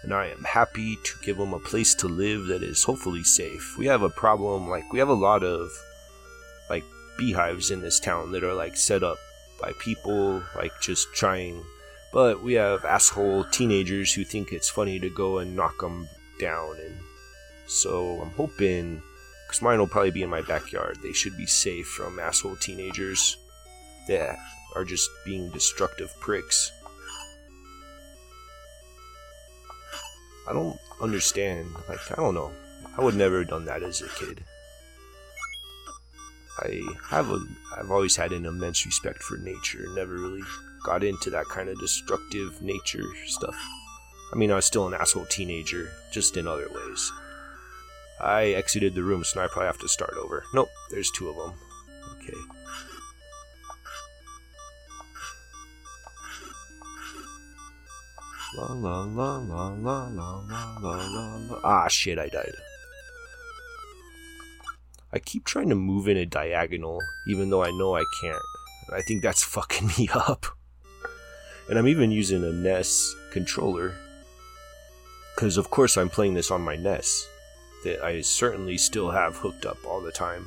and 0.03 0.13
I 0.13 0.27
am 0.27 0.43
happy 0.45 0.97
to 1.05 1.13
give 1.23 1.37
them 1.37 1.53
a 1.53 1.61
place 1.61 1.95
to 1.97 2.09
live 2.09 2.47
that 2.47 2.63
is 2.63 2.83
hopefully 2.83 3.23
safe. 3.23 3.77
We 3.79 3.87
have 3.87 4.03
a 4.03 4.11
problem, 4.11 4.69
like, 4.69 4.93
we 4.93 4.99
have 4.99 5.09
a 5.09 5.15
lot 5.15 5.45
of, 5.45 5.71
like, 6.69 6.85
beehives 7.17 7.71
in 7.71 7.81
this 7.81 8.01
town 8.01 8.33
that 8.33 8.43
are, 8.43 8.55
like, 8.55 8.77
set 8.77 9.05
up 9.05 9.19
by 9.61 9.73
people, 9.79 10.43
like, 10.57 10.73
just 10.81 11.15
trying. 11.15 11.63
But 12.13 12.43
we 12.43 12.55
have 12.55 12.85
asshole 12.85 13.45
teenagers 13.45 14.13
who 14.13 14.25
think 14.25 14.53
it's 14.53 14.69
funny 14.69 14.99
to 14.99 15.09
go 15.09 15.39
and 15.39 15.55
knock 15.55 15.79
them 15.81 16.09
down, 16.43 16.77
and 16.85 16.95
so 17.67 18.21
I'm 18.21 18.31
hoping, 18.31 19.01
because 19.47 19.63
mine 19.63 19.79
will 19.79 19.87
probably 19.87 20.11
be 20.11 20.23
in 20.23 20.31
my 20.31 20.43
backyard, 20.43 20.99
they 21.03 21.13
should 21.13 21.37
be 21.37 21.47
safe 21.47 21.87
from 21.87 22.19
asshole 22.19 22.57
teenagers 22.57 23.37
that 24.09 24.37
are 24.75 24.85
just 24.85 25.09
being 25.25 25.51
destructive 25.51 26.13
pricks. 26.21 26.73
I 30.49 30.53
don't 30.53 30.79
understand. 31.01 31.69
Like, 31.89 32.11
I 32.11 32.17
don't 32.17 32.35
know. 32.35 32.51
I 32.99 33.05
would 33.05 33.15
never 33.15 33.39
have 33.39 33.49
done 33.49 33.65
that 33.67 33.83
as 33.83 34.03
a 34.03 34.09
kid. 34.09 34.43
I 36.59 36.81
have 37.09 37.31
a, 37.31 37.39
I've 37.79 37.91
always 37.91 38.17
had 38.17 38.33
an 38.33 38.45
immense 38.45 38.85
respect 38.85 39.23
for 39.23 39.37
nature. 39.39 39.85
Never 39.95 40.15
really 40.15 40.43
got 40.85 41.05
into 41.05 41.31
that 41.31 41.47
kind 41.47 41.69
of 41.69 41.79
destructive 41.79 42.61
nature 42.61 43.07
stuff. 43.27 43.57
I 44.33 44.37
mean, 44.37 44.51
I 44.51 44.57
was 44.57 44.65
still 44.65 44.87
an 44.87 44.95
asshole 44.95 45.27
teenager, 45.27 45.93
just 46.11 46.37
in 46.39 46.49
other 46.49 46.69
ways. 46.73 47.13
I 48.21 48.47
exited 48.51 48.95
the 48.95 49.03
room, 49.03 49.25
so 49.25 49.41
now 49.41 49.45
I 49.45 49.49
probably 49.49 49.67
have 49.67 49.79
to 49.79 49.89
start 49.89 50.15
over. 50.17 50.45
Nope, 50.55 50.71
there's 50.91 51.11
two 51.11 51.29
of 51.29 51.37
them. 51.37 51.53
Okay. 52.13 52.39
La 58.57 58.73
la 58.73 59.03
la 59.05 59.39
la 59.39 59.69
la 59.69 60.07
la 60.09 60.45
la 60.47 60.73
la 60.81 61.37
la 61.49 61.61
Ah 61.65 61.89
shit, 61.89 62.19
I 62.19 62.29
died. 62.29 62.53
I 65.13 65.19
keep 65.19 65.45
trying 65.45 65.69
to 65.69 65.75
move 65.75 66.09
in 66.09 66.17
a 66.17 66.25
diagonal, 66.25 67.01
even 67.27 67.51
though 67.51 67.65
I 67.65 67.71
know 67.71 67.97
I 67.97 68.05
can't. 68.21 68.43
I 68.95 69.03
think 69.03 69.23
that's 69.23 69.43
fucking 69.57 69.91
me 69.99 70.09
up. 70.15 70.47
And 71.69 71.79
I'm 71.79 71.89
even 71.89 72.11
using 72.11 72.45
a 72.45 72.53
NES 72.53 73.15
controller. 73.31 73.95
Because, 75.35 75.57
of 75.57 75.71
course, 75.71 75.97
I'm 75.97 76.09
playing 76.09 76.35
this 76.35 76.51
on 76.51 76.63
my 76.63 76.77
NES. 76.77 77.27
That 77.85 78.05
I 78.05 78.21
certainly 78.21 78.79
still 78.79 79.11
have 79.11 79.37
hooked 79.37 79.67
up 79.67 79.79
all 79.85 80.01
the 80.01 80.13
time. 80.13 80.47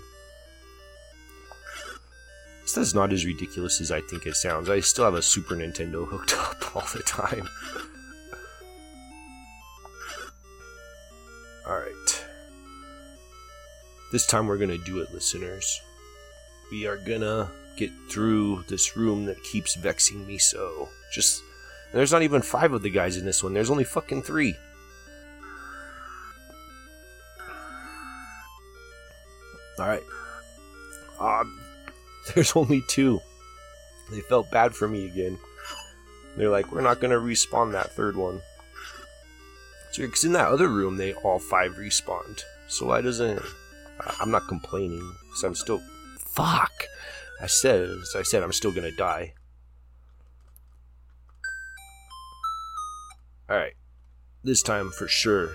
That's 2.74 2.94
not 2.94 3.14
as 3.14 3.26
ridiculous 3.26 3.80
as 3.80 3.92
I 3.92 4.02
think 4.02 4.26
it 4.26 4.36
sounds. 4.36 4.70
I 4.70 4.80
still 4.82 5.06
have 5.06 5.14
a 5.14 5.22
Super 5.22 5.56
Nintendo 5.56 6.08
hooked 6.08 6.34
up 6.38 6.76
all 6.76 6.84
the 6.94 7.04
time. 7.04 7.48
Alright. 11.66 12.26
This 14.12 14.26
time 14.26 14.48
we're 14.48 14.58
gonna 14.58 14.78
do 14.78 15.02
it, 15.02 15.14
listeners. 15.14 15.82
We 16.72 16.86
are 16.86 16.98
gonna 16.98 17.50
get 17.78 17.92
through 18.10 18.64
this 18.68 18.96
room 18.98 19.26
that 19.26 19.44
keeps 19.44 19.76
vexing 19.76 20.26
me 20.28 20.38
so. 20.38 20.90
Just. 21.14 21.42
there's 21.94 22.12
not 22.12 22.24
even 22.24 22.42
five 22.42 22.74
of 22.74 22.82
the 22.82 22.90
guys 22.90 23.18
in 23.18 23.26
this 23.26 23.44
one, 23.44 23.54
there's 23.54 23.72
only 23.72 23.84
fucking 23.84 24.24
three. 24.24 24.56
There's 32.36 32.56
only 32.56 32.84
two. 32.88 33.20
They 34.12 34.22
felt 34.22 34.52
bad 34.52 34.76
for 34.76 34.88
me 34.88 35.08
again. 35.08 35.40
They're 36.38 36.50
like, 36.50 36.72
we're 36.72 36.82
not 36.82 37.00
gonna 37.00 37.16
respawn 37.16 37.72
that 37.72 37.92
third 37.92 38.16
one. 38.16 38.42
So, 39.92 40.04
Because 40.04 40.26
in 40.26 40.34
that 40.34 40.50
other 40.50 40.68
room, 40.68 40.98
they 40.98 41.14
all 41.14 41.40
five 41.40 41.76
respawned. 41.76 42.44
So 42.68 42.88
why 42.88 43.02
doesn't. 43.02 43.42
I'm 44.20 44.32
not 44.32 44.48
complaining, 44.48 45.14
because 45.24 45.44
I'm 45.44 45.56
still. 45.56 45.82
Fuck! 46.20 46.74
I 47.42 47.48
said, 47.48 47.90
as 47.90 48.14
I 48.16 48.24
said, 48.24 48.44
I'm 48.44 48.52
still 48.52 48.74
gonna 48.74 48.92
die. 48.92 49.34
Alright. 53.50 53.74
This 54.44 54.62
time 54.62 54.92
for 54.92 55.08
sure. 55.08 55.52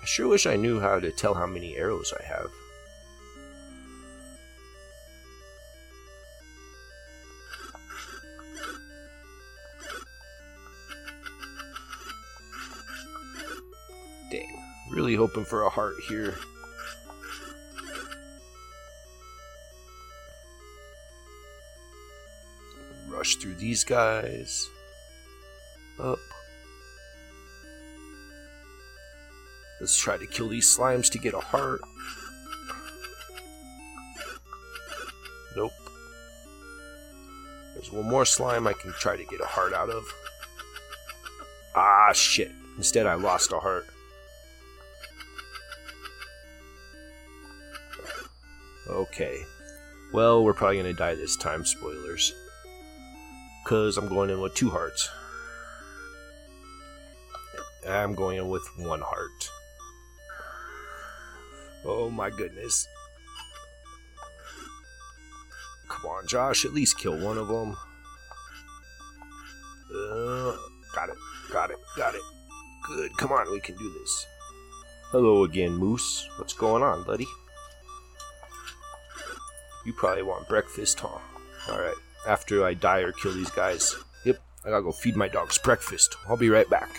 I 0.00 0.04
sure 0.04 0.28
wish 0.28 0.46
I 0.46 0.56
knew 0.56 0.80
how 0.80 1.00
to 1.00 1.10
tell 1.10 1.34
how 1.34 1.46
many 1.46 1.76
arrows 1.76 2.12
I 2.18 2.24
have. 2.24 2.50
Really 15.02 15.16
hoping 15.16 15.44
for 15.44 15.64
a 15.64 15.68
heart 15.68 15.96
here. 16.08 16.36
rush 23.08 23.34
through 23.34 23.54
these 23.54 23.82
guys. 23.82 24.70
Up. 25.98 26.20
Let's 29.80 30.00
try 30.00 30.18
to 30.18 30.26
kill 30.28 30.48
these 30.48 30.68
slimes 30.72 31.10
to 31.10 31.18
get 31.18 31.34
a 31.34 31.40
heart. 31.40 31.80
Nope. 35.56 35.72
There's 37.74 37.90
one 37.90 38.08
more 38.08 38.24
slime 38.24 38.68
I 38.68 38.72
can 38.72 38.92
try 38.92 39.16
to 39.16 39.24
get 39.24 39.40
a 39.40 39.46
heart 39.46 39.72
out 39.72 39.90
of. 39.90 40.04
Ah, 41.74 42.12
shit. 42.12 42.52
Instead, 42.76 43.06
I 43.08 43.14
lost 43.14 43.52
a 43.52 43.58
heart. 43.58 43.91
Okay. 48.88 49.44
Well, 50.12 50.44
we're 50.44 50.52
probably 50.52 50.78
gonna 50.78 50.92
die 50.92 51.14
this 51.14 51.36
time, 51.36 51.64
spoilers. 51.64 52.34
Because 53.62 53.96
I'm 53.96 54.08
going 54.08 54.30
in 54.30 54.40
with 54.40 54.54
two 54.54 54.70
hearts. 54.70 55.08
I'm 57.88 58.14
going 58.14 58.38
in 58.38 58.48
with 58.48 58.66
one 58.76 59.00
heart. 59.00 59.50
Oh 61.84 62.10
my 62.10 62.30
goodness. 62.30 62.86
Come 65.88 66.10
on, 66.10 66.26
Josh, 66.26 66.64
at 66.64 66.72
least 66.72 66.98
kill 66.98 67.18
one 67.18 67.38
of 67.38 67.48
them. 67.48 67.76
Uh, 69.94 70.56
got 70.94 71.08
it, 71.08 71.16
got 71.52 71.70
it, 71.70 71.76
got 71.96 72.14
it. 72.14 72.20
Good, 72.86 73.16
come 73.16 73.32
on, 73.32 73.50
we 73.52 73.60
can 73.60 73.76
do 73.76 73.92
this. 73.92 74.26
Hello 75.10 75.44
again, 75.44 75.72
Moose. 75.72 76.28
What's 76.38 76.54
going 76.54 76.82
on, 76.82 77.04
buddy? 77.04 77.26
You 79.84 79.92
probably 79.92 80.22
want 80.22 80.48
breakfast, 80.48 81.00
huh? 81.00 81.18
Alright, 81.68 81.94
after 82.26 82.64
I 82.64 82.74
die 82.74 83.00
or 83.00 83.12
kill 83.12 83.32
these 83.32 83.50
guys. 83.50 83.96
Yep, 84.24 84.38
I 84.64 84.70
gotta 84.70 84.82
go 84.82 84.92
feed 84.92 85.16
my 85.16 85.28
dogs 85.28 85.58
breakfast. 85.58 86.16
I'll 86.28 86.36
be 86.36 86.50
right 86.50 86.68
back. 86.68 86.90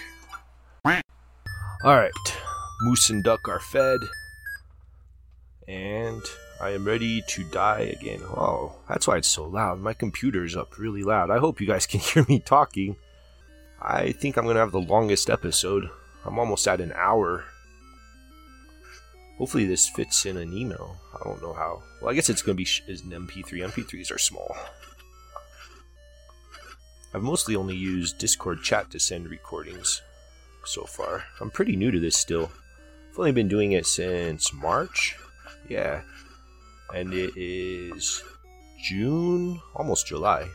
Alright, 1.84 2.13
Moose 2.81 3.09
and 3.09 3.23
Duck 3.23 3.49
are 3.49 3.59
fed. 3.59 3.99
And 5.67 6.21
I 6.61 6.69
am 6.69 6.86
ready 6.86 7.21
to 7.27 7.43
die 7.43 7.93
again. 7.99 8.21
Oh, 8.23 8.75
that's 8.88 9.05
why 9.05 9.17
it's 9.17 9.27
so 9.27 9.43
loud. 9.43 9.81
My 9.81 9.93
computer's 9.93 10.55
up 10.55 10.77
really 10.77 11.03
loud. 11.03 11.29
I 11.29 11.39
hope 11.39 11.59
you 11.59 11.67
guys 11.67 11.86
can 11.88 11.99
hear 11.99 12.25
me 12.29 12.39
talking. 12.39 12.95
I 13.81 14.13
think 14.13 14.38
I'm 14.38 14.45
gonna 14.45 14.59
have 14.59 14.71
the 14.71 14.79
longest 14.79 15.29
episode. 15.29 15.89
I'm 16.25 16.39
almost 16.39 16.67
at 16.69 16.79
an 16.79 16.93
hour. 16.95 17.43
Hopefully 19.38 19.65
this 19.65 19.89
fits 19.89 20.25
in 20.25 20.38
an 20.38 20.55
email. 20.55 20.97
I 21.13 21.23
don't 21.23 21.41
know 21.41 21.53
how. 21.53 21.81
Well, 22.01 22.11
I 22.11 22.13
guess 22.13 22.29
it's 22.29 22.41
gonna 22.41 22.55
be 22.55 22.65
sh- 22.65 22.84
is 22.88 23.01
an 23.01 23.11
MP3. 23.11 23.63
MP3s 23.63 24.11
are 24.11 24.19
small. 24.19 24.55
I've 27.13 27.23
mostly 27.23 27.55
only 27.55 27.75
used 27.75 28.17
Discord 28.17 28.63
chat 28.63 28.89
to 28.91 28.99
send 28.99 29.27
recordings 29.29 30.01
so 30.65 30.84
far. 30.84 31.23
I'm 31.39 31.51
pretty 31.51 31.75
new 31.75 31.91
to 31.91 31.99
this 31.99 32.17
still. 32.17 32.51
I've 33.11 33.19
only 33.19 33.31
been 33.31 33.47
doing 33.47 33.73
it 33.73 33.86
since 33.86 34.53
March. 34.53 35.15
Yeah. 35.69 36.01
And 36.93 37.13
it 37.13 37.34
is 37.36 38.23
June, 38.84 39.61
almost 39.75 40.07
July. 40.07 40.47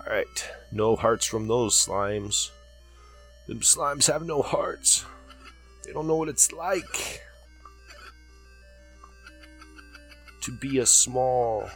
Alright, 0.00 0.50
no 0.72 0.96
hearts 0.96 1.26
from 1.26 1.48
those 1.48 1.74
slimes. 1.74 2.50
Them 3.46 3.60
slimes 3.60 4.10
have 4.10 4.24
no 4.24 4.42
hearts. 4.42 5.04
They 5.88 5.94
don't 5.94 6.06
know 6.06 6.16
what 6.16 6.28
it's 6.28 6.52
like 6.52 7.22
to 10.42 10.52
be 10.52 10.80
a 10.80 10.84
small. 10.84 11.66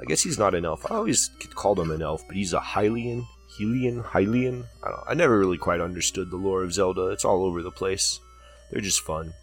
I 0.00 0.06
guess 0.06 0.22
he's 0.22 0.38
not 0.38 0.54
an 0.54 0.64
elf. 0.64 0.90
I 0.90 0.94
always 0.94 1.28
called 1.54 1.78
him 1.78 1.90
an 1.90 2.00
elf, 2.00 2.22
but 2.26 2.36
he's 2.36 2.54
a 2.54 2.58
Hylian. 2.58 3.26
Hylian? 3.58 4.02
Hylian? 4.02 4.64
I, 4.82 5.10
I 5.10 5.14
never 5.14 5.38
really 5.38 5.58
quite 5.58 5.82
understood 5.82 6.30
the 6.30 6.38
lore 6.38 6.62
of 6.62 6.72
Zelda. 6.72 7.08
It's 7.08 7.26
all 7.26 7.44
over 7.44 7.60
the 7.60 7.70
place. 7.70 8.18
They're 8.70 8.80
just 8.80 9.02
fun. 9.02 9.34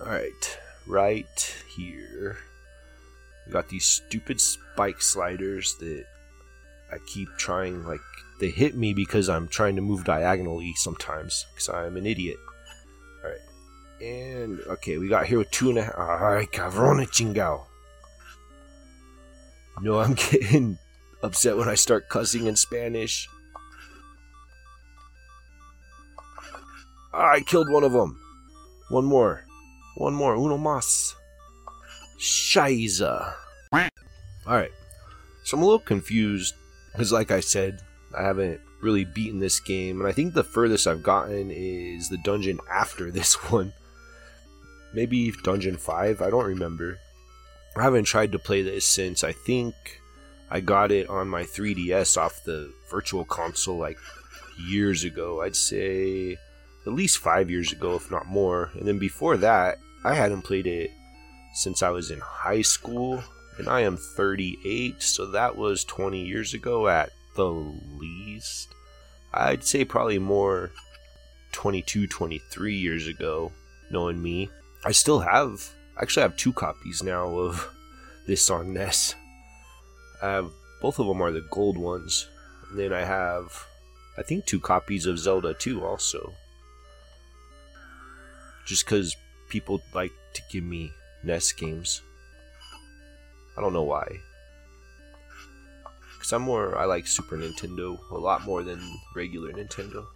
Alright, 0.00 0.58
right 0.86 1.54
here. 1.76 2.38
We 3.46 3.52
got 3.52 3.68
these 3.68 3.84
stupid 3.84 4.40
spike 4.40 5.02
sliders 5.02 5.74
that 5.74 6.06
I 6.90 6.96
keep 7.06 7.28
trying, 7.36 7.84
like, 7.84 8.00
they 8.42 8.50
hit 8.50 8.74
me 8.74 8.92
because 8.92 9.28
I'm 9.28 9.46
trying 9.46 9.76
to 9.76 9.82
move 9.82 10.02
diagonally 10.02 10.72
sometimes, 10.74 11.46
because 11.54 11.68
I'm 11.68 11.96
an 11.96 12.06
idiot. 12.06 12.38
Alright, 13.24 13.38
and, 14.00 14.58
okay, 14.66 14.98
we 14.98 15.08
got 15.08 15.26
here 15.26 15.38
with 15.38 15.52
two 15.52 15.68
and 15.68 15.78
a 15.78 15.84
half. 15.84 15.94
Alright, 15.94 16.50
cabrón 16.50 17.06
chingao. 17.06 17.66
No, 19.80 20.00
I'm 20.00 20.14
getting 20.14 20.76
upset 21.22 21.56
when 21.56 21.68
I 21.68 21.76
start 21.76 22.08
cussing 22.08 22.46
in 22.46 22.56
Spanish. 22.56 23.28
Ah, 27.14 27.34
I 27.34 27.42
killed 27.42 27.70
one 27.70 27.84
of 27.84 27.92
them. 27.92 28.18
One 28.88 29.04
more. 29.04 29.46
One 29.94 30.14
more. 30.14 30.34
Uno 30.34 30.58
más. 30.58 31.14
Shiza. 32.18 33.34
Alright. 33.72 34.72
So 35.44 35.56
I'm 35.56 35.62
a 35.62 35.66
little 35.66 35.78
confused 35.78 36.56
because, 36.90 37.12
like 37.12 37.30
I 37.30 37.38
said, 37.38 37.80
I 38.16 38.22
haven't 38.22 38.60
really 38.80 39.04
beaten 39.04 39.38
this 39.38 39.60
game, 39.60 40.00
and 40.00 40.08
I 40.08 40.12
think 40.12 40.34
the 40.34 40.44
furthest 40.44 40.86
I've 40.86 41.02
gotten 41.02 41.50
is 41.50 42.08
the 42.08 42.18
dungeon 42.18 42.58
after 42.70 43.10
this 43.10 43.34
one. 43.50 43.72
Maybe 44.94 45.32
Dungeon 45.42 45.78
5, 45.78 46.20
I 46.20 46.30
don't 46.30 46.44
remember. 46.44 46.98
I 47.76 47.82
haven't 47.82 48.04
tried 48.04 48.32
to 48.32 48.38
play 48.38 48.60
this 48.60 48.86
since 48.86 49.24
I 49.24 49.32
think 49.32 49.74
I 50.50 50.60
got 50.60 50.92
it 50.92 51.08
on 51.08 51.28
my 51.28 51.44
3DS 51.44 52.18
off 52.18 52.44
the 52.44 52.70
Virtual 52.90 53.24
Console 53.24 53.78
like 53.78 53.96
years 54.68 55.02
ago. 55.04 55.40
I'd 55.40 55.56
say 55.56 56.36
at 56.86 56.92
least 56.92 57.18
five 57.18 57.50
years 57.50 57.72
ago, 57.72 57.94
if 57.94 58.10
not 58.10 58.26
more. 58.26 58.70
And 58.74 58.86
then 58.86 58.98
before 58.98 59.38
that, 59.38 59.78
I 60.04 60.14
hadn't 60.14 60.42
played 60.42 60.66
it 60.66 60.90
since 61.54 61.82
I 61.82 61.88
was 61.88 62.10
in 62.10 62.20
high 62.20 62.62
school, 62.62 63.22
and 63.58 63.68
I 63.68 63.80
am 63.80 63.96
38, 63.96 65.02
so 65.02 65.26
that 65.26 65.56
was 65.56 65.84
20 65.84 66.22
years 66.22 66.54
ago 66.54 66.88
at 66.88 67.10
the 67.34 67.48
least. 67.48 68.74
I'd 69.32 69.64
say 69.64 69.84
probably 69.84 70.18
more 70.18 70.70
22, 71.52 72.06
23 72.06 72.74
years 72.74 73.06
ago, 73.06 73.52
knowing 73.90 74.22
me. 74.22 74.50
I 74.84 74.92
still 74.92 75.20
have, 75.20 75.70
actually, 76.00 76.24
I 76.24 76.26
have 76.26 76.36
two 76.36 76.52
copies 76.52 77.02
now 77.02 77.26
of 77.28 77.72
this 78.26 78.50
on 78.50 78.72
NES. 78.72 79.14
I 80.22 80.30
have 80.30 80.50
both 80.80 80.98
of 80.98 81.06
them 81.06 81.22
are 81.22 81.30
the 81.30 81.46
gold 81.50 81.78
ones, 81.78 82.28
and 82.68 82.78
then 82.78 82.92
I 82.92 83.04
have, 83.04 83.66
I 84.18 84.22
think, 84.22 84.44
two 84.44 84.58
copies 84.58 85.06
of 85.06 85.18
Zelda 85.18 85.54
2 85.54 85.84
also. 85.84 86.34
Just 88.66 88.84
because 88.84 89.16
people 89.48 89.80
like 89.94 90.12
to 90.34 90.42
give 90.50 90.64
me 90.64 90.92
NES 91.22 91.52
games. 91.52 92.02
I 93.56 93.60
don't 93.60 93.72
know 93.72 93.84
why. 93.84 94.20
More, 96.40 96.78
I 96.78 96.86
like 96.86 97.06
Super 97.06 97.36
Nintendo 97.36 97.98
a 98.10 98.16
lot 98.16 98.44
more 98.44 98.62
than 98.62 98.80
regular 99.14 99.52
Nintendo. 99.52 100.06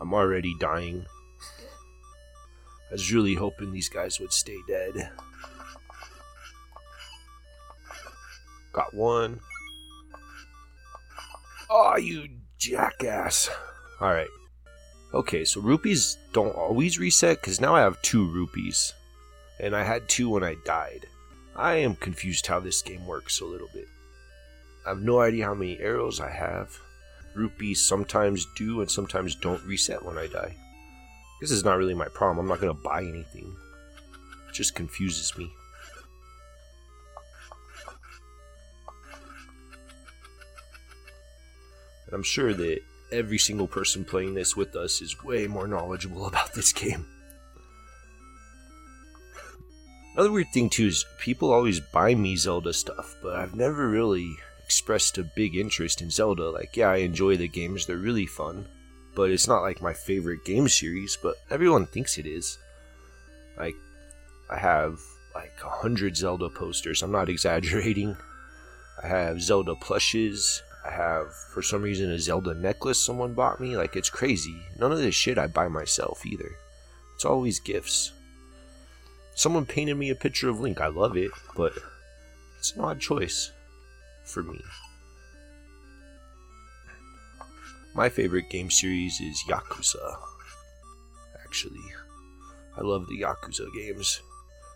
I'm 0.00 0.14
already 0.14 0.54
dying. 0.58 1.04
I 2.90 2.92
was 2.92 3.12
really 3.12 3.34
hoping 3.34 3.72
these 3.72 3.88
guys 3.88 4.20
would 4.20 4.32
stay 4.32 4.56
dead. 4.68 5.10
Got 8.72 8.94
one. 8.94 9.40
Oh, 11.68 11.96
you 11.96 12.28
jackass. 12.58 13.50
Alright. 14.00 14.28
Okay, 15.12 15.44
so 15.44 15.60
rupees 15.60 16.16
don't 16.32 16.54
always 16.54 16.98
reset 16.98 17.40
because 17.40 17.60
now 17.60 17.74
I 17.74 17.80
have 17.80 18.00
two 18.02 18.30
rupees. 18.30 18.94
And 19.58 19.76
I 19.76 19.82
had 19.82 20.08
two 20.08 20.30
when 20.30 20.44
I 20.44 20.56
died. 20.64 21.06
I 21.54 21.74
am 21.74 21.96
confused 21.96 22.46
how 22.46 22.60
this 22.60 22.80
game 22.80 23.06
works 23.06 23.40
a 23.40 23.44
little 23.44 23.68
bit. 23.74 23.88
I 24.86 24.90
have 24.90 25.02
no 25.02 25.20
idea 25.20 25.46
how 25.46 25.54
many 25.54 25.78
arrows 25.78 26.20
I 26.20 26.30
have. 26.30 26.78
Rupees 27.34 27.82
sometimes 27.82 28.46
do 28.56 28.80
and 28.80 28.90
sometimes 28.90 29.34
don't 29.34 29.62
reset 29.64 30.04
when 30.04 30.18
I 30.18 30.26
die. 30.26 30.56
This 31.40 31.50
is 31.50 31.64
not 31.64 31.78
really 31.78 31.94
my 31.94 32.08
problem. 32.08 32.38
I'm 32.38 32.48
not 32.48 32.60
going 32.60 32.74
to 32.76 32.82
buy 32.82 33.02
anything. 33.02 33.54
It 34.48 34.54
just 34.54 34.74
confuses 34.74 35.36
me. 35.38 35.50
And 42.06 42.14
I'm 42.14 42.22
sure 42.22 42.52
that 42.52 42.80
every 43.12 43.38
single 43.38 43.68
person 43.68 44.04
playing 44.04 44.34
this 44.34 44.56
with 44.56 44.74
us 44.74 45.00
is 45.00 45.22
way 45.22 45.46
more 45.46 45.68
knowledgeable 45.68 46.26
about 46.26 46.52
this 46.54 46.72
game. 46.72 47.06
Another 50.14 50.32
weird 50.32 50.48
thing 50.52 50.68
too 50.68 50.86
is 50.86 51.04
people 51.18 51.52
always 51.52 51.80
buy 51.80 52.14
me 52.14 52.34
Zelda 52.36 52.72
stuff, 52.72 53.14
but 53.22 53.36
I've 53.36 53.54
never 53.54 53.88
really 53.88 54.36
expressed 54.70 55.18
a 55.18 55.24
big 55.24 55.56
interest 55.56 56.00
in 56.00 56.10
Zelda. 56.12 56.48
Like, 56.48 56.76
yeah, 56.76 56.90
I 56.90 56.98
enjoy 56.98 57.36
the 57.36 57.48
games, 57.48 57.86
they're 57.86 57.96
really 57.96 58.24
fun, 58.24 58.68
but 59.16 59.28
it's 59.32 59.48
not 59.48 59.62
like 59.62 59.82
my 59.82 59.92
favorite 59.92 60.44
game 60.44 60.68
series, 60.68 61.18
but 61.20 61.34
everyone 61.50 61.86
thinks 61.86 62.18
it 62.18 62.24
is. 62.24 62.56
Like, 63.58 63.74
I 64.48 64.56
have 64.58 65.00
like 65.34 65.58
a 65.64 65.68
hundred 65.68 66.16
Zelda 66.16 66.48
posters. 66.48 67.02
I'm 67.02 67.10
not 67.10 67.28
exaggerating. 67.34 68.16
I 69.02 69.08
have 69.08 69.42
Zelda 69.42 69.74
plushes. 69.74 70.62
I 70.86 70.92
have, 70.92 71.34
for 71.52 71.62
some 71.62 71.82
reason, 71.82 72.12
a 72.12 72.18
Zelda 72.20 72.54
necklace 72.54 73.04
someone 73.04 73.34
bought 73.34 73.60
me. 73.60 73.76
Like, 73.76 73.96
it's 73.96 74.08
crazy. 74.08 74.62
None 74.78 74.92
of 74.92 74.98
this 74.98 75.16
shit 75.16 75.36
I 75.36 75.48
buy 75.48 75.66
myself 75.66 76.24
either. 76.24 76.52
It's 77.16 77.24
always 77.24 77.58
gifts. 77.58 78.12
Someone 79.34 79.66
painted 79.66 79.96
me 79.96 80.10
a 80.10 80.14
picture 80.14 80.48
of 80.48 80.60
Link. 80.60 80.80
I 80.80 80.86
love 80.86 81.16
it, 81.16 81.32
but 81.56 81.72
it's 82.56 82.72
an 82.76 82.82
odd 82.82 83.00
choice 83.00 83.50
for 84.30 84.42
me. 84.42 84.60
My 87.94 88.08
favorite 88.08 88.48
game 88.48 88.70
series 88.70 89.20
is 89.20 89.42
Yakuza. 89.48 90.16
Actually, 91.44 91.80
I 92.76 92.82
love 92.82 93.06
the 93.08 93.20
Yakuza 93.20 93.66
games. 93.74 94.22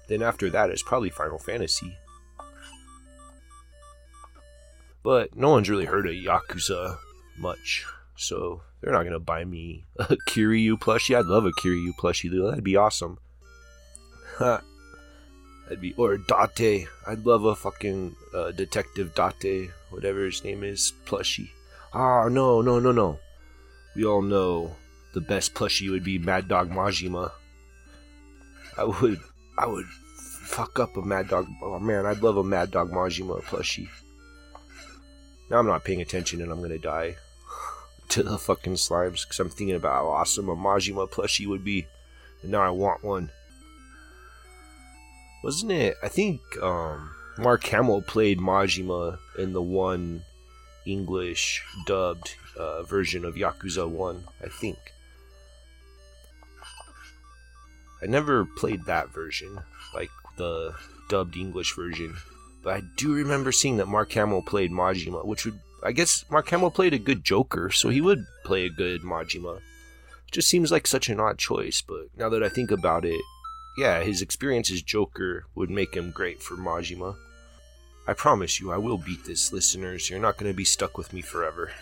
Then 0.09 0.23
after 0.23 0.51
that, 0.51 0.71
it's 0.71 0.83
probably 0.83 1.11
Final 1.11 1.39
Fantasy. 1.39 1.97
But 5.03 5.37
no 5.37 5.51
one's 5.51 5.71
really 5.71 5.85
heard 5.85 6.07
of 6.07 6.15
Yakuza 6.15 6.99
much, 7.39 7.87
so 8.17 8.63
they're 8.81 8.93
not 8.93 9.05
gonna 9.05 9.21
buy 9.21 9.45
me 9.45 9.85
a 9.99 10.17
Kiryu 10.29 10.79
plushie. 10.79 11.17
I'd 11.17 11.27
love 11.27 11.47
a 11.47 11.53
Kiryu 11.53 11.93
plushie, 12.01 12.31
though. 12.31 12.49
That'd 12.49 12.65
be 12.65 12.77
awesome. 12.77 13.19
That'd 15.65 15.81
be 15.81 15.95
or 15.97 16.19
Date. 16.19 16.89
I'd 17.07 17.25
love 17.25 17.45
a 17.45 17.55
fucking 17.55 18.17
uh, 18.35 18.53
Detective 18.53 19.15
Date, 19.15 19.71
whatever 19.91 20.25
his 20.25 20.45
name 20.45 20.63
is, 20.63 20.93
plushie. 21.07 21.51
Ah, 21.93 22.29
no, 22.29 22.61
no, 22.61 22.79
no, 22.79 22.93
no. 22.93 23.19
We 23.97 24.05
all 24.05 24.23
know 24.23 24.77
the 25.15 25.21
best 25.21 25.55
plushie 25.55 25.91
would 25.91 26.05
be 26.05 26.19
Mad 26.19 26.49
Dog 26.49 26.71
Majima. 26.71 27.31
I 28.77 28.85
would, 28.85 29.21
I 29.57 29.67
would 29.67 29.87
fuck 30.45 30.79
up 30.79 30.97
a 30.97 31.03
Mad 31.03 31.29
Dog. 31.29 31.47
Oh 31.63 31.79
man, 31.79 32.05
I'd 32.05 32.23
love 32.23 32.37
a 32.37 32.45
Mad 32.45 32.71
Dog 32.71 32.91
Majima 32.91 33.41
plushie. 33.43 33.89
Now 35.51 35.59
I'm 35.59 35.67
not 35.67 35.85
paying 35.85 36.01
attention 36.01 36.43
and 36.43 36.51
I'm 36.51 36.61
gonna 36.61 36.79
die 36.79 37.17
to 38.11 38.23
the 38.23 38.39
fucking 38.39 38.75
slimes 38.75 39.23
because 39.23 39.41
I'm 39.41 39.49
thinking 39.49 39.77
about 39.77 39.95
how 39.95 40.09
awesome 40.09 40.49
a 40.49 40.57
Majima 40.57 41.09
plushie 41.09 41.47
would 41.47 41.65
be, 41.65 41.87
and 42.43 42.51
now 42.51 42.61
I 42.61 42.71
want 42.71 43.05
one. 43.05 43.31
Wasn't 45.45 45.73
it? 45.73 45.99
I 46.03 46.09
think 46.09 46.41
um, 46.63 47.11
Mark 47.37 47.65
Hamill 47.65 48.01
played 48.01 48.39
Majima 48.39 49.19
in 49.39 49.53
the 49.53 49.61
one 49.61 50.23
English 50.87 51.63
dubbed 51.85 52.35
uh, 52.59 52.83
version 52.85 53.27
of 53.27 53.35
Yakuza 53.35 53.87
1, 53.87 54.25
I 54.43 54.49
think. 54.49 54.79
I 58.03 58.07
never 58.07 58.47
played 58.57 58.87
that 58.87 59.11
version, 59.11 59.61
like 59.93 60.09
the 60.39 60.75
dubbed 61.11 61.37
English 61.37 61.77
version, 61.77 62.17
but 62.63 62.77
I 62.79 62.83
do 62.97 63.13
remember 63.13 63.53
seeing 63.53 63.77
that 63.77 63.87
Mark 63.87 64.13
Hamill 64.13 64.41
played 64.41 64.73
Majima, 64.73 65.27
which 65.27 65.45
would, 65.45 65.61
I 65.83 65.93
guess, 65.93 66.25
Mark 66.31 66.49
Hamill 66.49 66.71
played 66.71 66.95
a 66.95 66.99
good 66.99 67.23
Joker, 67.23 67.71
so 67.71 67.91
he 67.91 68.01
would 68.01 68.25
play 68.47 68.65
a 68.65 68.71
good 68.71 69.03
Majima. 69.03 69.61
Just 70.31 70.49
seems 70.49 70.73
like 70.73 70.87
such 70.87 71.11
an 71.11 71.21
odd 71.21 71.37
choice, 71.37 71.83
but 71.83 72.07
now 72.17 72.31
that 72.31 72.43
I 72.43 72.49
think 72.49 72.71
about 72.71 73.05
it, 73.05 73.21
yeah, 73.77 74.03
his 74.03 74.23
experience 74.23 74.71
as 74.71 74.83
Joker 74.83 75.47
would 75.55 75.71
make 75.71 75.95
him 75.95 76.11
great 76.11 76.43
for 76.43 76.57
Majima. 76.57 77.17
I 78.07 78.13
promise 78.13 78.61
you, 78.61 78.71
I 78.71 78.77
will 78.77 78.99
beat 78.99 79.25
this, 79.25 79.53
listeners. 79.53 80.11
You're 80.11 80.21
not 80.21 80.37
going 80.37 80.51
to 80.51 80.57
be 80.57 80.65
stuck 80.65 80.99
with 80.99 81.13
me 81.13 81.23
forever. 81.23 81.73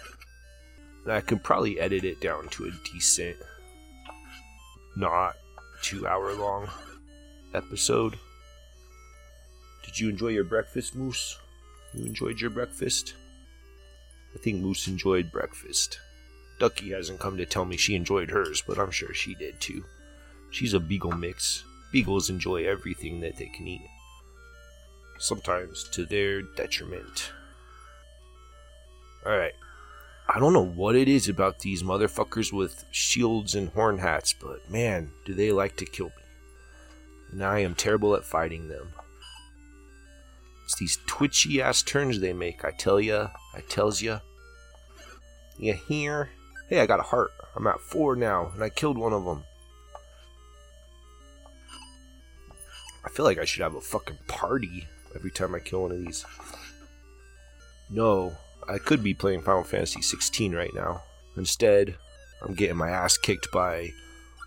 I 1.07 1.21
could 1.21 1.43
probably 1.43 1.81
edit 1.81 2.05
it 2.05 2.21
down 2.21 2.49
to 2.51 2.67
a 2.67 2.71
decent, 2.93 3.37
not 4.97 5.35
two 5.83 6.07
hour 6.07 6.33
long 6.33 6.69
episode. 7.55 8.17
Did 9.85 9.99
you 9.99 10.09
enjoy 10.09 10.29
your 10.29 10.45
breakfast, 10.45 10.95
Moose? 10.95 11.37
You 11.93 12.07
enjoyed 12.07 12.41
your 12.41 12.51
breakfast? 12.51 13.15
I 14.35 14.39
think 14.39 14.61
Moose 14.61 14.87
enjoyed 14.87 15.33
breakfast. 15.33 15.99
Ducky 16.61 16.91
hasn't 16.91 17.19
come 17.19 17.37
to 17.37 17.45
tell 17.45 17.65
me 17.65 17.77
she 17.77 17.97
enjoyed 17.97 18.31
hers, 18.31 18.63
but 18.67 18.79
I'm 18.79 18.93
sure 18.93 19.13
she 19.13 19.35
did 19.35 19.61
too. 19.61 19.85
She's 20.51 20.73
a 20.73 20.81
beagle 20.81 21.13
mix. 21.13 21.65
Beagles 21.93 22.31
enjoy 22.31 22.65
everything 22.65 23.21
that 23.21 23.37
they 23.37 23.47
can 23.47 23.69
eat 23.69 23.83
sometimes 25.23 25.85
to 25.85 26.05
their 26.05 26.43
detriment. 26.43 27.31
Alright. 29.25 29.55
I 30.29 30.41
don't 30.41 30.53
know 30.53 30.65
what 30.65 30.97
it 30.97 31.09
is 31.09 31.29
about 31.29 31.61
these 31.61 31.83
motherfuckers 31.83 32.53
with 32.53 32.85
shields 32.91 33.55
and 33.55 33.69
horn 33.69 33.99
hats, 33.99 34.33
but 34.33 34.69
man, 34.69 35.13
do 35.25 35.35
they 35.35 35.53
like 35.53 35.77
to 35.77 35.85
kill 35.85 36.07
me. 36.07 36.13
And 37.31 37.45
I 37.45 37.61
am 37.61 37.75
terrible 37.75 38.17
at 38.17 38.25
fighting 38.25 38.69
them. 38.69 38.89
It's 40.65 40.77
these 40.77 40.99
twitchy 41.07 41.63
ass 41.63 41.83
turns 41.83 42.19
they 42.19 42.33
make, 42.33 42.65
I 42.65 42.71
tell 42.71 43.01
ya, 43.01 43.29
I 43.55 43.61
tells 43.61 44.03
ya. 44.03 44.21
You 45.59 45.75
hear? 45.75 46.31
Hey, 46.69 46.81
I 46.81 46.87
got 46.87 47.01
a 47.01 47.05
heart. 47.05 47.31
I'm 47.55 47.67
at 47.67 47.81
four 47.81 48.17
now, 48.17 48.51
and 48.55 48.63
I 48.65 48.71
killed 48.71 48.99
one 48.99 49.13
of 49.13 49.25
them. 49.25 49.45
I 53.05 53.09
feel 53.09 53.25
like 53.25 53.39
I 53.39 53.45
should 53.45 53.63
have 53.63 53.75
a 53.75 53.81
fucking 53.81 54.19
party 54.29 54.87
every 55.15 55.31
time 55.31 55.55
I 55.55 55.59
kill 55.59 55.83
one 55.83 55.93
of 55.93 56.05
these. 56.05 56.25
No, 57.91 58.37
I 58.69 58.79
could 58.79 59.03
be 59.03 59.15
playing 59.15 59.43
Final 59.43 59.65
Fantasy 59.65 60.03
16 60.03 60.55
right 60.55 60.75
now. 60.75 61.03
Instead, 61.37 61.97
I'm 62.43 62.55
getting 62.55 62.77
my 62.77 62.91
ass 62.91 63.17
kicked 63.17 63.51
by 63.53 63.93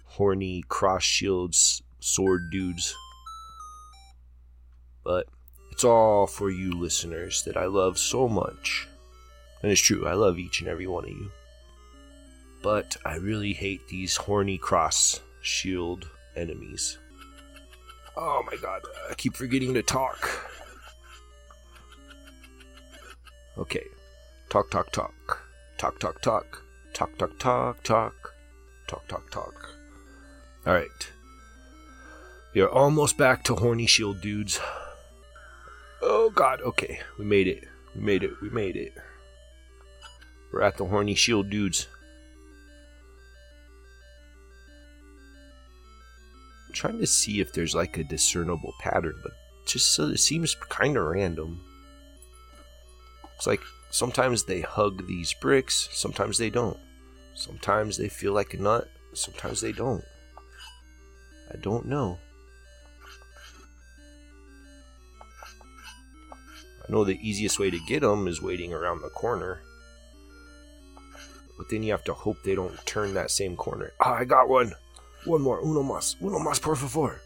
horny 0.06 0.64
cross 0.68 1.04
shields 1.04 1.82
sword 2.00 2.50
dudes. 2.52 2.96
But 5.04 5.28
it's 5.72 5.84
all 5.84 6.28
for 6.28 6.50
you 6.50 6.72
listeners 6.72 7.44
that 7.44 7.58
I 7.58 7.66
love 7.66 7.98
so 7.98 8.28
much. 8.28 8.88
And 9.62 9.72
it's 9.72 9.82
true, 9.82 10.08
I 10.08 10.14
love 10.14 10.40
each 10.40 10.62
and 10.62 10.70
every 10.70 10.88
one 10.88 11.06
of 11.06 11.10
you. 11.10 11.32
But 12.64 12.98
I 13.06 13.16
really 13.16 13.54
hate 13.54 13.88
these 13.88 14.16
horny 14.16 14.58
cross 14.58 15.20
shield 15.42 16.08
enemies. 16.36 16.98
Oh 18.18 18.44
my 18.50 18.56
god, 18.58 18.82
I 19.10 19.14
keep 19.16 19.36
forgetting 19.36 19.74
to 19.74 19.84
talk. 19.84 20.30
Okay. 23.58 23.86
Talk, 24.50 24.70
talk, 24.70 24.92
talk. 24.92 25.42
Talk, 25.78 26.00
talk, 26.00 26.22
talk. 26.22 26.62
Talk, 26.94 27.18
talk, 27.18 27.38
talk, 27.40 27.84
talk. 27.84 28.34
Talk, 28.88 29.08
talk, 29.08 29.32
talk. 29.32 29.70
Alright. 30.68 31.12
Are 32.56 32.70
almost 32.70 33.18
back 33.18 33.44
to 33.46 33.56
Horny 33.56 33.86
Shield 33.86 34.22
dudes. 34.22 34.60
Oh 36.02 36.30
god, 36.30 36.62
okay. 36.62 37.00
We 37.20 37.26
made 37.26 37.48
it. 37.48 37.66
We 37.94 38.02
made 38.02 38.24
it. 38.24 38.32
We 38.42 38.50
made 38.50 38.78
it. 38.78 38.94
We're 40.52 40.62
at 40.62 40.78
the 40.78 40.86
Horny 40.86 41.16
Shield 41.16 41.50
dudes. 41.50 41.88
Trying 46.76 47.00
to 47.00 47.08
see 47.08 47.40
if 47.40 47.54
there's 47.54 47.74
like 47.74 47.98
a 47.98 48.04
discernible 48.04 48.74
pattern, 48.80 49.16
but 49.24 49.32
just 49.66 49.96
so 49.96 50.10
it 50.10 50.20
seems 50.20 50.56
kind 50.70 50.98
of 50.98 51.06
random. 51.06 51.62
It's 53.36 53.48
like 53.48 53.62
sometimes 53.90 54.44
they 54.44 54.62
hug 54.62 55.08
these 55.08 55.34
bricks, 55.34 55.90
sometimes 55.92 56.38
they 56.38 56.50
don't. 56.50 56.78
Sometimes 57.34 57.98
they 57.98 58.10
feel 58.10 58.34
like 58.34 58.54
a 58.54 58.58
nut, 58.58 58.88
sometimes 59.14 59.62
they 59.62 59.72
don't. 59.72 60.04
I 61.52 61.58
don't 61.58 61.86
know. 61.88 62.20
I 66.88 66.92
know 66.92 67.04
the 67.04 67.20
easiest 67.22 67.58
way 67.58 67.72
to 67.72 67.80
get 67.88 68.02
them 68.02 68.28
is 68.28 68.42
waiting 68.42 68.74
around 68.74 69.02
the 69.02 69.10
corner. 69.10 69.62
But 71.58 71.70
then 71.70 71.84
you 71.84 71.92
have 71.92 72.04
to 72.04 72.14
hope 72.14 72.38
they 72.44 72.54
don't 72.54 72.86
turn 72.86 73.14
that 73.14 73.32
same 73.32 73.56
corner. 73.56 73.94
Ah, 74.00 74.16
I 74.16 74.26
got 74.26 74.50
one! 74.50 74.74
One 75.26 75.42
more. 75.42 75.60
Uno 75.60 75.84
más. 75.84 76.16
Uno 76.22 76.40
más, 76.40 76.62
por 76.62 76.76
favor. 76.76 77.20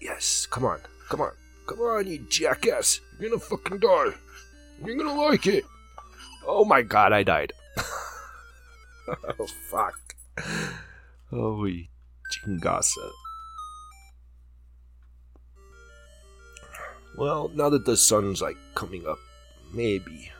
Yes, 0.00 0.46
come 0.46 0.64
on. 0.64 0.80
Come 1.08 1.22
on. 1.22 1.32
Come 1.66 1.80
on, 1.80 2.06
you 2.06 2.18
jackass. 2.28 3.00
You're 3.18 3.30
gonna 3.30 3.40
fucking 3.40 3.78
die. 3.78 4.12
You're 4.84 4.96
gonna 4.96 5.14
like 5.14 5.46
it. 5.46 5.64
Oh 6.46 6.64
my 6.64 6.82
god, 6.82 7.12
I 7.12 7.22
died. 7.22 7.52
oh 9.38 9.46
fuck. 9.70 9.98
Holy 11.30 11.90
chingasa. 12.32 13.10
Well, 17.16 17.50
now 17.54 17.68
that 17.68 17.84
the 17.84 17.96
sun's 17.96 18.40
like 18.40 18.56
coming 18.74 19.06
up, 19.06 19.18
maybe. 19.72 20.32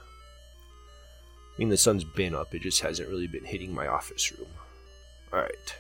I 1.54 1.58
mean, 1.58 1.68
the 1.68 1.76
sun's 1.76 2.04
been 2.04 2.34
up, 2.34 2.54
it 2.54 2.62
just 2.62 2.80
hasn't 2.80 3.08
really 3.08 3.26
been 3.26 3.44
hitting 3.44 3.74
my 3.74 3.86
office 3.86 4.32
room. 4.32 4.48
Alright. 5.32 5.76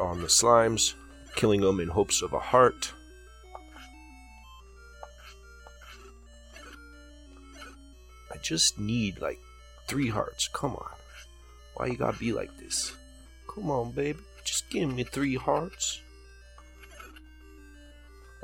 On 0.00 0.20
the 0.20 0.28
slimes, 0.28 0.94
killing 1.36 1.60
them 1.60 1.80
in 1.80 1.88
hopes 1.88 2.22
of 2.22 2.32
a 2.32 2.38
heart. 2.38 2.92
I 8.32 8.36
just 8.42 8.78
need 8.78 9.20
like 9.20 9.40
three 9.86 10.08
hearts. 10.08 10.48
Come 10.52 10.76
on. 10.76 10.90
Why 11.74 11.86
you 11.86 11.96
gotta 11.96 12.18
be 12.18 12.32
like 12.32 12.56
this? 12.58 12.92
Come 13.52 13.70
on, 13.70 13.92
baby. 13.92 14.18
Just 14.44 14.68
give 14.70 14.92
me 14.92 15.04
three 15.04 15.36
hearts. 15.36 16.00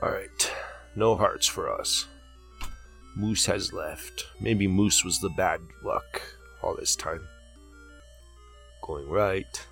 Alright, 0.03 0.53
no 0.96 1.16
hearts 1.16 1.46
for 1.46 1.70
us. 1.70 2.07
Moose 3.14 3.46
has 3.46 3.72
left. 3.72 4.26
Maybe 4.40 4.66
Moose 4.66 5.05
was 5.05 5.20
the 5.20 5.28
bad 5.28 5.61
luck 5.82 6.22
all 6.62 6.74
this 6.74 6.96
time. 6.96 7.26
Going 8.82 9.09
right. 9.09 9.66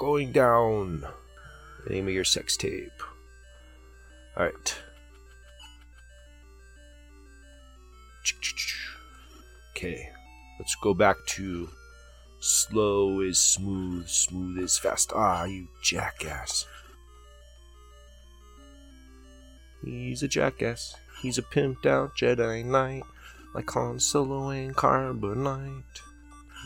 Going 0.00 0.32
down. 0.32 1.06
Name 1.86 2.08
of 2.08 2.14
your 2.14 2.24
sex 2.24 2.56
tape. 2.56 3.02
Alright. 4.34 4.78
Okay, 9.76 10.08
let's 10.58 10.74
go 10.76 10.94
back 10.94 11.16
to 11.26 11.68
slow 12.38 13.20
is 13.20 13.38
smooth, 13.38 14.08
smooth 14.08 14.64
is 14.64 14.78
fast. 14.78 15.12
Ah, 15.14 15.44
you 15.44 15.68
jackass. 15.82 16.66
He's 19.84 20.22
a 20.22 20.28
jackass. 20.28 20.96
He's 21.20 21.36
a 21.36 21.42
pimped 21.42 21.84
out 21.84 22.16
Jedi 22.16 22.64
Knight, 22.64 23.04
like 23.54 23.68
Han 23.68 24.00
Solo 24.00 24.48
and 24.48 24.74
Carbonite. 24.74 26.00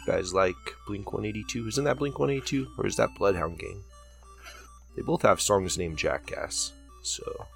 Guys 0.07 0.35
like 0.35 0.57
Blink 0.87 1.13
182? 1.13 1.69
Isn't 1.69 1.85
that 1.85 1.99
Blink 1.99 2.19
182? 2.19 2.73
Or 2.79 2.87
is 2.87 2.97
that 2.97 3.15
Bloodhound 3.17 3.59
Gang? 3.59 3.83
They 4.97 5.03
both 5.03 5.23
have 5.23 5.41
songs 5.41 5.79
named 5.79 5.99
Jackass. 5.99 6.73
So. 7.03 7.47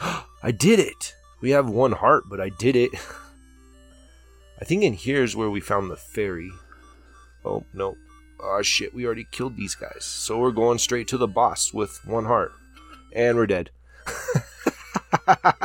I 0.42 0.50
did 0.50 0.78
it! 0.78 1.14
We 1.40 1.50
have 1.50 1.68
one 1.68 1.92
heart, 1.92 2.24
but 2.28 2.40
I 2.40 2.48
did 2.48 2.76
it. 2.76 2.90
I 4.60 4.64
think 4.64 4.82
in 4.82 4.94
here 4.94 5.22
is 5.22 5.36
where 5.36 5.50
we 5.50 5.60
found 5.60 5.90
the 5.90 5.96
fairy. 5.96 6.50
Oh, 7.44 7.64
no. 7.74 7.96
Oh 8.40 8.62
shit, 8.62 8.94
we 8.94 9.04
already 9.04 9.26
killed 9.30 9.56
these 9.56 9.74
guys. 9.74 10.04
So 10.04 10.38
we're 10.38 10.52
going 10.52 10.78
straight 10.78 11.08
to 11.08 11.18
the 11.18 11.26
boss 11.26 11.72
with 11.72 12.00
one 12.06 12.24
heart. 12.24 12.52
And 13.12 13.36
we're 13.36 13.46
dead. 13.46 13.70
that 15.26 15.64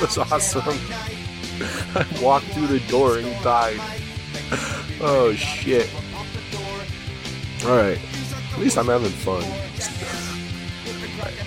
was 0.00 0.18
awesome. 0.18 1.21
Walked 2.22 2.46
through 2.46 2.66
the 2.66 2.80
door 2.88 3.18
and 3.18 3.42
died. 3.42 3.80
Oh 5.00 5.32
shit. 5.34 5.90
Alright. 7.64 7.98
At 8.52 8.58
least 8.58 8.78
I'm 8.78 8.86
having 8.86 9.10
fun. 9.10 9.42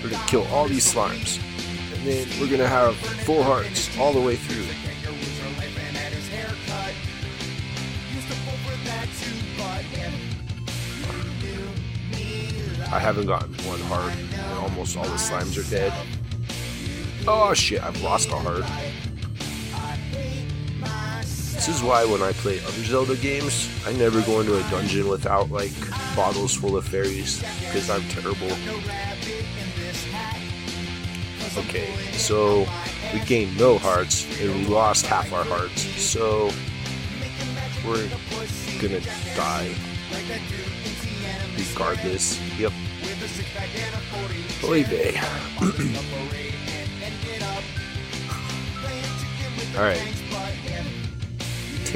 We're 0.02 0.10
gonna 0.10 0.26
kill 0.26 0.46
all 0.48 0.68
these 0.68 0.92
slimes. 0.92 1.40
And 1.94 2.06
then 2.06 2.28
we're 2.40 2.50
gonna 2.50 2.68
have 2.68 2.96
full 2.96 3.42
hearts 3.42 3.96
all 3.98 4.12
the 4.12 4.20
way 4.20 4.36
through. 4.36 4.66
I 12.92 12.98
haven't 12.98 13.26
gotten 13.26 13.52
one 13.66 13.80
heart, 13.80 14.14
and 14.14 14.58
almost 14.58 14.96
all 14.96 15.04
the 15.04 15.10
slimes 15.10 15.58
are 15.58 15.68
dead. 15.70 15.92
Oh 17.26 17.52
shit, 17.52 17.82
I've 17.82 18.00
lost 18.00 18.30
a 18.30 18.36
heart. 18.36 18.64
This 21.66 21.78
is 21.78 21.82
why 21.82 22.04
when 22.04 22.22
I 22.22 22.30
play 22.30 22.60
other 22.60 22.84
Zelda 22.84 23.16
games, 23.16 23.68
I 23.84 23.92
never 23.94 24.22
go 24.22 24.38
into 24.38 24.56
a 24.56 24.60
dungeon 24.70 25.08
without 25.08 25.50
like 25.50 25.72
bottles 26.14 26.54
full 26.54 26.76
of 26.76 26.86
fairies, 26.86 27.42
because 27.58 27.90
I'm 27.90 28.02
terrible. 28.02 28.52
Okay, 31.58 31.92
so 32.12 32.68
we 33.12 33.18
gained 33.18 33.58
no 33.58 33.78
hearts 33.78 34.28
and 34.40 34.54
we 34.54 34.66
lost 34.66 35.06
half 35.06 35.32
our 35.32 35.42
hearts, 35.42 35.82
so 36.00 36.52
we're 37.84 38.08
gonna 38.80 39.00
die 39.34 39.74
regardless. 41.58 42.40
Yep. 42.60 42.72
Baby. 44.62 45.18
Alright. 49.76 51.05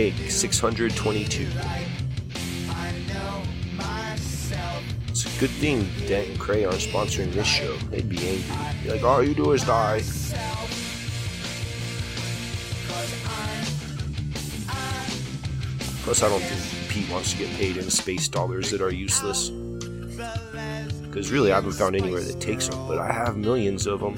Take 0.01 0.31
622. 0.31 1.47
It's 5.09 5.27
a 5.27 5.39
good 5.39 5.51
thing 5.51 5.87
Dent 6.09 6.27
and 6.31 6.41
Cray 6.41 6.65
aren't 6.65 6.79
sponsoring 6.79 7.31
this 7.35 7.47
show. 7.47 7.77
They'd 7.91 8.09
be 8.09 8.17
angry. 8.17 8.83
Be 8.83 8.93
like, 8.93 9.03
all 9.03 9.23
you 9.23 9.35
do 9.35 9.53
is 9.53 9.63
die. 9.63 9.99
Plus, 16.03 16.23
I 16.23 16.31
don't 16.31 16.41
think 16.41 16.89
Pete 16.89 17.11
wants 17.13 17.33
to 17.33 17.39
get 17.39 17.51
paid 17.59 17.77
in 17.77 17.91
space 17.91 18.27
dollars 18.27 18.71
that 18.71 18.81
are 18.81 18.91
useless. 18.91 19.51
Because 19.51 21.31
really, 21.31 21.53
I 21.53 21.57
haven't 21.57 21.73
found 21.73 21.95
anywhere 21.95 22.23
that 22.23 22.41
takes 22.41 22.69
them, 22.69 22.89
but 22.89 22.97
I 22.97 23.13
have 23.13 23.37
millions 23.37 23.87
of 23.87 24.01
them. 24.01 24.15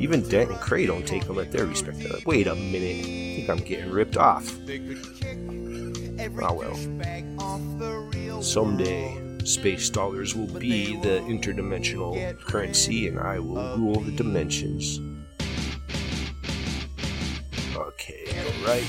Even 0.00 0.26
Dent 0.28 0.50
and 0.50 0.58
Cray 0.60 0.86
don't 0.86 1.06
take 1.06 1.26
them 1.26 1.38
at 1.38 1.52
their 1.52 1.66
respective. 1.66 2.24
Wait 2.24 2.46
a 2.46 2.54
minute, 2.54 3.04
I 3.04 3.36
think 3.36 3.50
I'm 3.50 3.58
getting 3.58 3.90
ripped 3.90 4.16
off. 4.16 4.50
Ah 6.42 6.52
well. 6.52 6.74
Someday, 8.42 9.38
space 9.44 9.90
dollars 9.90 10.34
will 10.34 10.46
be 10.58 10.96
the 10.96 11.20
interdimensional 11.20 12.38
currency, 12.40 13.08
and 13.08 13.20
I 13.20 13.38
will 13.40 13.76
rule 13.76 14.00
the 14.00 14.12
dimensions. 14.12 15.00
Okay, 17.76 18.24
go 18.24 18.50
right. 18.66 18.86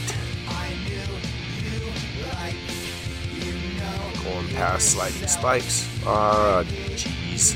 Going 4.23 4.47
past 4.49 4.89
sliding 4.91 5.27
spikes. 5.27 5.89
Ah, 6.05 6.63
jeez. 6.95 7.55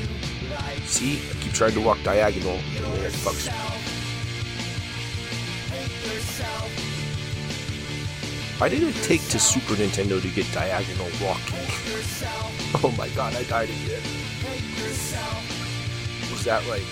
See, 0.86 1.20
Keep 1.58 1.72
to 1.72 1.80
walk 1.80 1.96
diagonal, 2.02 2.52
and 2.52 2.84
it 3.02 3.12
fucks. 3.12 3.48
Why 8.60 8.68
did 8.68 8.82
it 8.82 8.94
take 8.96 9.26
to 9.28 9.38
Super 9.38 9.72
Nintendo 9.72 10.20
to 10.20 10.28
get 10.28 10.52
diagonal 10.52 11.06
walking? 11.22 11.56
oh 12.84 12.94
my 12.98 13.08
god, 13.10 13.34
I 13.36 13.44
died 13.44 13.70
again. 13.70 14.02
Was 16.30 16.44
that 16.44 16.62
like. 16.68 16.82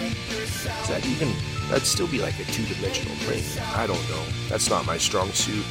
Is 0.00 0.88
that 0.88 1.06
even. 1.06 1.32
That'd 1.68 1.86
still 1.86 2.08
be 2.08 2.18
like 2.18 2.40
a 2.40 2.44
two 2.44 2.64
dimensional 2.64 3.14
thing. 3.18 3.44
I 3.76 3.86
don't 3.86 4.08
know. 4.10 4.24
That's 4.48 4.68
not 4.68 4.84
my 4.84 4.98
strong 4.98 5.30
suit. 5.30 5.64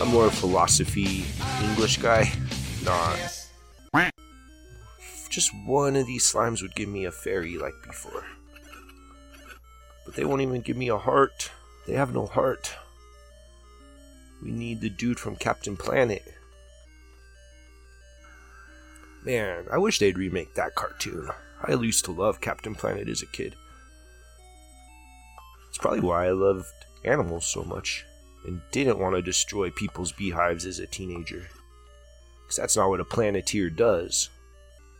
I'm 0.00 0.08
more 0.08 0.26
of 0.26 0.32
a 0.32 0.36
philosophy 0.36 1.24
English 1.64 1.96
guy. 1.96 2.32
Not. 2.84 3.35
Just 5.36 5.52
one 5.52 5.96
of 5.96 6.06
these 6.06 6.32
slimes 6.32 6.62
would 6.62 6.74
give 6.74 6.88
me 6.88 7.04
a 7.04 7.10
fairy 7.10 7.58
like 7.58 7.74
before. 7.86 8.24
But 10.06 10.14
they 10.14 10.24
won't 10.24 10.40
even 10.40 10.62
give 10.62 10.78
me 10.78 10.88
a 10.88 10.96
heart. 10.96 11.50
They 11.86 11.92
have 11.92 12.14
no 12.14 12.24
heart. 12.24 12.74
We 14.42 14.50
need 14.50 14.80
the 14.80 14.88
dude 14.88 15.20
from 15.20 15.36
Captain 15.36 15.76
Planet. 15.76 16.22
Man, 19.26 19.66
I 19.70 19.76
wish 19.76 19.98
they'd 19.98 20.16
remake 20.16 20.54
that 20.54 20.74
cartoon. 20.74 21.28
I 21.62 21.74
used 21.74 22.06
to 22.06 22.12
love 22.12 22.40
Captain 22.40 22.74
Planet 22.74 23.06
as 23.06 23.20
a 23.20 23.26
kid. 23.26 23.56
It's 25.68 25.76
probably 25.76 26.00
why 26.00 26.28
I 26.28 26.30
loved 26.30 26.72
animals 27.04 27.44
so 27.44 27.62
much 27.62 28.06
and 28.46 28.62
didn't 28.72 28.98
want 28.98 29.14
to 29.16 29.20
destroy 29.20 29.68
people's 29.68 30.12
beehives 30.12 30.64
as 30.64 30.78
a 30.78 30.86
teenager. 30.86 31.46
Because 32.40 32.56
that's 32.56 32.76
not 32.78 32.88
what 32.88 33.00
a 33.00 33.04
planeteer 33.04 33.68
does. 33.68 34.30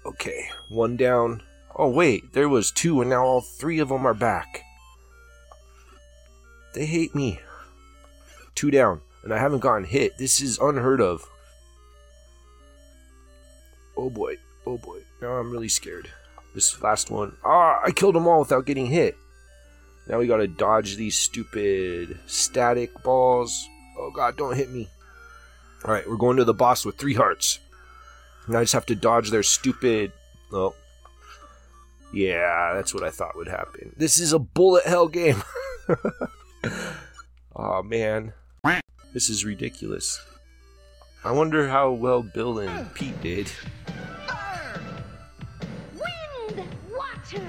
Okay, 0.06 0.50
one 0.68 0.96
down. 0.96 1.42
Oh, 1.74 1.88
wait, 1.88 2.32
there 2.32 2.48
was 2.48 2.70
two, 2.70 3.00
and 3.00 3.10
now 3.10 3.24
all 3.24 3.40
three 3.40 3.80
of 3.80 3.88
them 3.88 4.06
are 4.06 4.14
back. 4.14 4.62
They 6.74 6.86
hate 6.86 7.12
me. 7.12 7.40
Two 8.54 8.70
down, 8.70 9.00
and 9.24 9.34
I 9.34 9.38
haven't 9.38 9.60
gotten 9.60 9.84
hit. 9.84 10.16
This 10.16 10.40
is 10.40 10.60
unheard 10.60 11.00
of. 11.00 11.28
Oh 13.96 14.08
boy, 14.08 14.36
oh 14.64 14.78
boy. 14.78 15.00
Now 15.20 15.32
I'm 15.32 15.50
really 15.50 15.68
scared. 15.68 16.08
This 16.54 16.80
last 16.80 17.10
one. 17.10 17.36
Ah, 17.44 17.80
I 17.84 17.90
killed 17.90 18.14
them 18.14 18.28
all 18.28 18.38
without 18.38 18.64
getting 18.64 18.86
hit. 18.86 19.16
Now 20.08 20.18
we 20.18 20.28
gotta 20.28 20.46
dodge 20.46 20.94
these 20.94 21.18
stupid 21.18 22.20
static 22.26 23.02
balls. 23.02 23.68
Oh 23.98 24.12
god, 24.14 24.36
don't 24.36 24.56
hit 24.56 24.70
me. 24.70 24.88
Alright, 25.84 26.08
we're 26.08 26.16
going 26.16 26.36
to 26.36 26.44
the 26.44 26.54
boss 26.54 26.84
with 26.84 26.96
three 26.96 27.14
hearts. 27.14 27.58
And 28.46 28.56
I 28.56 28.62
just 28.62 28.72
have 28.72 28.86
to 28.86 28.94
dodge 28.94 29.30
their 29.30 29.42
stupid. 29.42 30.12
Oh. 30.52 30.74
Yeah, 32.12 32.72
that's 32.74 32.94
what 32.94 33.02
I 33.02 33.10
thought 33.10 33.36
would 33.36 33.48
happen. 33.48 33.94
This 33.96 34.18
is 34.18 34.32
a 34.32 34.38
bullet 34.38 34.84
hell 34.84 35.08
game. 35.08 35.42
oh 37.56 37.82
man. 37.82 38.32
This 39.12 39.30
is 39.30 39.44
ridiculous. 39.44 40.20
I 41.24 41.32
wonder 41.32 41.68
how 41.68 41.90
well 41.90 42.22
Bill 42.22 42.58
and 42.58 42.92
Pete 42.94 43.20
did. 43.22 43.50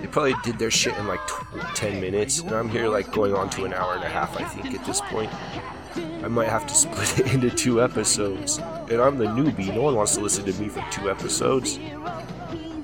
They 0.01 0.07
probably 0.07 0.33
did 0.43 0.57
their 0.57 0.71
shit 0.71 0.97
in 0.97 1.07
like 1.07 1.19
tw- 1.27 1.75
10 1.75 2.01
minutes, 2.01 2.39
and 2.39 2.51
I'm 2.51 2.69
here 2.69 2.87
like 2.87 3.11
going 3.11 3.35
on 3.35 3.49
to 3.51 3.65
an 3.65 3.73
hour 3.73 3.93
and 3.93 4.03
a 4.03 4.09
half, 4.09 4.39
I 4.39 4.43
think, 4.45 4.73
at 4.73 4.85
this 4.85 5.01
point. 5.01 5.31
I 5.97 6.27
might 6.27 6.49
have 6.49 6.67
to 6.67 6.75
split 6.75 7.19
it 7.19 7.33
into 7.33 7.49
two 7.49 7.81
episodes. 7.81 8.57
And 8.57 9.01
I'm 9.01 9.17
the 9.17 9.25
newbie, 9.25 9.73
no 9.73 9.81
one 9.81 9.95
wants 9.95 10.15
to 10.15 10.21
listen 10.21 10.45
to 10.45 10.53
me 10.61 10.69
for 10.69 10.85
two 10.91 11.09
episodes. 11.09 11.79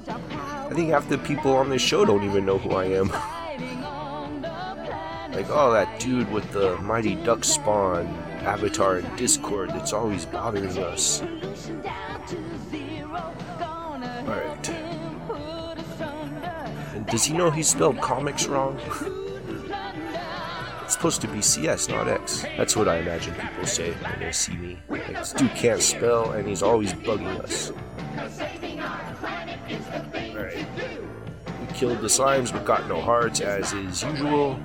I 0.07 0.69
think 0.73 0.89
half 0.89 1.07
the 1.09 1.17
people 1.19 1.55
on 1.55 1.69
this 1.69 1.81
show 1.81 2.05
don't 2.05 2.23
even 2.23 2.45
know 2.45 2.57
who 2.57 2.71
I 2.71 2.85
am. 2.85 3.09
like, 5.33 5.47
oh, 5.49 5.71
that 5.73 5.99
dude 5.99 6.31
with 6.31 6.49
the 6.51 6.77
Mighty 6.77 7.15
Duck 7.15 7.43
Spawn 7.43 8.07
avatar 8.43 8.99
in 8.99 9.15
Discord 9.15 9.69
that's 9.69 9.93
always 9.93 10.25
bothering 10.25 10.77
us. 10.79 11.21
Alright. 14.27 14.71
Does 17.07 17.25
he 17.25 17.33
know 17.33 17.51
he 17.51 17.63
spelled 17.63 17.99
comics 18.01 18.47
wrong? 18.47 18.79
supposed 21.03 21.19
to 21.19 21.27
be 21.27 21.41
CS, 21.41 21.89
not 21.89 22.07
X. 22.07 22.45
That's 22.55 22.77
what 22.77 22.87
I 22.87 22.99
imagine 22.99 23.35
people 23.35 23.65
say 23.65 23.91
when 23.91 24.19
they 24.21 24.31
see 24.31 24.55
me. 24.55 24.79
Like, 24.87 25.05
this 25.07 25.33
dude 25.33 25.53
can't 25.53 25.81
spell 25.81 26.31
and 26.31 26.47
he's 26.47 26.63
always 26.63 26.93
bugging 26.93 27.41
us. 27.43 27.73
Alright. 30.33 30.65
We 31.59 31.67
killed 31.75 31.99
the 31.99 32.07
slimes 32.07 32.53
but 32.53 32.63
got 32.63 32.87
no 32.87 33.01
hearts 33.01 33.41
as 33.41 33.73
is 33.73 34.01
usual. 34.01 34.57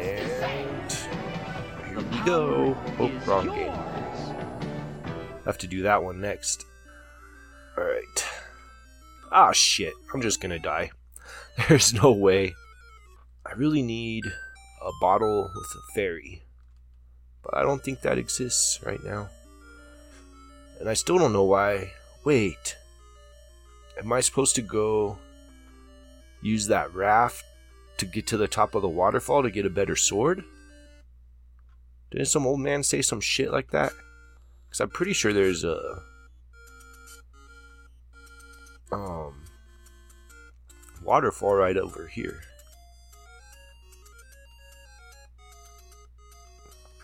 And 0.00 0.92
here 1.86 2.00
we 2.00 2.18
go. 2.24 2.76
Oh, 2.98 3.12
wrong 3.24 3.54
game. 3.54 3.72
Have 5.44 5.58
to 5.58 5.68
do 5.68 5.82
that 5.82 6.02
one 6.02 6.20
next. 6.20 6.66
Alright. 7.78 8.24
Ah, 9.30 9.52
shit. 9.52 9.94
I'm 10.12 10.22
just 10.22 10.40
gonna 10.40 10.58
die. 10.58 10.90
There's 11.68 11.94
no 11.94 12.10
way. 12.10 12.56
I 13.50 13.54
really 13.54 13.82
need 13.82 14.26
a 14.26 14.90
bottle 15.00 15.50
with 15.54 15.74
a 15.76 15.92
fairy. 15.92 16.42
But 17.42 17.56
I 17.56 17.62
don't 17.62 17.82
think 17.82 18.02
that 18.02 18.18
exists 18.18 18.78
right 18.84 19.02
now. 19.02 19.28
And 20.78 20.88
I 20.88 20.94
still 20.94 21.18
don't 21.18 21.32
know 21.32 21.44
why. 21.44 21.92
Wait. 22.24 22.76
Am 23.98 24.12
I 24.12 24.20
supposed 24.20 24.54
to 24.54 24.62
go 24.62 25.18
use 26.42 26.68
that 26.68 26.94
raft 26.94 27.44
to 27.98 28.06
get 28.06 28.26
to 28.28 28.36
the 28.36 28.48
top 28.48 28.74
of 28.74 28.82
the 28.82 28.88
waterfall 28.88 29.42
to 29.42 29.50
get 29.50 29.66
a 29.66 29.70
better 29.70 29.96
sword? 29.96 30.44
Didn't 32.10 32.28
some 32.28 32.46
old 32.46 32.60
man 32.60 32.82
say 32.82 33.02
some 33.02 33.20
shit 33.20 33.50
like 33.50 33.72
that? 33.72 33.92
Because 34.68 34.80
I'm 34.80 34.90
pretty 34.90 35.12
sure 35.12 35.32
there's 35.32 35.64
a. 35.64 36.02
Um. 38.92 39.44
Waterfall 41.02 41.54
right 41.54 41.76
over 41.76 42.06
here. 42.06 42.42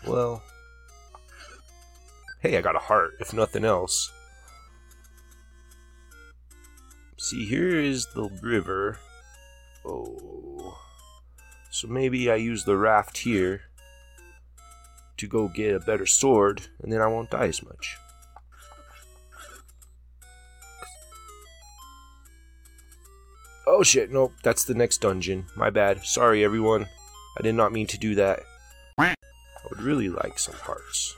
Well. 0.07 0.41
Hey, 2.39 2.57
I 2.57 2.61
got 2.61 2.75
a 2.75 2.79
heart, 2.79 3.15
if 3.19 3.33
nothing 3.33 3.65
else. 3.65 4.11
See, 7.17 7.45
here 7.45 7.75
is 7.79 8.07
the 8.13 8.29
river. 8.41 8.99
Oh. 9.85 10.77
So 11.71 11.87
maybe 11.87 12.31
I 12.31 12.35
use 12.35 12.63
the 12.63 12.77
raft 12.77 13.17
here 13.17 13.61
to 15.17 15.27
go 15.27 15.47
get 15.47 15.75
a 15.75 15.79
better 15.79 16.05
sword, 16.05 16.61
and 16.81 16.91
then 16.91 17.01
I 17.01 17.07
won't 17.07 17.31
die 17.31 17.47
as 17.47 17.63
much. 17.63 17.97
Oh 23.65 23.83
shit, 23.83 24.11
nope, 24.11 24.33
that's 24.43 24.63
the 24.63 24.73
next 24.73 25.01
dungeon. 25.01 25.47
My 25.55 25.69
bad. 25.69 26.05
Sorry, 26.05 26.43
everyone. 26.43 26.87
I 27.37 27.41
did 27.41 27.55
not 27.55 27.73
mean 27.73 27.87
to 27.87 27.97
do 27.97 28.15
that. 28.15 28.43
I 29.67 29.75
would 29.75 29.83
really 29.83 30.07
like 30.07 30.39
some 30.39 30.55
hearts. 30.55 31.17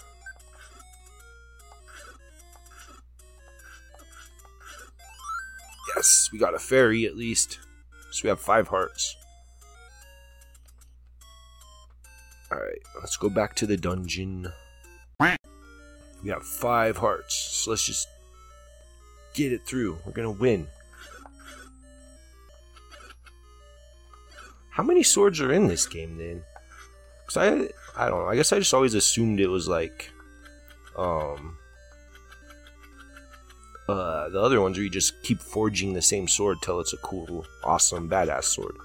Yes, 5.96 6.30
we 6.34 6.40
got 6.40 6.56
a 6.56 6.60
fairy 6.60 7.06
at 7.06 7.16
least. 7.16 7.60
So 8.12 8.22
we 8.24 8.30
have 8.30 8.40
five 8.40 8.68
hearts. 8.68 9.16
Alright, 12.52 12.82
let's 13.00 13.18
go 13.18 13.30
back 13.30 13.56
to 13.58 13.68
the 13.68 13.78
dungeon. 13.78 14.52
We 16.24 16.32
have 16.32 16.44
five 16.44 16.98
hearts, 16.98 17.36
so 17.36 17.70
let's 17.70 17.86
just 17.86 18.08
get 19.36 19.54
it 19.54 19.66
through. 19.68 20.00
We're 20.06 20.12
gonna 20.14 20.32
win. 20.32 20.68
How 24.72 24.82
many 24.84 25.04
swords 25.04 25.40
are 25.40 25.54
in 25.54 25.68
this 25.68 25.86
game 25.86 26.18
then? 26.18 26.44
Cause 27.28 27.38
I 27.96 28.10
don't 28.10 28.20
know. 28.20 28.30
I 28.30 28.36
guess 28.36 28.54
I 28.54 28.60
just 28.60 28.74
always 28.74 28.94
assumed 28.94 29.40
it 29.40 29.48
was 29.48 29.68
like 29.68 30.12
um 30.98 31.58
uh 33.88 34.30
the 34.30 34.42
other 34.42 34.62
ones 34.62 34.78
where 34.78 34.84
you 34.84 34.90
just 34.90 35.22
keep 35.24 35.40
forging 35.40 35.94
the 35.94 36.02
same 36.02 36.28
sword 36.28 36.58
till 36.62 36.80
it's 36.80 36.94
a 36.94 36.98
cool, 36.98 37.46
awesome, 37.64 38.10
badass 38.10 38.46
sword. 38.46 38.76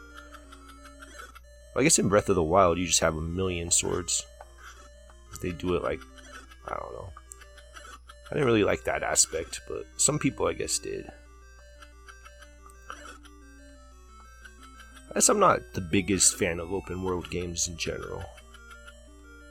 I 1.76 1.82
guess 1.82 1.98
in 1.98 2.08
Breath 2.08 2.28
of 2.28 2.36
the 2.36 2.42
Wild 2.42 2.78
you 2.78 2.86
just 2.86 3.00
have 3.00 3.16
a 3.16 3.20
million 3.20 3.70
swords. 3.70 4.24
They 5.42 5.50
do 5.50 5.74
it 5.74 5.82
like 5.82 6.00
I 6.66 6.76
don't 6.76 6.92
know. 6.92 7.10
I 8.30 8.34
didn't 8.34 8.46
really 8.46 8.64
like 8.64 8.84
that 8.84 9.02
aspect, 9.02 9.60
but 9.68 9.84
some 9.96 10.18
people 10.18 10.46
I 10.46 10.54
guess 10.54 10.78
did. 10.78 11.10
I 15.10 15.14
guess 15.14 15.28
I'm 15.28 15.38
not 15.38 15.60
the 15.74 15.80
biggest 15.80 16.38
fan 16.38 16.58
of 16.58 16.72
open 16.72 17.02
world 17.02 17.30
games 17.30 17.68
in 17.68 17.76
general. 17.76 18.24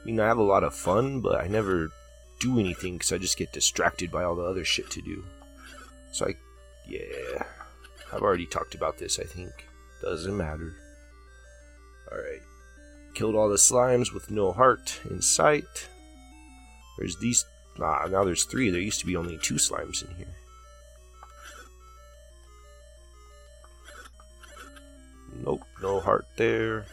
I 0.04 0.06
mean, 0.06 0.20
I 0.20 0.26
have 0.26 0.38
a 0.38 0.42
lot 0.42 0.64
of 0.64 0.74
fun, 0.74 1.20
but 1.20 1.40
I 1.40 1.46
never 1.46 1.90
do 2.38 2.60
anything 2.60 2.94
because 2.94 3.10
I 3.12 3.16
just 3.16 3.38
get 3.38 3.54
distracted 3.54 4.10
by 4.10 4.22
all 4.22 4.34
the 4.34 4.42
other 4.42 4.64
shit 4.64 4.90
to 4.90 5.00
do. 5.00 5.24
So 6.12 6.26
I, 6.26 6.34
yeah, 6.86 7.44
I've 8.12 8.20
already 8.20 8.44
talked 8.44 8.74
about 8.74 8.98
this, 8.98 9.18
I 9.18 9.24
think. 9.24 9.52
Doesn't 10.02 10.36
matter. 10.36 10.74
Alright. 12.12 12.42
Killed 13.14 13.34
all 13.34 13.48
the 13.48 13.56
slimes 13.56 14.12
with 14.12 14.30
no 14.30 14.52
heart 14.52 15.00
in 15.08 15.22
sight. 15.22 15.88
There's 16.98 17.16
these. 17.16 17.46
Ah, 17.80 18.06
now 18.10 18.24
there's 18.24 18.44
three. 18.44 18.68
There 18.68 18.80
used 18.80 19.00
to 19.00 19.06
be 19.06 19.16
only 19.16 19.38
two 19.38 19.54
slimes 19.54 20.06
in 20.06 20.14
here. 20.16 20.34
Nope, 25.44 25.62
no 25.82 26.00
heart 26.00 26.26
there. 26.36 26.84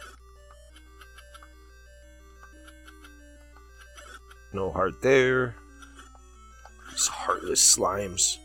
No 4.54 4.72
heart 4.72 5.02
there. 5.02 5.56
These 6.91 7.08
heartless 7.08 7.78
slimes. 7.78 8.38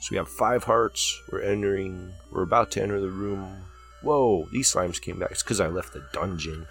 So 0.00 0.08
we 0.10 0.16
have 0.16 0.28
five 0.28 0.64
hearts. 0.64 1.20
We're 1.30 1.42
entering. 1.42 2.12
We're 2.30 2.42
about 2.42 2.70
to 2.72 2.82
enter 2.82 3.00
the 3.00 3.08
room. 3.08 3.64
Whoa, 4.02 4.46
these 4.52 4.72
slimes 4.72 5.00
came 5.00 5.18
back. 5.18 5.32
It's 5.32 5.42
because 5.42 5.60
I 5.60 5.68
left 5.68 5.92
the 5.92 6.06
dungeon. 6.12 6.66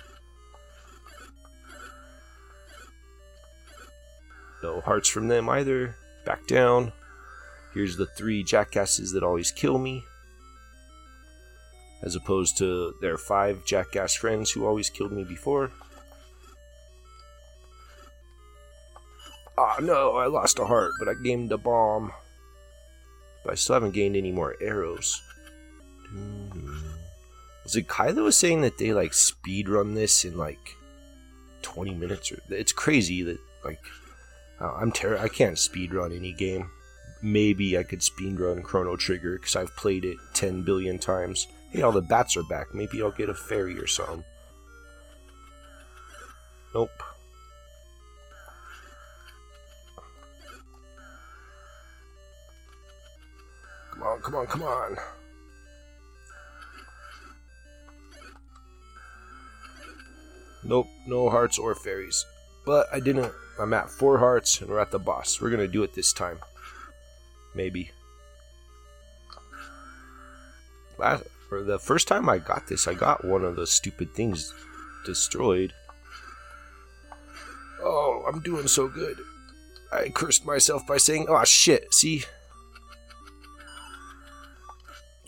No 4.63 4.81
hearts 4.81 5.09
from 5.09 5.27
them 5.27 5.49
either. 5.49 5.95
Back 6.25 6.47
down. 6.47 6.91
Here's 7.73 7.97
the 7.97 8.05
three 8.05 8.43
jackasses 8.43 9.11
that 9.11 9.23
always 9.23 9.51
kill 9.51 9.77
me. 9.77 10.03
As 12.01 12.15
opposed 12.15 12.57
to 12.59 12.95
their 13.01 13.17
five 13.17 13.65
jackass 13.65 14.15
friends 14.15 14.51
who 14.51 14.65
always 14.65 14.89
killed 14.89 15.11
me 15.11 15.23
before. 15.23 15.71
Ah, 19.57 19.75
oh, 19.77 19.83
no, 19.83 20.15
I 20.17 20.27
lost 20.27 20.59
a 20.59 20.65
heart, 20.65 20.91
but 20.99 21.07
I 21.07 21.13
gained 21.13 21.51
a 21.51 21.57
bomb. 21.57 22.11
But 23.43 23.53
I 23.53 23.55
still 23.55 23.75
haven't 23.75 23.91
gained 23.91 24.15
any 24.15 24.31
more 24.31 24.55
arrows. 24.59 25.21
Was 27.63 27.75
it 27.75 27.87
that 27.87 28.15
was 28.15 28.37
saying 28.37 28.61
that 28.61 28.77
they 28.77 28.93
like 28.93 29.13
speed 29.13 29.69
run 29.69 29.93
this 29.93 30.25
in 30.25 30.37
like 30.37 30.75
20 31.61 31.93
minutes? 31.95 32.31
Or 32.31 32.39
it's 32.49 32.71
crazy 32.71 33.23
that 33.23 33.39
like 33.63 33.81
uh, 34.59 34.73
I'm 34.73 34.91
ter- 34.91 35.17
I 35.17 35.27
can't 35.27 35.57
speed 35.57 35.93
run 35.93 36.11
any 36.11 36.31
game. 36.31 36.69
Maybe 37.21 37.77
I 37.77 37.83
could 37.83 38.03
speed 38.03 38.39
run 38.39 38.61
Chrono 38.61 38.95
Trigger 38.95 39.37
because 39.37 39.55
I've 39.55 39.75
played 39.75 40.05
it 40.05 40.17
10 40.33 40.61
billion 40.63 40.99
times. 40.99 41.47
Hey, 41.71 41.81
all 41.81 41.91
the 41.91 42.01
bats 42.01 42.37
are 42.37 42.43
back. 42.43 42.73
Maybe 42.73 43.01
I'll 43.01 43.11
get 43.11 43.29
a 43.29 43.33
fairy 43.33 43.79
or 43.79 43.87
something. 43.87 44.23
Nope. 46.73 46.91
On, 54.05 54.21
come 54.21 54.35
on, 54.35 54.47
come 54.47 54.63
on. 54.63 54.97
Nope, 60.63 60.87
no 61.05 61.29
hearts 61.29 61.59
or 61.59 61.75
fairies. 61.75 62.25
But 62.65 62.87
I 62.91 62.99
didn't. 62.99 63.31
I'm 63.59 63.73
at 63.73 63.89
four 63.89 64.17
hearts 64.17 64.59
and 64.59 64.69
we're 64.69 64.79
at 64.79 64.91
the 64.91 64.99
boss. 64.99 65.39
We're 65.39 65.51
gonna 65.51 65.67
do 65.67 65.83
it 65.83 65.93
this 65.93 66.11
time. 66.11 66.39
Maybe. 67.53 67.91
Last, 70.97 71.23
for 71.49 71.63
the 71.63 71.77
first 71.77 72.07
time 72.07 72.27
I 72.27 72.39
got 72.39 72.67
this, 72.67 72.87
I 72.87 72.93
got 72.95 73.23
one 73.23 73.43
of 73.43 73.55
the 73.55 73.67
stupid 73.67 74.13
things 74.13 74.53
destroyed. 75.05 75.73
Oh, 77.81 78.23
I'm 78.27 78.39
doing 78.39 78.67
so 78.67 78.87
good. 78.87 79.19
I 79.93 80.09
cursed 80.09 80.45
myself 80.45 80.87
by 80.87 80.97
saying, 80.97 81.27
oh 81.29 81.43
shit, 81.43 81.93
see? 81.93 82.23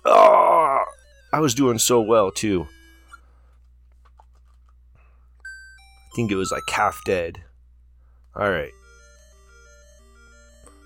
Oh, 0.08 0.86
I 1.34 1.40
was 1.40 1.54
doing 1.54 1.78
so 1.78 2.02
well 2.02 2.32
too. 2.32 2.68
I 6.06 6.16
think 6.16 6.32
it 6.32 6.36
was 6.36 6.52
like 6.52 6.70
half 6.70 7.04
dead. 7.06 7.44
Alright. 8.36 8.72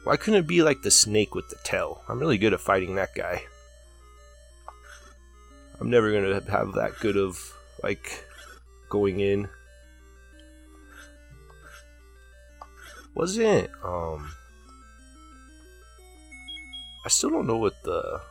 Why 0.04 0.18
couldn't 0.18 0.40
it 0.40 0.48
be 0.48 0.64
like 0.64 0.82
the 0.82 0.90
snake 0.90 1.36
with 1.36 1.50
the 1.50 1.58
tail? 1.64 2.04
I'm 2.10 2.20
really 2.20 2.40
good 2.40 2.54
at 2.54 2.60
fighting 2.60 2.96
that 2.96 3.14
guy. 3.16 3.44
I'm 5.80 5.90
never 5.90 6.12
gonna 6.12 6.42
have 6.52 6.74
that 6.74 7.00
good 7.00 7.18
of, 7.18 7.40
like, 7.84 8.26
going 8.90 9.20
in. 9.20 9.48
Wasn't, 13.14 13.70
um... 13.84 14.32
I 17.06 17.10
still 17.10 17.30
don't 17.30 17.48
know 17.48 17.58
what 17.58 17.82
the 17.84 18.22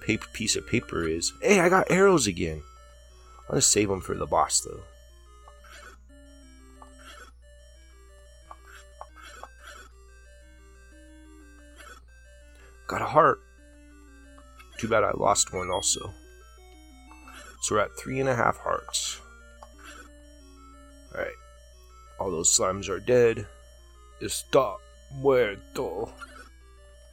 paper 0.00 0.26
piece 0.32 0.56
of 0.56 0.66
paper 0.66 1.06
is. 1.06 1.32
Hey, 1.42 1.60
I 1.60 1.68
got 1.68 1.90
arrows 1.90 2.26
again. 2.26 2.62
I'm 3.48 3.54
gonna 3.54 3.62
save 3.62 3.88
them 3.88 4.00
for 4.00 4.14
the 4.14 4.26
boss, 4.26 4.60
though. 4.60 4.82
Got 12.86 13.02
a 13.02 13.06
heart. 13.06 13.40
Too 14.78 14.88
bad 14.88 15.04
I 15.04 15.12
lost 15.12 15.52
one 15.52 15.70
also. 15.70 16.12
So 17.62 17.74
we're 17.74 17.82
at 17.82 17.96
three 17.96 18.18
and 18.18 18.28
a 18.28 18.34
half 18.34 18.56
hearts. 18.56 19.20
Alright. 21.14 21.30
All 22.18 22.30
those 22.30 22.50
slimes 22.50 22.88
are 22.88 22.98
dead. 22.98 23.46
Está 24.20 24.76
muerto. 25.14 26.12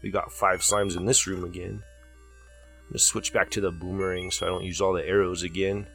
We 0.01 0.09
got 0.09 0.31
five 0.31 0.61
slimes 0.61 0.97
in 0.97 1.05
this 1.05 1.27
room 1.27 1.43
again. 1.43 1.83
Just 2.91 3.07
switch 3.07 3.33
back 3.33 3.49
to 3.51 3.61
the 3.61 3.71
boomerang 3.71 4.31
so 4.31 4.45
I 4.45 4.49
don't 4.49 4.63
use 4.63 4.81
all 4.81 4.93
the 4.93 5.05
arrows 5.05 5.43
again. 5.43 5.87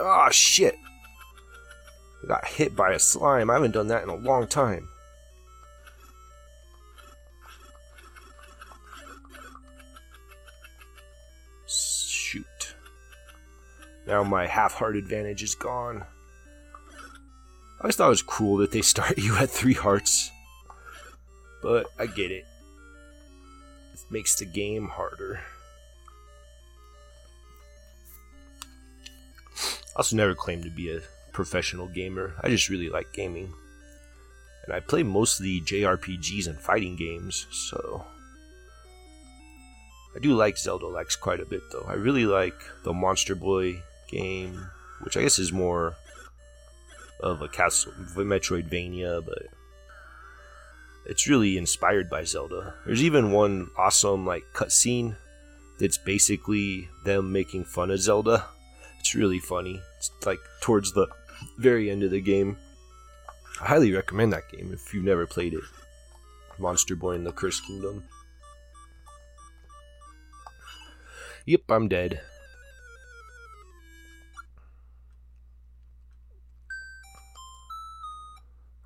Ah, 0.00 0.26
oh, 0.26 0.30
shit! 0.30 0.76
I 2.24 2.26
got 2.28 2.46
hit 2.46 2.76
by 2.76 2.92
a 2.92 2.98
slime. 2.98 3.50
I 3.50 3.54
haven't 3.54 3.72
done 3.72 3.88
that 3.88 4.02
in 4.02 4.08
a 4.08 4.14
long 4.14 4.46
time. 4.46 4.88
Shoot. 11.66 12.74
Now 14.06 14.22
my 14.22 14.46
half-heart 14.46 14.96
advantage 14.96 15.42
is 15.42 15.54
gone. 15.54 16.04
I 17.78 17.84
always 17.84 17.96
thought 17.96 18.06
it 18.06 18.10
was 18.10 18.22
cruel 18.22 18.58
that 18.58 18.70
they 18.70 18.82
start 18.82 19.18
you 19.18 19.36
at 19.36 19.50
three 19.50 19.74
hearts. 19.74 20.30
But 21.60 21.86
I 21.98 22.06
get 22.06 22.30
it. 22.30 22.44
Makes 24.12 24.36
the 24.36 24.44
game 24.44 24.88
harder. 24.88 25.40
I 29.56 29.96
also 29.96 30.16
never 30.16 30.34
claimed 30.34 30.64
to 30.64 30.70
be 30.70 30.94
a 30.94 31.00
professional 31.32 31.88
gamer. 31.88 32.34
I 32.42 32.50
just 32.50 32.68
really 32.68 32.90
like 32.90 33.14
gaming. 33.14 33.54
And 34.64 34.74
I 34.74 34.80
play 34.80 35.02
mostly 35.02 35.62
JRPGs 35.62 36.46
and 36.46 36.58
fighting 36.58 36.94
games, 36.94 37.46
so 37.50 38.04
I 40.14 40.18
do 40.18 40.34
like 40.34 40.58
Zelda 40.58 40.86
likes 40.86 41.16
quite 41.16 41.40
a 41.40 41.46
bit 41.46 41.62
though. 41.72 41.86
I 41.88 41.94
really 41.94 42.26
like 42.26 42.60
the 42.84 42.92
Monster 42.92 43.34
Boy 43.34 43.82
game, 44.08 44.68
which 45.00 45.16
I 45.16 45.22
guess 45.22 45.38
is 45.38 45.52
more 45.52 45.94
of 47.20 47.40
a 47.40 47.48
castle 47.48 47.92
Metroidvania, 48.14 49.24
but 49.24 49.46
it's 51.06 51.28
really 51.28 51.58
inspired 51.58 52.08
by 52.08 52.24
Zelda. 52.24 52.74
There's 52.86 53.02
even 53.02 53.32
one 53.32 53.70
awesome 53.76 54.26
like 54.26 54.44
cutscene 54.54 55.16
that's 55.78 55.98
basically 55.98 56.88
them 57.04 57.32
making 57.32 57.64
fun 57.64 57.90
of 57.90 58.00
Zelda. 58.00 58.46
It's 59.00 59.14
really 59.14 59.40
funny. 59.40 59.80
It's 59.98 60.10
like 60.24 60.38
towards 60.60 60.92
the 60.92 61.08
very 61.58 61.90
end 61.90 62.02
of 62.02 62.10
the 62.10 62.20
game. 62.20 62.56
I 63.60 63.66
highly 63.66 63.92
recommend 63.92 64.32
that 64.32 64.50
game 64.50 64.70
if 64.72 64.94
you've 64.94 65.04
never 65.04 65.26
played 65.26 65.54
it. 65.54 65.64
Monster 66.58 66.94
Boy 66.94 67.12
in 67.12 67.24
the 67.24 67.32
Cursed 67.32 67.66
Kingdom. 67.66 68.04
Yep, 71.46 71.62
I'm 71.68 71.88
dead. 71.88 72.20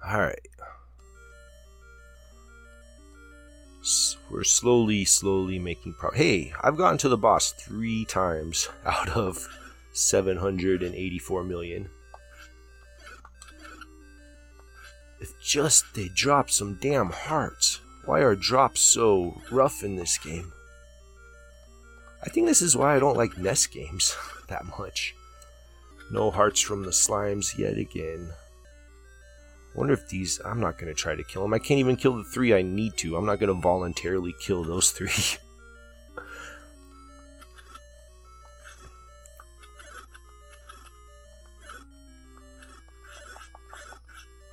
Alright. 0.03 0.56
We're 4.31 4.45
slowly, 4.45 5.05
slowly 5.05 5.59
making 5.59 5.95
progress. 5.95 6.21
Hey, 6.21 6.53
I've 6.61 6.77
gotten 6.77 6.99
to 6.99 7.09
the 7.09 7.17
boss 7.17 7.53
three 7.53 8.05
times 8.05 8.69
out 8.85 9.11
of 9.11 9.49
784 9.93 11.45
million. 11.45 11.89
If 15.21 15.41
just 15.41 15.95
they 15.95 16.09
drop 16.15 16.51
some 16.51 16.79
damn 16.81 17.11
hearts. 17.11 17.81
Why 18.05 18.21
are 18.21 18.37
drops 18.37 18.81
so 18.81 19.41
rough 19.51 19.83
in 19.83 19.97
this 19.97 20.19
game? 20.19 20.53
I 22.23 22.29
think 22.29 22.47
this 22.47 22.63
is 22.63 22.77
why 22.77 22.95
I 22.95 22.99
don't 22.99 23.17
like 23.17 23.39
NES 23.39 23.67
games 23.67 24.17
that 24.49 24.65
much. 24.79 25.15
No 26.11 26.31
hearts 26.31 26.61
from 26.61 26.83
the 26.83 26.91
slimes 26.91 27.59
yet 27.59 27.79
again 27.79 28.33
wonder 29.77 29.95
if 29.95 30.09
these. 30.09 30.41
I'm 30.45 30.59
not 30.61 30.79
going 30.79 30.93
to 30.93 30.95
try 30.95 31.15
to 31.15 31.23
kill 31.23 31.43
them. 31.43 31.55
I 31.55 31.59
can't 31.59 31.79
even 31.79 31.97
kill 31.97 32.17
the 32.17 32.25
three 32.25 32.55
I 32.55 32.63
need 32.63 32.97
to. 32.99 33.17
I'm 33.17 33.27
not 33.27 33.39
going 33.39 33.55
to 33.55 33.61
voluntarily 33.61 34.35
kill 34.41 34.65
those 34.65 34.91
three. 34.91 35.11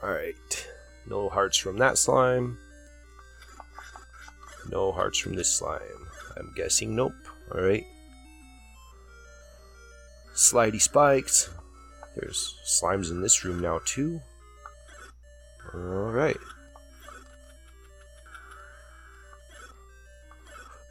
Alright. 0.03 0.67
No 1.07 1.29
hearts 1.29 1.57
from 1.57 1.77
that 1.77 1.97
slime. 1.97 2.57
No 4.69 4.91
hearts 4.91 5.17
from 5.19 5.35
this 5.35 5.49
slime. 5.49 5.79
I'm 6.35 6.51
guessing 6.55 6.93
nope. 6.95 7.13
Alright. 7.49 7.85
Slidey 10.35 10.81
spikes. 10.81 11.49
There's 12.15 12.55
slimes 12.67 13.11
in 13.11 13.21
this 13.21 13.45
room 13.45 13.61
now 13.61 13.79
too. 13.85 14.19
Alright. 15.73 16.37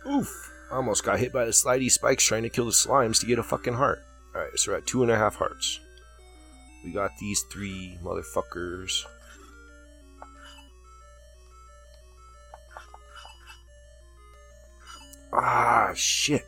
Oof! 0.09 0.51
Almost 0.73 1.05
got 1.05 1.19
hit 1.19 1.33
by 1.33 1.45
the 1.45 1.53
slidey 1.53 1.91
spikes 1.91 2.25
trying 2.25 2.43
to 2.43 2.49
kill 2.49 2.65
the 2.65 2.73
slimes 2.73 3.21
to 3.21 3.27
get 3.27 3.39
a 3.39 3.43
fucking 3.43 3.75
heart. 3.75 4.03
Alright, 4.35 4.59
so 4.59 4.73
we're 4.73 4.79
at 4.79 4.87
two 4.87 5.03
and 5.03 5.11
a 5.11 5.17
half 5.17 5.37
hearts. 5.37 5.79
We 6.85 6.93
got 6.93 7.13
these 7.21 7.43
three 7.53 7.99
motherfuckers. 8.03 9.05
Ah, 15.33 15.93
shit. 15.95 16.47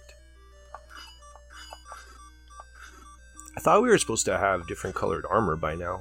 I 3.57 3.61
thought 3.61 3.83
we 3.83 3.89
were 3.89 3.99
supposed 3.99 4.25
to 4.27 4.37
have 4.37 4.67
different 4.67 4.97
colored 4.97 5.25
armor 5.31 5.57
by 5.57 5.75
now 5.77 6.01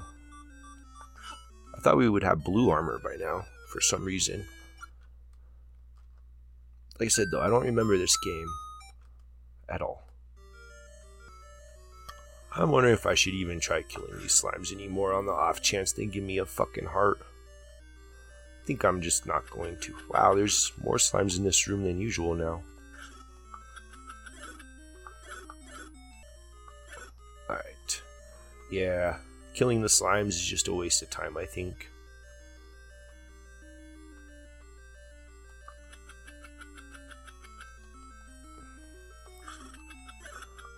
thought 1.83 1.97
we 1.97 2.09
would 2.09 2.23
have 2.23 2.43
blue 2.43 2.69
armor 2.69 2.99
by 3.03 3.15
now, 3.19 3.45
for 3.69 3.81
some 3.81 4.05
reason. 4.05 4.45
Like 6.99 7.07
I 7.07 7.09
said, 7.09 7.27
though, 7.31 7.41
I 7.41 7.49
don't 7.49 7.65
remember 7.65 7.97
this 7.97 8.15
game 8.17 8.47
at 9.67 9.81
all. 9.81 10.03
I'm 12.55 12.71
wondering 12.71 12.93
if 12.93 13.05
I 13.05 13.15
should 13.15 13.33
even 13.33 13.59
try 13.59 13.81
killing 13.81 14.19
these 14.19 14.41
slimes 14.41 14.71
anymore 14.71 15.13
on 15.13 15.25
the 15.25 15.31
off 15.31 15.61
chance 15.61 15.91
they 15.91 16.05
give 16.05 16.23
me 16.23 16.37
a 16.37 16.45
fucking 16.45 16.85
heart. 16.85 17.19
I 17.21 18.65
think 18.65 18.85
I'm 18.85 19.01
just 19.01 19.25
not 19.25 19.49
going 19.49 19.77
to. 19.81 19.93
Wow, 20.09 20.35
there's 20.35 20.71
more 20.81 20.97
slimes 20.97 21.37
in 21.37 21.43
this 21.43 21.67
room 21.67 21.83
than 21.83 21.99
usual 21.99 22.35
now. 22.35 22.61
Alright. 27.49 28.01
Yeah, 28.71 29.17
Killing 29.53 29.81
the 29.81 29.87
slimes 29.87 30.29
is 30.29 30.45
just 30.45 30.67
a 30.67 30.73
waste 30.73 31.01
of 31.01 31.09
time, 31.09 31.37
I 31.37 31.45
think. 31.45 31.89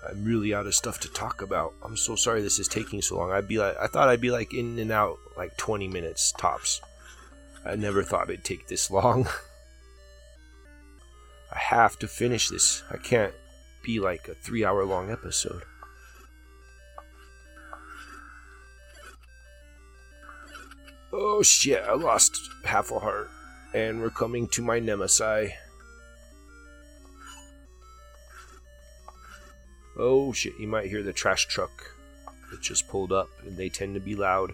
I'm 0.07 0.23
really 0.23 0.53
out 0.53 0.67
of 0.67 0.75
stuff 0.75 0.99
to 1.01 1.09
talk 1.09 1.41
about. 1.41 1.73
I'm 1.83 1.97
so 1.97 2.15
sorry 2.15 2.41
this 2.41 2.59
is 2.59 2.67
taking 2.67 3.01
so 3.01 3.17
long. 3.17 3.31
I'd 3.31 3.47
be 3.47 3.57
like 3.57 3.75
I 3.79 3.87
thought 3.87 4.07
I'd 4.07 4.21
be 4.21 4.31
like 4.31 4.53
in 4.53 4.77
and 4.77 4.91
out 4.91 5.17
like 5.35 5.57
20 5.57 5.87
minutes 5.87 6.31
tops. 6.37 6.81
I 7.65 7.75
never 7.75 8.03
thought 8.03 8.29
it'd 8.29 8.43
take 8.43 8.67
this 8.67 8.91
long. 8.91 9.27
I 11.51 11.57
have 11.57 11.97
to 11.99 12.07
finish 12.07 12.49
this. 12.49 12.83
I 12.91 12.97
can't 12.97 13.33
be 13.83 13.99
like 13.99 14.27
a 14.27 14.35
3 14.35 14.63
hour 14.63 14.85
long 14.85 15.09
episode. 15.09 15.63
Oh 21.17 21.41
shit, 21.41 21.81
I 21.81 21.93
lost 21.93 22.49
half 22.65 22.91
a 22.91 22.99
heart. 22.99 23.29
And 23.73 24.01
we're 24.01 24.09
coming 24.09 24.49
to 24.49 24.61
my 24.61 24.79
Nemesis. 24.79 25.51
Oh 29.97 30.33
shit, 30.33 30.59
you 30.59 30.67
might 30.67 30.87
hear 30.87 31.01
the 31.03 31.13
trash 31.13 31.45
truck 31.45 31.71
that 32.51 32.61
just 32.61 32.89
pulled 32.89 33.13
up, 33.13 33.29
and 33.45 33.55
they 33.55 33.69
tend 33.69 33.93
to 33.93 34.01
be 34.01 34.13
loud. 34.13 34.51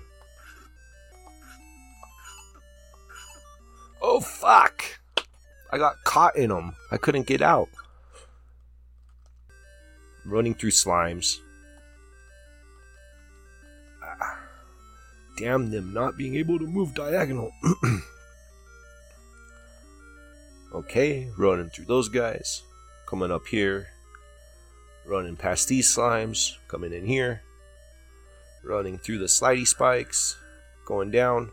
Oh 4.00 4.20
fuck! 4.20 5.00
I 5.72 5.80
got 5.80 6.04
caught 6.04 6.36
in 6.36 6.50
them. 6.50 6.76
I 6.92 6.98
couldn't 6.98 7.26
get 7.26 7.42
out. 7.42 7.70
Running 10.26 10.54
through 10.54 10.72
slimes. 10.72 11.40
Damn 15.42 15.72
them 15.72 15.92
not 15.92 16.18
being 16.18 16.36
able 16.36 16.60
to 16.60 16.68
move 16.68 16.94
diagonal. 16.94 17.52
okay, 20.76 21.32
running 21.36 21.70
through 21.70 21.86
those 21.86 22.10
guys. 22.10 22.62
Coming 23.08 23.32
up 23.32 23.48
here. 23.48 23.88
Running 25.04 25.36
past 25.36 25.68
these 25.68 25.94
slimes. 25.94 26.58
Coming 26.68 26.94
in 26.94 27.08
here. 27.08 27.42
Running 28.64 29.00
through 29.00 29.18
the 29.18 29.26
slidey 29.26 29.66
spikes. 29.66 30.38
Going 30.86 31.10
down. 31.10 31.50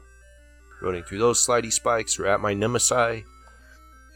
Running 0.82 1.02
through 1.02 1.20
those 1.20 1.44
slidey 1.44 1.72
spikes. 1.72 2.18
We're 2.18 2.26
at 2.26 2.42
my 2.42 2.52
Nemesis. 2.52 3.22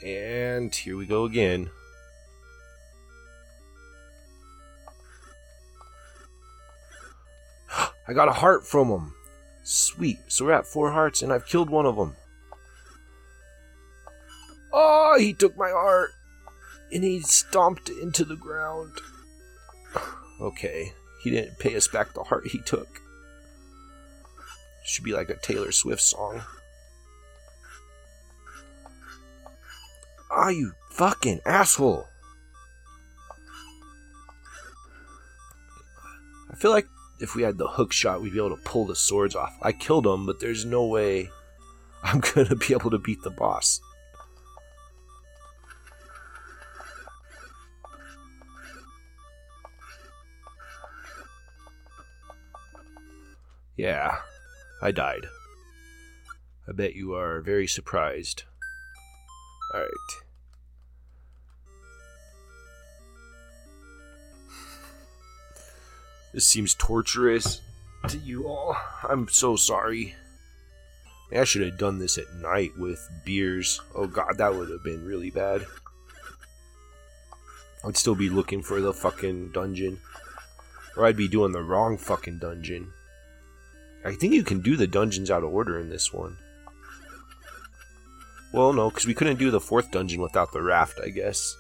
And 0.05 0.75
here 0.75 0.99
we 0.99 1.07
go 1.07 1.25
again. 1.25 1.71
I 8.07 8.13
got 8.13 8.29
a 8.29 8.33
heart 8.33 8.67
from 8.67 8.89
him. 8.89 9.15
Sweet. 9.63 10.19
So 10.29 10.45
we're 10.45 10.53
at 10.53 10.67
four 10.67 10.93
hearts, 10.93 11.23
and 11.23 11.33
I've 11.33 11.47
killed 11.47 11.71
one 11.71 11.87
of 11.87 11.97
them. 11.97 12.17
Oh, 14.73 15.17
he 15.19 15.33
took 15.33 15.57
my 15.57 15.71
heart. 15.71 16.11
And 16.93 17.05
he 17.05 17.21
stomped 17.21 17.89
into 17.89 18.25
the 18.25 18.37
ground. 18.37 18.93
Okay. 20.41 20.93
He 21.23 21.31
didn't 21.31 21.61
pay 21.61 21.77
us 21.77 21.87
back 21.87 22.15
the 22.15 22.25
heart 22.25 22.49
he 22.49 22.59
took. 22.59 23.01
Should 24.85 25.05
be 25.05 25.13
like 25.13 25.31
a 25.31 25.37
Taylor 25.37 25.71
Swift 25.71 26.03
song. 26.03 26.43
Ah, 30.33 30.49
you 30.49 30.73
fucking 30.91 31.41
asshole. 31.47 32.09
I 36.51 36.57
feel 36.57 36.73
like 36.73 36.89
if 37.23 37.37
we 37.37 37.43
had 37.43 37.57
the 37.57 37.69
hook 37.69 37.93
shot, 37.93 38.21
we'd 38.21 38.33
be 38.33 38.39
able 38.39 38.57
to 38.57 38.63
pull 38.65 38.85
the 38.85 38.97
swords 38.97 39.37
off. 39.37 39.57
I 39.63 39.71
killed 39.71 40.07
him, 40.07 40.27
but 40.27 40.41
there's 40.41 40.65
no 40.65 40.85
way 40.85 41.31
I'm 42.03 42.19
gonna 42.19 42.57
be 42.57 42.75
able 42.75 42.91
to 42.91 42.99
beat 42.99 43.23
the 43.23 43.31
boss. 43.31 43.81
Yeah, 53.77 54.17
I 54.83 54.91
died. 54.91 55.27
I 56.69 56.73
bet 56.73 56.95
you 56.95 57.15
are 57.15 57.41
very 57.41 57.67
surprised. 57.67 58.43
Alright. 59.75 59.89
This 66.33 66.47
seems 66.47 66.75
torturous 66.75 67.61
to 68.09 68.19
you 68.19 68.49
all. 68.49 68.77
I'm 69.09 69.29
so 69.29 69.57
sorry. 69.57 70.15
I 71.35 71.45
should 71.45 71.63
have 71.63 71.79
done 71.79 71.99
this 71.99 72.19
at 72.19 72.35
night 72.35 72.73
with 72.77 73.09
beers. 73.25 73.81
Oh 73.95 74.07
god, 74.07 74.39
that 74.39 74.55
would 74.55 74.71
have 74.71 74.85
been 74.85 75.05
really 75.05 75.31
bad. 75.31 75.67
I'd 77.85 77.97
still 77.97 78.15
be 78.15 78.29
looking 78.29 78.63
for 78.63 78.81
the 78.81 78.93
fucking 78.93 79.53
dungeon. 79.53 80.01
Or 80.97 81.07
I'd 81.07 81.17
be 81.17 81.29
doing 81.29 81.53
the 81.53 81.63
wrong 81.63 81.97
fucking 81.97 82.39
dungeon. 82.39 82.93
I 84.05 84.15
think 84.15 84.35
you 84.35 84.43
can 84.43 84.61
do 84.61 84.77
the 84.77 84.87
dungeons 84.87 85.31
out 85.31 85.43
of 85.43 85.53
order 85.53 85.79
in 85.79 85.89
this 85.89 86.13
one. 86.13 86.37
Well, 88.53 88.73
no, 88.73 88.91
because 88.91 89.07
we 89.07 89.15
couldn't 89.15 89.39
do 89.39 89.51
the 89.51 89.61
fourth 89.61 89.91
dungeon 89.91 90.21
without 90.21 90.53
the 90.53 90.63
raft, 90.63 91.01
I 91.03 91.09
guess. 91.09 91.57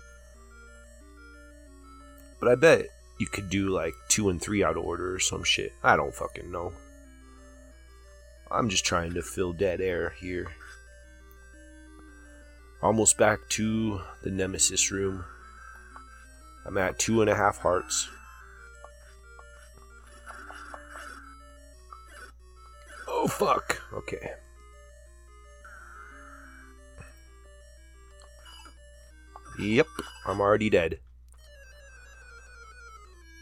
But 2.38 2.50
I 2.50 2.54
bet 2.56 2.86
you 3.22 3.28
could 3.28 3.48
do 3.48 3.68
like 3.68 3.94
two 4.08 4.30
and 4.30 4.42
three 4.42 4.64
out 4.64 4.76
of 4.76 4.82
order 4.82 5.14
or 5.14 5.20
some 5.20 5.44
shit. 5.44 5.72
I 5.84 5.94
don't 5.94 6.12
fucking 6.12 6.50
know. 6.50 6.72
I'm 8.50 8.68
just 8.68 8.84
trying 8.84 9.14
to 9.14 9.22
fill 9.22 9.52
dead 9.52 9.80
air 9.80 10.12
here. 10.18 10.48
Almost 12.82 13.18
back 13.18 13.38
to 13.50 14.00
the 14.24 14.30
Nemesis 14.32 14.90
room. 14.90 15.24
I'm 16.66 16.76
at 16.76 16.98
two 16.98 17.20
and 17.20 17.30
a 17.30 17.36
half 17.36 17.58
hearts. 17.58 18.08
Oh 23.06 23.28
fuck. 23.28 23.80
Okay. 23.92 24.32
Yep, 29.60 29.86
I'm 30.26 30.40
already 30.40 30.70
dead. 30.70 30.98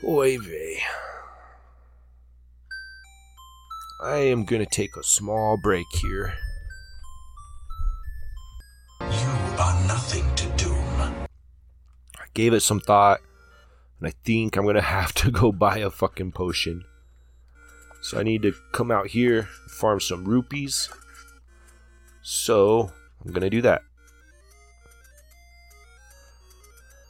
Oy 0.03 0.39
vey. 0.39 0.79
I 4.03 4.17
am 4.17 4.47
gonna 4.47 4.65
take 4.65 4.97
a 4.97 5.03
small 5.03 5.59
break 5.59 5.85
here. 6.01 6.33
You 9.03 9.29
are 9.59 9.87
nothing 9.87 10.25
to 10.37 10.49
Doom. 10.57 11.27
I 12.19 12.25
gave 12.33 12.55
it 12.55 12.61
some 12.61 12.81
thought, 12.81 13.21
and 13.99 14.09
I 14.09 14.15
think 14.25 14.57
I'm 14.57 14.65
gonna 14.65 14.81
have 14.99 15.13
to 15.17 15.31
go 15.31 15.53
buy 15.53 15.79
a 15.79 15.91
fucking 15.91 16.33
potion. 16.33 16.83
So 18.01 18.19
I 18.19 18.23
need 18.23 18.41
to 18.41 18.55
come 18.73 18.91
out 18.91 19.09
here, 19.09 19.51
farm 19.69 20.01
some 20.01 20.25
rupees. 20.25 20.89
So 22.23 22.91
I'm 23.23 23.33
gonna 23.33 23.51
do 23.51 23.61
that. 23.61 23.83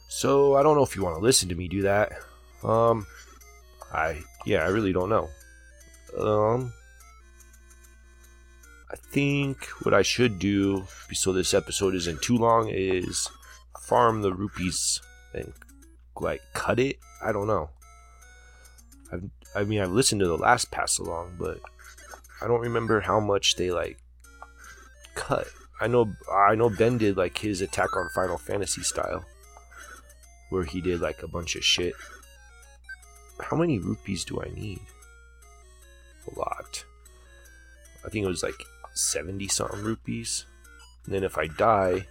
So 0.09 0.57
I 0.57 0.63
don't 0.63 0.75
know 0.75 0.83
if 0.83 0.97
you 0.97 1.03
want 1.03 1.15
to 1.15 1.23
listen 1.23 1.47
to 1.47 1.55
me 1.55 1.69
do 1.69 1.83
that. 1.83 2.11
Um, 2.63 3.07
I 3.93 4.21
yeah, 4.45 4.63
I 4.63 4.67
really 4.67 4.93
don't 4.93 5.09
know. 5.09 5.29
Um, 6.17 6.73
I 8.91 8.95
think 8.95 9.65
what 9.83 9.93
I 9.93 10.01
should 10.01 10.39
do, 10.39 10.85
so 11.13 11.31
this 11.31 11.53
episode 11.53 11.95
isn't 11.95 12.21
too 12.21 12.37
long, 12.37 12.69
is 12.69 13.29
farm 13.79 14.21
the 14.21 14.33
rupees 14.33 15.01
and 15.33 15.53
like 16.19 16.41
cut 16.53 16.79
it. 16.79 16.97
I 17.23 17.31
don't 17.31 17.47
know. 17.47 17.69
I've, 19.11 19.29
I 19.55 19.63
mean, 19.63 19.81
I've 19.81 19.91
listened 19.91 20.21
to 20.21 20.27
the 20.27 20.37
last 20.37 20.71
Passalong, 20.71 21.37
but 21.37 21.59
I 22.41 22.47
don't 22.47 22.61
remember 22.61 23.01
how 23.01 23.19
much 23.19 23.55
they 23.55 23.71
like 23.71 23.97
cut. 25.15 25.47
I 25.79 25.87
know, 25.87 26.13
I 26.31 26.55
know 26.55 26.69
Ben 26.69 26.97
did 26.97 27.17
like 27.17 27.37
his 27.37 27.61
attack 27.61 27.95
on 27.95 28.09
Final 28.13 28.37
Fantasy 28.37 28.83
style, 28.83 29.25
where 30.49 30.63
he 30.63 30.79
did 30.79 31.01
like 31.01 31.23
a 31.23 31.27
bunch 31.27 31.55
of 31.55 31.63
shit 31.63 31.93
how 33.43 33.57
many 33.57 33.79
rupees 33.79 34.23
do 34.25 34.41
I 34.41 34.49
need? 34.53 34.79
A 36.31 36.39
lot. 36.39 36.83
I 38.05 38.09
think 38.09 38.25
it 38.25 38.29
was 38.29 38.43
like 38.43 38.63
70 38.93 39.47
something 39.47 39.83
rupees. 39.83 40.45
And 41.05 41.13
then 41.15 41.23
if 41.23 41.37
I 41.37 41.47
die, 41.47 42.07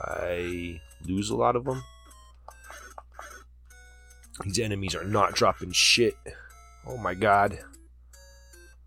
I 0.00 0.80
lose 1.04 1.30
a 1.30 1.36
lot 1.36 1.56
of 1.56 1.64
them. 1.64 1.82
These 4.44 4.60
enemies 4.60 4.94
are 4.94 5.04
not 5.04 5.34
dropping 5.34 5.72
shit. 5.72 6.16
Oh 6.86 6.96
my 6.96 7.14
god. 7.14 7.58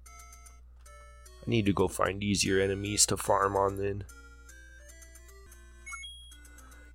I 0.07 1.49
need 1.49 1.65
to 1.65 1.73
go 1.73 1.87
find 1.87 2.23
easier 2.23 2.59
enemies 2.59 3.05
to 3.07 3.17
farm 3.17 3.55
on 3.55 3.77
then. 3.77 4.05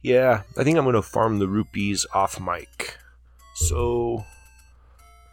Yeah, 0.03 0.43
I 0.57 0.62
think 0.62 0.78
I'm 0.78 0.85
going 0.85 0.94
to 0.94 1.03
farm 1.03 1.40
the 1.40 1.48
rupees 1.48 2.07
off 2.15 2.40
mic. 2.40 2.76
So 3.56 4.22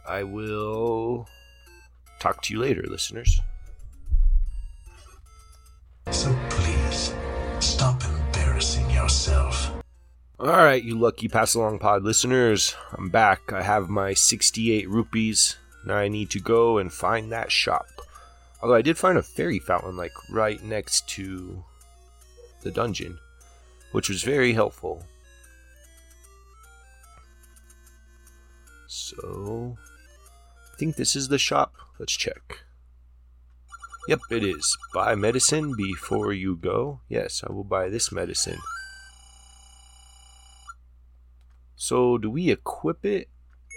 I 0.08 0.22
will 0.22 1.28
talk 2.20 2.40
to 2.44 2.54
you 2.54 2.60
later, 2.60 2.82
listeners. 2.88 3.38
So 6.10 6.34
please, 6.48 7.14
stop 7.60 8.02
embarrassing 8.02 8.88
yourself. 8.90 9.72
All 10.40 10.46
right, 10.46 10.82
you 10.82 10.98
lucky 10.98 11.28
Passalong 11.28 11.78
Pod 11.78 12.02
listeners. 12.02 12.74
I'm 12.96 13.10
back. 13.10 13.52
I 13.52 13.62
have 13.62 13.90
my 13.90 14.14
68 14.14 14.88
rupees. 14.88 15.58
Now 15.84 15.96
I 15.96 16.08
need 16.08 16.30
to 16.30 16.40
go 16.40 16.78
and 16.78 16.90
find 16.90 17.30
that 17.30 17.52
shop. 17.52 17.86
Although 18.62 18.76
I 18.76 18.82
did 18.82 18.96
find 18.96 19.18
a 19.18 19.22
fairy 19.22 19.58
fountain 19.58 19.98
like 19.98 20.14
right 20.30 20.62
next 20.64 21.06
to 21.10 21.62
the 22.62 22.70
dungeon, 22.70 23.18
which 23.92 24.08
was 24.08 24.22
very 24.22 24.54
helpful. 24.54 25.04
So, 28.96 29.76
I 30.72 30.76
think 30.76 30.94
this 30.94 31.16
is 31.16 31.26
the 31.26 31.36
shop. 31.36 31.74
Let's 31.98 32.16
check. 32.16 32.60
Yep, 34.06 34.20
it 34.30 34.44
is. 34.44 34.78
Buy 34.94 35.16
medicine 35.16 35.74
before 35.76 36.32
you 36.32 36.54
go. 36.54 37.00
Yes, 37.08 37.42
I 37.44 37.52
will 37.52 37.64
buy 37.64 37.88
this 37.88 38.12
medicine. 38.12 38.60
So, 41.74 42.18
do 42.18 42.30
we 42.30 42.52
equip 42.52 43.04
it? 43.04 43.28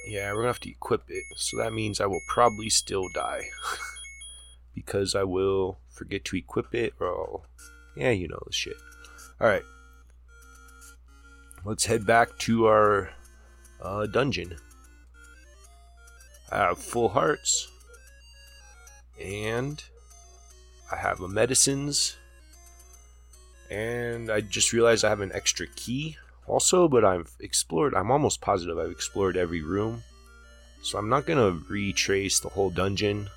Yeah, 0.08 0.32
we're 0.34 0.42
gonna 0.42 0.50
have 0.50 0.60
to 0.60 0.70
equip 0.70 1.10
it. 1.10 1.24
So 1.36 1.58
that 1.58 1.74
means 1.74 2.00
I 2.00 2.06
will 2.06 2.22
probably 2.28 2.70
still 2.70 3.10
die. 3.16 3.46
because 4.76 5.16
I 5.16 5.24
will 5.24 5.80
forget 5.90 6.26
to 6.26 6.38
equip 6.38 6.76
it, 6.76 6.94
or 7.00 7.08
I'll... 7.08 7.46
Yeah, 7.96 8.12
you 8.12 8.28
know 8.28 8.40
the 8.46 8.54
shit. 8.54 8.78
Alright. 9.42 9.66
Let's 11.66 11.88
head 11.88 12.06
back 12.06 12.38
to 12.40 12.68
our 12.68 13.10
uh, 13.82 14.06
dungeon. 14.06 14.58
I 16.52 16.58
have 16.58 16.80
full 16.80 17.10
hearts. 17.10 17.68
And 19.22 19.84
I 20.92 20.98
have 20.98 21.22
a 21.22 21.28
medicines. 21.28 22.16
And 23.70 24.32
I 24.32 24.42
just 24.42 24.72
realized 24.72 25.04
I 25.04 25.10
have 25.10 25.22
an 25.22 25.32
extra 25.34 25.68
key 25.68 26.18
also, 26.48 26.88
but 26.88 27.04
I've 27.04 27.32
explored, 27.40 27.94
I'm 27.94 28.12
almost 28.12 28.42
positive 28.42 28.78
I've 28.78 28.92
explored 28.92 29.36
every 29.36 29.62
room. 29.62 30.04
So 30.82 30.98
I'm 30.98 31.10
not 31.10 31.26
to 31.38 31.64
retrace 31.70 32.40
the 32.40 32.50
whole 32.50 32.70
dungeon, 32.70 33.30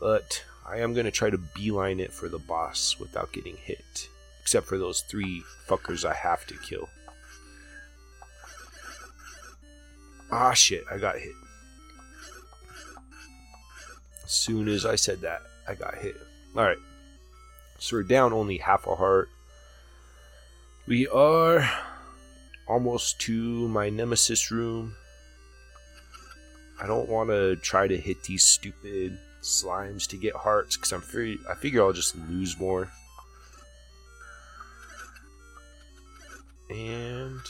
but 0.00 0.42
I 0.66 0.78
am 0.78 0.94
to 1.04 1.12
try 1.12 1.28
to 1.28 1.38
beeline 1.38 2.00
it 2.00 2.12
for 2.12 2.28
the 2.28 2.38
boss 2.38 2.96
without 2.98 3.32
getting 3.32 3.56
hit. 3.56 4.08
Except 4.40 4.66
for 4.66 4.78
those 4.78 5.02
three 5.02 5.42
fuckers 5.66 6.08
I 6.08 6.14
have 6.14 6.46
to 6.46 6.54
kill. 6.58 6.88
Ah, 10.30 10.54
shit, 10.54 10.84
I 10.90 10.96
got 10.96 11.18
hit. 11.18 11.34
Soon 14.28 14.68
as 14.68 14.84
I 14.84 14.96
said 14.96 15.22
that, 15.22 15.40
I 15.66 15.74
got 15.74 15.94
hit. 15.94 16.20
Alright. 16.54 16.76
So 17.78 17.96
we're 17.96 18.02
down 18.02 18.34
only 18.34 18.58
half 18.58 18.86
a 18.86 18.94
heart. 18.94 19.30
We 20.86 21.08
are 21.08 21.66
almost 22.68 23.18
to 23.20 23.68
my 23.68 23.88
nemesis 23.88 24.50
room. 24.50 24.94
I 26.78 26.86
don't 26.86 27.08
want 27.08 27.30
to 27.30 27.56
try 27.56 27.88
to 27.88 27.96
hit 27.96 28.22
these 28.24 28.44
stupid 28.44 29.16
slimes 29.40 30.06
to 30.08 30.18
get 30.18 30.34
hearts 30.34 30.76
because 30.76 30.92
I'm 30.92 31.00
free. 31.00 31.38
I 31.50 31.54
figure 31.54 31.82
I'll 31.82 31.94
just 31.94 32.14
lose 32.28 32.60
more. 32.60 32.90
And 36.68 37.40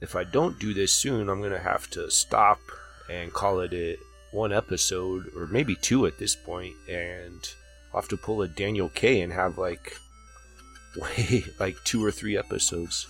if 0.00 0.16
I 0.16 0.24
don't 0.24 0.58
do 0.58 0.72
this 0.72 0.94
soon, 0.94 1.28
I'm 1.28 1.42
gonna 1.42 1.58
have 1.58 1.90
to 1.90 2.10
stop 2.10 2.60
and 3.10 3.30
call 3.30 3.60
it 3.60 3.74
a 3.74 3.98
one 4.32 4.52
episode 4.52 5.30
or 5.36 5.46
maybe 5.46 5.74
two 5.74 6.06
at 6.06 6.18
this 6.18 6.34
point, 6.34 6.74
and 6.88 7.48
I'll 7.92 8.00
have 8.00 8.10
to 8.10 8.16
pull 8.16 8.42
a 8.42 8.48
Daniel 8.48 8.88
K 8.88 9.20
and 9.20 9.32
have 9.32 9.58
like 9.58 9.96
way 10.96 11.44
like 11.58 11.76
two 11.84 12.04
or 12.04 12.10
three 12.10 12.36
episodes. 12.36 13.06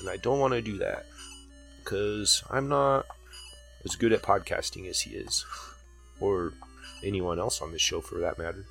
And 0.00 0.08
I 0.08 0.16
don't 0.16 0.40
want 0.40 0.54
to 0.54 0.62
do 0.62 0.78
that 0.78 1.06
because 1.78 2.42
I'm 2.50 2.68
not 2.68 3.06
as 3.84 3.96
good 3.96 4.12
at 4.12 4.22
podcasting 4.22 4.88
as 4.88 5.00
he 5.00 5.16
is, 5.16 5.44
or 6.20 6.52
anyone 7.04 7.38
else 7.38 7.60
on 7.62 7.72
this 7.72 7.82
show 7.82 8.00
for 8.00 8.18
that 8.20 8.38
matter. 8.38 8.66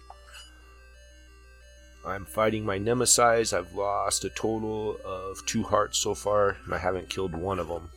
I'm 2.05 2.25
fighting 2.25 2.65
my 2.65 2.77
nemesis. 2.77 3.53
I've 3.53 3.73
lost 3.73 4.23
a 4.23 4.29
total 4.29 4.97
of 5.03 5.45
two 5.45 5.63
hearts 5.63 5.99
so 5.99 6.13
far, 6.15 6.57
and 6.65 6.73
I 6.73 6.77
haven't 6.77 7.09
killed 7.09 7.33
one 7.35 7.59
of 7.59 7.67
them. 7.67 7.89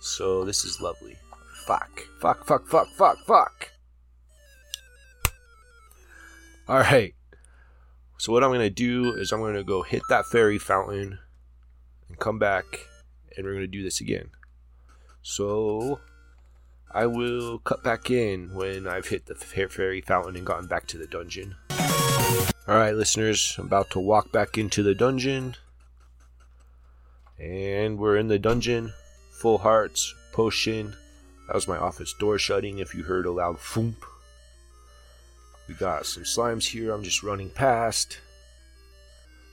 So 0.00 0.44
this 0.44 0.64
is 0.64 0.80
lovely. 0.80 1.16
Fuck. 1.68 2.08
Fuck, 2.22 2.46
fuck, 2.46 2.66
fuck, 2.66 2.88
fuck, 2.96 3.18
fuck. 3.26 3.72
Alright. 6.66 7.14
So 8.16 8.32
what 8.32 8.42
I'm 8.42 8.48
going 8.48 8.60
to 8.60 8.70
do 8.70 9.12
is 9.12 9.32
I'm 9.32 9.40
going 9.40 9.54
to 9.54 9.62
go 9.62 9.82
hit 9.82 10.00
that 10.08 10.24
fairy 10.24 10.58
fountain 10.58 11.18
and 12.08 12.18
come 12.18 12.38
back, 12.38 12.64
and 13.36 13.44
we're 13.44 13.52
going 13.52 13.64
to 13.64 13.66
do 13.66 13.82
this 13.82 14.00
again. 14.00 14.30
So 15.20 16.00
I 16.90 17.04
will 17.04 17.58
cut 17.58 17.84
back 17.84 18.10
in 18.10 18.54
when 18.54 18.88
I've 18.88 19.08
hit 19.08 19.26
the 19.26 19.34
fairy 19.34 20.00
fountain 20.00 20.36
and 20.36 20.46
gotten 20.46 20.68
back 20.68 20.86
to 20.86 20.96
the 20.96 21.06
dungeon. 21.06 21.56
Alright, 22.66 22.94
listeners, 22.94 23.56
I'm 23.58 23.66
about 23.66 23.90
to 23.90 24.00
walk 24.00 24.32
back 24.32 24.56
into 24.56 24.82
the 24.82 24.94
dungeon. 24.94 25.54
And 27.38 27.98
we're 27.98 28.16
in 28.16 28.28
the 28.28 28.38
dungeon. 28.38 28.94
Full 29.32 29.58
hearts, 29.58 30.14
potion. 30.32 30.96
That 31.48 31.54
was 31.54 31.66
my 31.66 31.78
office 31.78 32.12
door 32.12 32.38
shutting 32.38 32.78
if 32.78 32.94
you 32.94 33.04
heard 33.04 33.24
a 33.24 33.32
loud 33.32 33.56
foomp. 33.56 34.04
We 35.66 35.74
got 35.74 36.04
some 36.04 36.24
slimes 36.24 36.68
here 36.68 36.92
I'm 36.92 37.02
just 37.02 37.22
running 37.22 37.48
past. 37.48 38.18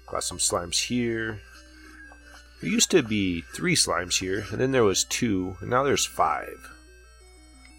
Got 0.07 0.25
some 0.25 0.37
slimes 0.37 0.87
here. 0.87 1.39
There 2.61 2.69
used 2.69 2.91
to 2.91 3.01
be 3.01 3.41
three 3.53 3.75
slimes 3.75 4.19
here, 4.19 4.45
and 4.51 4.59
then 4.59 4.73
there 4.73 4.83
was 4.83 5.05
two, 5.05 5.55
and 5.61 5.69
now 5.69 5.83
there's 5.83 6.05
five. 6.05 6.69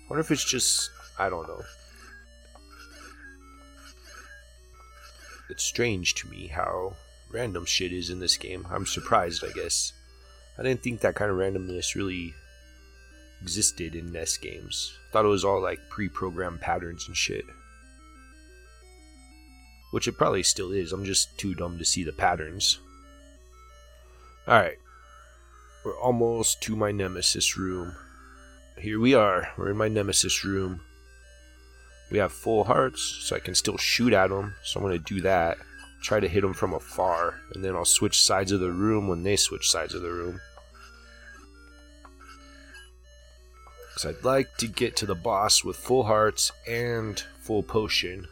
wonder 0.08 0.20
if 0.20 0.30
it's 0.30 0.44
just 0.44 0.90
I 1.18 1.28
don't 1.28 1.46
know. 1.46 1.62
It's 5.50 5.62
strange 5.62 6.14
to 6.16 6.28
me 6.28 6.46
how 6.46 6.94
random 7.30 7.66
shit 7.66 7.92
is 7.92 8.08
in 8.08 8.20
this 8.20 8.38
game. 8.38 8.66
I'm 8.70 8.86
surprised, 8.86 9.44
I 9.44 9.52
guess. 9.52 9.92
I 10.58 10.62
didn't 10.62 10.82
think 10.82 11.00
that 11.00 11.14
kind 11.14 11.30
of 11.30 11.36
randomness 11.36 11.94
really 11.94 12.34
existed 13.42 13.94
in 13.94 14.12
NES 14.12 14.36
games. 14.38 14.96
Thought 15.12 15.24
it 15.24 15.28
was 15.28 15.44
all 15.44 15.60
like 15.60 15.88
pre-programmed 15.88 16.60
patterns 16.60 17.06
and 17.06 17.16
shit. 17.16 17.44
Which 19.92 20.08
it 20.08 20.18
probably 20.18 20.42
still 20.42 20.72
is. 20.72 20.92
I'm 20.92 21.04
just 21.04 21.38
too 21.38 21.54
dumb 21.54 21.78
to 21.78 21.84
see 21.84 22.04
the 22.04 22.12
patterns. 22.12 22.78
Alright. 24.48 24.78
We're 25.84 25.98
almost 25.98 26.60
to 26.62 26.76
my 26.76 26.90
nemesis 26.90 27.56
room. 27.56 27.94
Here 28.78 29.00
we 29.00 29.14
are. 29.14 29.48
We're 29.56 29.70
in 29.70 29.76
my 29.76 29.88
nemesis 29.88 30.44
room. 30.44 30.80
We 32.10 32.18
have 32.18 32.32
full 32.32 32.64
hearts, 32.64 33.00
so 33.20 33.36
I 33.36 33.40
can 33.40 33.54
still 33.54 33.78
shoot 33.78 34.12
at 34.12 34.30
them. 34.30 34.54
So 34.64 34.78
I'm 34.78 34.86
going 34.86 34.98
to 34.98 35.14
do 35.14 35.20
that. 35.22 35.58
Try 36.02 36.20
to 36.20 36.28
hit 36.28 36.42
them 36.42 36.54
from 36.54 36.74
afar. 36.74 37.40
And 37.54 37.64
then 37.64 37.74
I'll 37.74 37.84
switch 37.84 38.20
sides 38.20 38.52
of 38.52 38.60
the 38.60 38.70
room 38.70 39.08
when 39.08 39.22
they 39.22 39.36
switch 39.36 39.70
sides 39.70 39.94
of 39.94 40.02
the 40.02 40.10
room. 40.10 40.40
Because 43.96 44.14
I'd 44.14 44.24
like 44.24 44.58
to 44.58 44.66
get 44.66 44.94
to 44.96 45.06
the 45.06 45.14
boss 45.14 45.64
with 45.64 45.78
full 45.78 46.02
hearts 46.02 46.52
and 46.68 47.18
full 47.40 47.62
potion. 47.62 48.26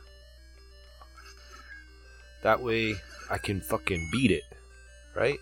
That 2.42 2.62
way 2.62 2.96
I 3.30 3.38
can 3.38 3.62
fucking 3.62 4.10
beat 4.12 4.30
it. 4.30 4.42
Right? 5.16 5.38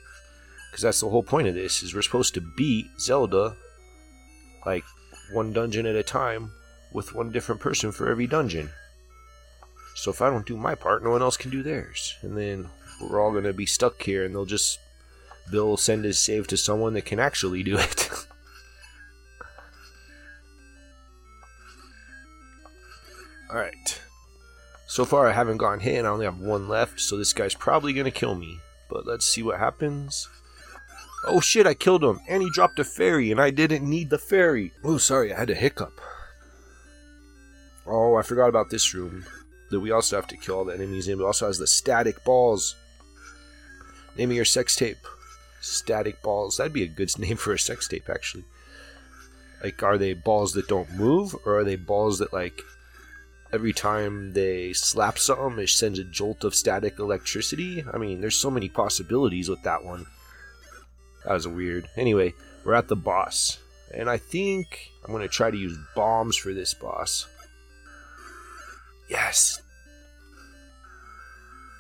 Because 0.71 0.83
that's 0.83 1.01
the 1.01 1.09
whole 1.09 1.25
point 1.25 1.49
of 1.49 1.57
this, 1.57 1.83
is 1.83 1.93
we're 1.93 2.03
supposed 2.03 2.35
to 2.35 2.53
beat 2.57 2.87
Zelda 3.01 3.57
like 4.65 4.85
one 5.33 5.53
dungeon 5.53 5.87
at 5.87 5.97
a 5.97 6.05
time 6.05 6.53
with 6.93 7.17
one 7.17 7.33
different 7.33 7.61
person 7.61 7.91
for 7.91 8.09
every 8.09 8.29
dungeon. 8.29 8.71
So 9.97 10.13
if 10.13 10.23
I 10.23 10.31
don't 10.31 10.47
do 10.47 10.57
my 10.57 10.77
part, 10.77 11.03
no 11.03 11.11
one 11.11 11.23
else 11.23 11.37
can 11.37 11.51
do 11.51 11.65
theirs. 11.65 12.15
And 12.23 12.39
then 12.39 12.69
we're 13.01 13.21
all 13.21 13.33
going 13.33 13.43
to 13.43 13.53
be 13.53 13.67
stuck 13.67 14.01
here 14.01 14.25
and 14.25 14.33
they'll 14.33 14.45
just 14.45 14.79
they'll 15.51 15.77
send 15.77 16.05
his 16.05 16.21
save 16.21 16.47
to 16.47 16.57
someone 16.57 16.95
that 16.95 17.07
can 17.07 17.19
actually 17.19 17.65
do 17.65 17.77
it. 17.77 18.09
Alright. 23.53 24.01
So 24.87 25.05
far 25.05 25.29
I 25.29 25.33
haven't 25.33 25.59
gone 25.59 25.81
hit 25.81 25.99
and 25.99 26.07
I 26.07 26.11
only 26.11 26.25
have 26.25 26.39
one 26.39 26.69
left, 26.69 27.01
so 27.01 27.19
this 27.19 27.35
guy's 27.35 27.55
probably 27.55 27.93
to 27.93 28.11
kill 28.11 28.35
me. 28.35 28.61
But 28.89 29.07
let's 29.07 29.27
see 29.27 29.43
what 29.43 29.59
happens. 29.59 30.27
Oh 31.27 31.41
shit, 31.41 31.67
I 31.67 31.75
killed 31.75 32.03
him. 32.03 32.21
And 32.29 32.43
he 32.43 32.51
dropped 32.51 32.79
a 32.79 32.85
fairy 32.85 33.31
and 33.31 33.41
I 33.41 33.51
didn't 33.51 33.89
need 33.89 34.09
the 34.09 34.19
fairy. 34.19 34.73
Oh, 34.83 34.97
sorry, 34.97 35.33
I 35.33 35.39
had 35.39 35.51
a 35.51 35.55
hiccup. 35.55 36.01
Oh, 37.87 38.17
I 38.17 38.23
forgot 38.23 38.49
about 38.49 38.71
this 38.71 38.95
room. 38.95 39.27
That 39.71 39.81
we 39.81 39.91
also 39.91 40.17
have 40.17 40.27
to 40.29 40.37
kill 40.37 40.57
all 40.57 40.65
the 40.65 40.75
enemies 40.75 41.09
in. 41.09 41.21
It 41.21 41.25
also 41.25 41.47
has 41.47 41.59
the 41.59 41.67
static 41.67 42.25
balls. 42.25 42.77
Name 44.17 44.31
of 44.31 44.37
your 44.37 44.45
sex 44.45 44.77
tape. 44.77 44.99
Static 45.61 46.23
balls. 46.23 46.57
That'd 46.57 46.73
be 46.73 46.83
a 46.83 46.89
good 46.89 47.11
name 47.19 47.37
for 47.37 47.53
a 47.53 47.59
sex 47.59 47.89
tape, 47.89 48.09
actually. 48.09 48.45
Like, 49.63 49.83
are 49.83 49.97
they 49.97 50.13
balls 50.13 50.53
that 50.53 50.69
don't 50.69 50.93
move, 50.93 51.35
or 51.47 51.59
are 51.59 51.65
they 51.65 51.77
balls 51.77 52.19
that, 52.19 52.33
like, 52.33 52.61
every 53.53 53.73
time 53.73 54.33
they 54.33 54.73
slap 54.73 55.19
something, 55.19 55.63
it 55.63 55.69
sends 55.69 55.99
a 55.99 56.05
jolt 56.05 56.45
of 56.45 56.55
static 56.55 56.99
electricity? 56.99 57.85
I 57.93 57.99
mean, 57.99 58.21
there's 58.21 58.37
so 58.37 58.51
many 58.51 58.69
possibilities 58.69 59.49
with 59.49 59.63
that 59.63 59.85
one. 59.85 60.07
That 61.25 61.35
was 61.35 61.47
weird. 61.47 61.89
Anyway, 61.97 62.35
we're 62.65 62.75
at 62.75 62.89
the 62.89 62.97
boss. 62.97 63.59
And 63.95 64.09
I 64.09 64.17
think 64.17 64.91
I'm 65.05 65.13
to 65.19 65.29
try 65.29 65.51
to 65.51 65.57
use 65.57 65.77
bombs 65.95 66.37
for 66.37 66.55
this 66.55 66.75
boss. 66.75 67.27
Yes. 69.09 69.61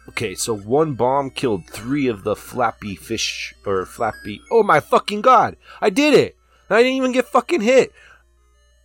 Okay, 0.08 0.34
so 0.34 0.54
one 0.54 0.94
bomb 0.94 1.30
killed 1.30 1.66
three 1.70 2.08
of 2.08 2.24
the 2.24 2.36
flappy 2.36 2.96
fish 2.96 3.54
or 3.64 3.86
flappy. 3.86 4.42
Oh 4.50 4.62
my 4.62 4.80
fucking 4.80 5.22
god! 5.22 5.56
I 5.80 5.90
did 5.90 6.12
it! 6.12 6.36
I 6.68 6.82
didn't 6.82 6.96
even 6.96 7.12
get 7.12 7.28
fucking 7.28 7.60
hit. 7.60 7.92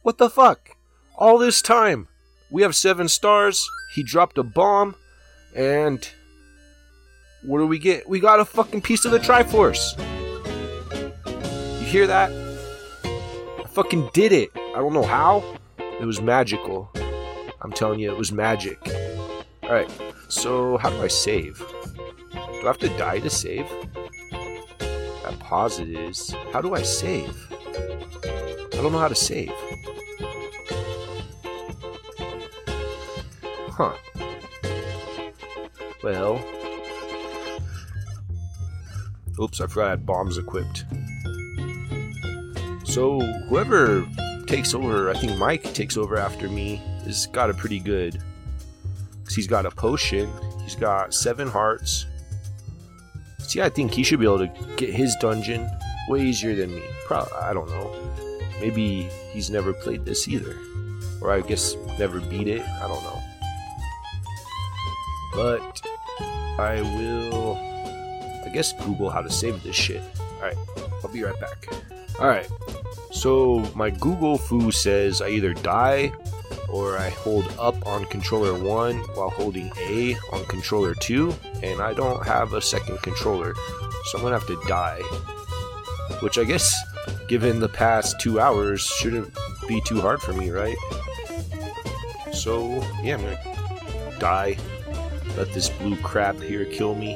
What 0.04 0.20
the 0.20 0.30
fuck? 0.30 0.78
All 1.16 1.38
this 1.38 1.62
time, 1.62 2.08
we 2.50 2.62
have 2.62 2.76
seven 2.76 3.08
stars. 3.08 3.68
He 3.92 4.04
dropped 4.04 4.38
a 4.38 4.44
bomb, 4.44 4.96
and 5.56 6.08
what 7.44 7.60
do 7.60 7.68
we 7.68 7.80
get? 7.80 8.08
We 8.08 8.20
got 8.20 8.40
a 8.40 8.46
fucking 8.46 8.82
piece 8.82 9.06
of 9.06 9.12
the 9.12 9.20
Triforce. 9.20 9.98
You 11.80 11.86
hear 11.86 12.08
that? 12.08 12.32
I 13.04 13.66
fucking 13.70 14.10
did 14.14 14.32
it. 14.32 14.50
I 14.56 14.76
don't 14.76 14.94
know 14.94 15.04
how. 15.04 15.44
It 16.00 16.06
was 16.06 16.22
magical. 16.22 16.92
I'm 17.62 17.72
telling 17.72 18.00
you, 18.00 18.12
it 18.12 18.18
was 18.18 18.32
magic. 18.32 18.80
Alright, 19.64 19.92
so 20.28 20.78
how 20.78 20.90
do 20.90 21.02
I 21.02 21.08
save? 21.08 21.58
Do 21.58 22.62
I 22.64 22.66
have 22.66 22.78
to 22.80 22.90
die 22.98 23.20
to 23.20 23.30
save? 23.30 23.68
That 25.24 25.40
pause 25.40 25.80
it 25.80 25.90
is. 25.90 26.34
How 26.54 26.62
do 26.62 26.74
I 26.76 26.84
save? 26.84 27.36
I 28.24 28.82
don't 28.82 28.92
know 28.92 29.00
how 29.00 29.08
to 29.08 29.16
save. 29.16 29.52
Huh. 33.78 33.94
Well. 36.02 36.44
Oops, 39.40 39.62
I 39.62 39.68
forgot 39.68 39.86
I 39.86 39.90
had 39.92 40.04
bombs 40.04 40.40
equipped. 40.40 40.86
So, 42.86 43.20
whoever 43.50 44.04
takes 44.48 44.74
over, 44.74 45.12
I 45.12 45.14
think 45.14 45.38
Mike 45.38 45.76
takes 45.76 45.96
over 45.96 46.18
after 46.18 46.50
me, 46.50 46.78
has 47.04 47.28
got 47.28 47.52
it 47.52 47.58
pretty 47.58 47.78
good. 47.78 48.20
Because 49.20 49.36
he's 49.36 49.46
got 49.46 49.68
a 49.68 49.70
potion, 49.70 50.28
he's 50.64 50.74
got 50.74 51.14
seven 51.14 51.48
hearts. 51.48 52.08
See, 53.38 53.62
I 53.62 53.70
think 53.70 53.92
he 53.92 54.02
should 54.02 54.20
be 54.20 54.26
able 54.26 54.40
to 54.40 54.52
get 54.78 54.92
his 54.92 55.16
dungeon 55.22 55.70
way 56.10 56.24
easier 56.24 56.56
than 56.56 56.74
me. 56.74 56.82
Probably, 57.06 57.32
I 57.34 57.54
don't 57.54 57.70
know. 57.70 57.96
Maybe 58.60 59.04
he's 59.34 59.52
never 59.52 59.72
played 59.72 60.04
this 60.04 60.28
either. 60.28 60.58
Or 61.22 61.32
I 61.32 61.42
guess 61.42 61.76
never 62.00 62.20
beat 62.22 62.48
it. 62.48 62.62
I 62.62 62.88
don't 62.88 63.04
know. 63.04 63.22
But 65.38 65.86
I 66.58 66.82
will, 66.82 67.56
I 68.44 68.50
guess, 68.50 68.74
Google 68.74 69.12
how 69.12 69.22
to 69.22 69.30
save 69.30 69.62
this 69.62 69.76
shit. 69.76 70.02
Alright, 70.38 70.58
I'll 71.04 71.14
be 71.14 71.24
right 71.24 71.40
back. 71.40 71.68
Alright, 72.20 72.50
so 73.12 73.60
my 73.76 73.92
Google 73.92 74.40
foo 74.40 74.72
says 74.72 75.22
I 75.22 75.30
either 75.30 75.54
die 75.54 76.12
or 76.68 76.98
I 76.98 77.10
hold 77.10 77.54
up 77.60 77.86
on 77.86 78.06
controller 78.06 78.56
1 78.60 78.98
while 79.14 79.30
holding 79.30 79.72
A 79.78 80.18
on 80.34 80.44
controller 80.46 80.96
2, 80.96 81.32
and 81.62 81.82
I 81.82 81.94
don't 81.94 82.26
have 82.26 82.54
a 82.54 82.62
second 82.62 82.98
controller, 83.04 83.54
so 84.06 84.18
I'm 84.18 84.24
gonna 84.24 84.40
have 84.40 84.48
to 84.48 84.60
die. 84.68 85.02
Which 86.22 86.40
I 86.40 86.46
guess, 86.46 86.76
given 87.28 87.60
the 87.60 87.70
past 87.70 88.20
two 88.20 88.40
hours, 88.40 88.82
shouldn't 88.82 89.38
be 89.68 89.82
too 89.82 90.02
hard 90.02 90.20
for 90.20 90.34
me, 90.34 90.50
right? 90.50 90.78
So, 92.34 92.84
yeah, 93.04 93.18
I'm 93.18 93.22
gonna 93.22 94.18
die. 94.20 94.58
Let 95.38 95.54
this 95.54 95.70
blue 95.70 95.96
crap 95.98 96.42
here 96.42 96.66
kill 96.66 96.96
me. 96.96 97.16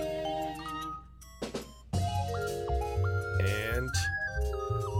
And. 3.41 3.89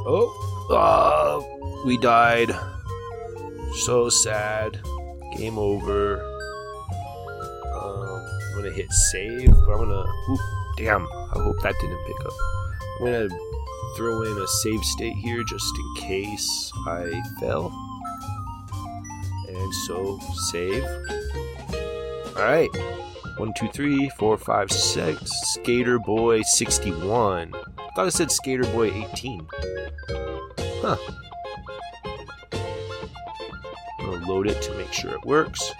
Oh! 0.08 0.48
Uh, 0.72 1.42
we 1.86 1.98
died. 2.00 2.52
So 3.84 4.10
sad. 4.10 4.82
Game 5.38 5.60
over. 5.60 6.24
Um, 7.76 8.28
I'm 8.50 8.56
gonna 8.56 8.72
hit 8.72 8.92
save, 8.92 9.52
but 9.52 9.74
I'm 9.74 9.78
gonna. 9.78 10.04
Oop, 10.30 10.40
damn. 10.78 11.06
I 11.06 11.44
hope 11.44 11.62
that 11.62 11.76
didn't 11.80 12.04
pick 12.08 12.26
up. 12.26 12.34
I'm 13.00 13.06
gonna 13.06 13.30
throw 13.98 14.24
in 14.24 14.36
a 14.36 14.48
save 14.48 14.84
state 14.84 15.16
here 15.18 15.44
just 15.44 15.78
in 15.78 16.04
case 16.04 16.72
I 16.88 17.22
fell. 17.40 17.72
And 19.48 19.74
so, 19.86 20.20
save. 20.50 20.84
Alright. 22.36 22.70
One, 23.42 23.54
two, 23.54 23.70
three, 23.70 24.08
four, 24.20 24.38
five, 24.38 24.72
six. 24.72 25.32
Skater 25.54 25.98
Boy 25.98 26.44
61. 26.44 27.56
I 27.56 27.90
thought 27.96 28.08
it 28.08 28.12
said 28.12 28.32
Skater 28.32 28.66
Boy 28.66 28.92
18. 28.92 29.48
Huh. 30.84 30.96
I'm 34.00 34.06
gonna 34.06 34.28
load 34.28 34.46
it 34.46 34.62
to 34.62 34.78
make 34.78 34.94
sure 34.94 35.16
it 35.16 35.26
works. 35.26 35.74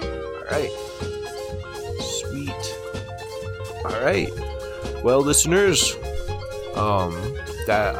Alright. 0.00 0.70
Sweet. 1.98 2.78
Alright. 3.84 4.30
Well, 5.02 5.20
listeners, 5.20 5.96
um, 6.76 7.10
that 7.66 7.96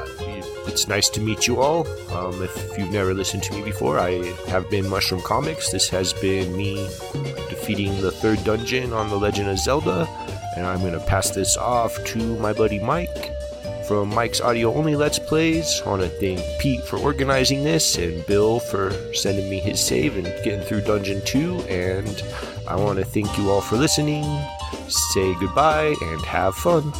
it's 0.70 0.86
nice 0.86 1.08
to 1.08 1.20
meet 1.20 1.48
you 1.48 1.60
all. 1.60 1.84
Um, 2.12 2.40
if 2.42 2.78
you've 2.78 2.92
never 2.92 3.12
listened 3.12 3.42
to 3.44 3.52
me 3.54 3.62
before, 3.62 3.98
I 3.98 4.22
have 4.46 4.70
been 4.70 4.84
MushroomComix. 4.84 5.72
This 5.72 5.88
has 5.88 6.12
been 6.12 6.56
me 6.56 6.76
defeating 7.48 8.00
the 8.00 8.12
third 8.12 8.44
dungeon 8.44 8.92
on 8.92 9.10
The 9.10 9.16
Legend 9.16 9.50
of 9.50 9.58
Zelda, 9.58 10.06
and 10.56 10.64
I'm 10.64 10.78
going 10.78 10.92
to 10.92 11.00
pass 11.00 11.30
this 11.30 11.56
off 11.56 12.02
to 12.04 12.18
my 12.38 12.52
buddy 12.52 12.78
Mike 12.78 13.32
from 13.88 14.10
Mike's 14.10 14.40
Audio 14.40 14.72
Only 14.72 14.94
Let's 14.94 15.18
Plays. 15.18 15.82
I 15.84 15.88
want 15.88 16.02
to 16.02 16.08
thank 16.08 16.40
Pete 16.60 16.84
for 16.84 16.98
organizing 16.98 17.64
this 17.64 17.98
and 17.98 18.24
Bill 18.26 18.60
for 18.60 18.92
sending 19.12 19.50
me 19.50 19.58
his 19.58 19.84
save 19.84 20.16
and 20.16 20.26
getting 20.44 20.60
through 20.60 20.82
Dungeon 20.82 21.20
2, 21.24 21.62
and 21.62 22.22
I 22.68 22.76
want 22.76 23.00
to 23.00 23.04
thank 23.04 23.36
you 23.36 23.50
all 23.50 23.60
for 23.60 23.76
listening. 23.76 24.24
Say 24.86 25.34
goodbye 25.40 25.96
and 26.00 26.24
have 26.24 26.54
fun. 26.54 26.92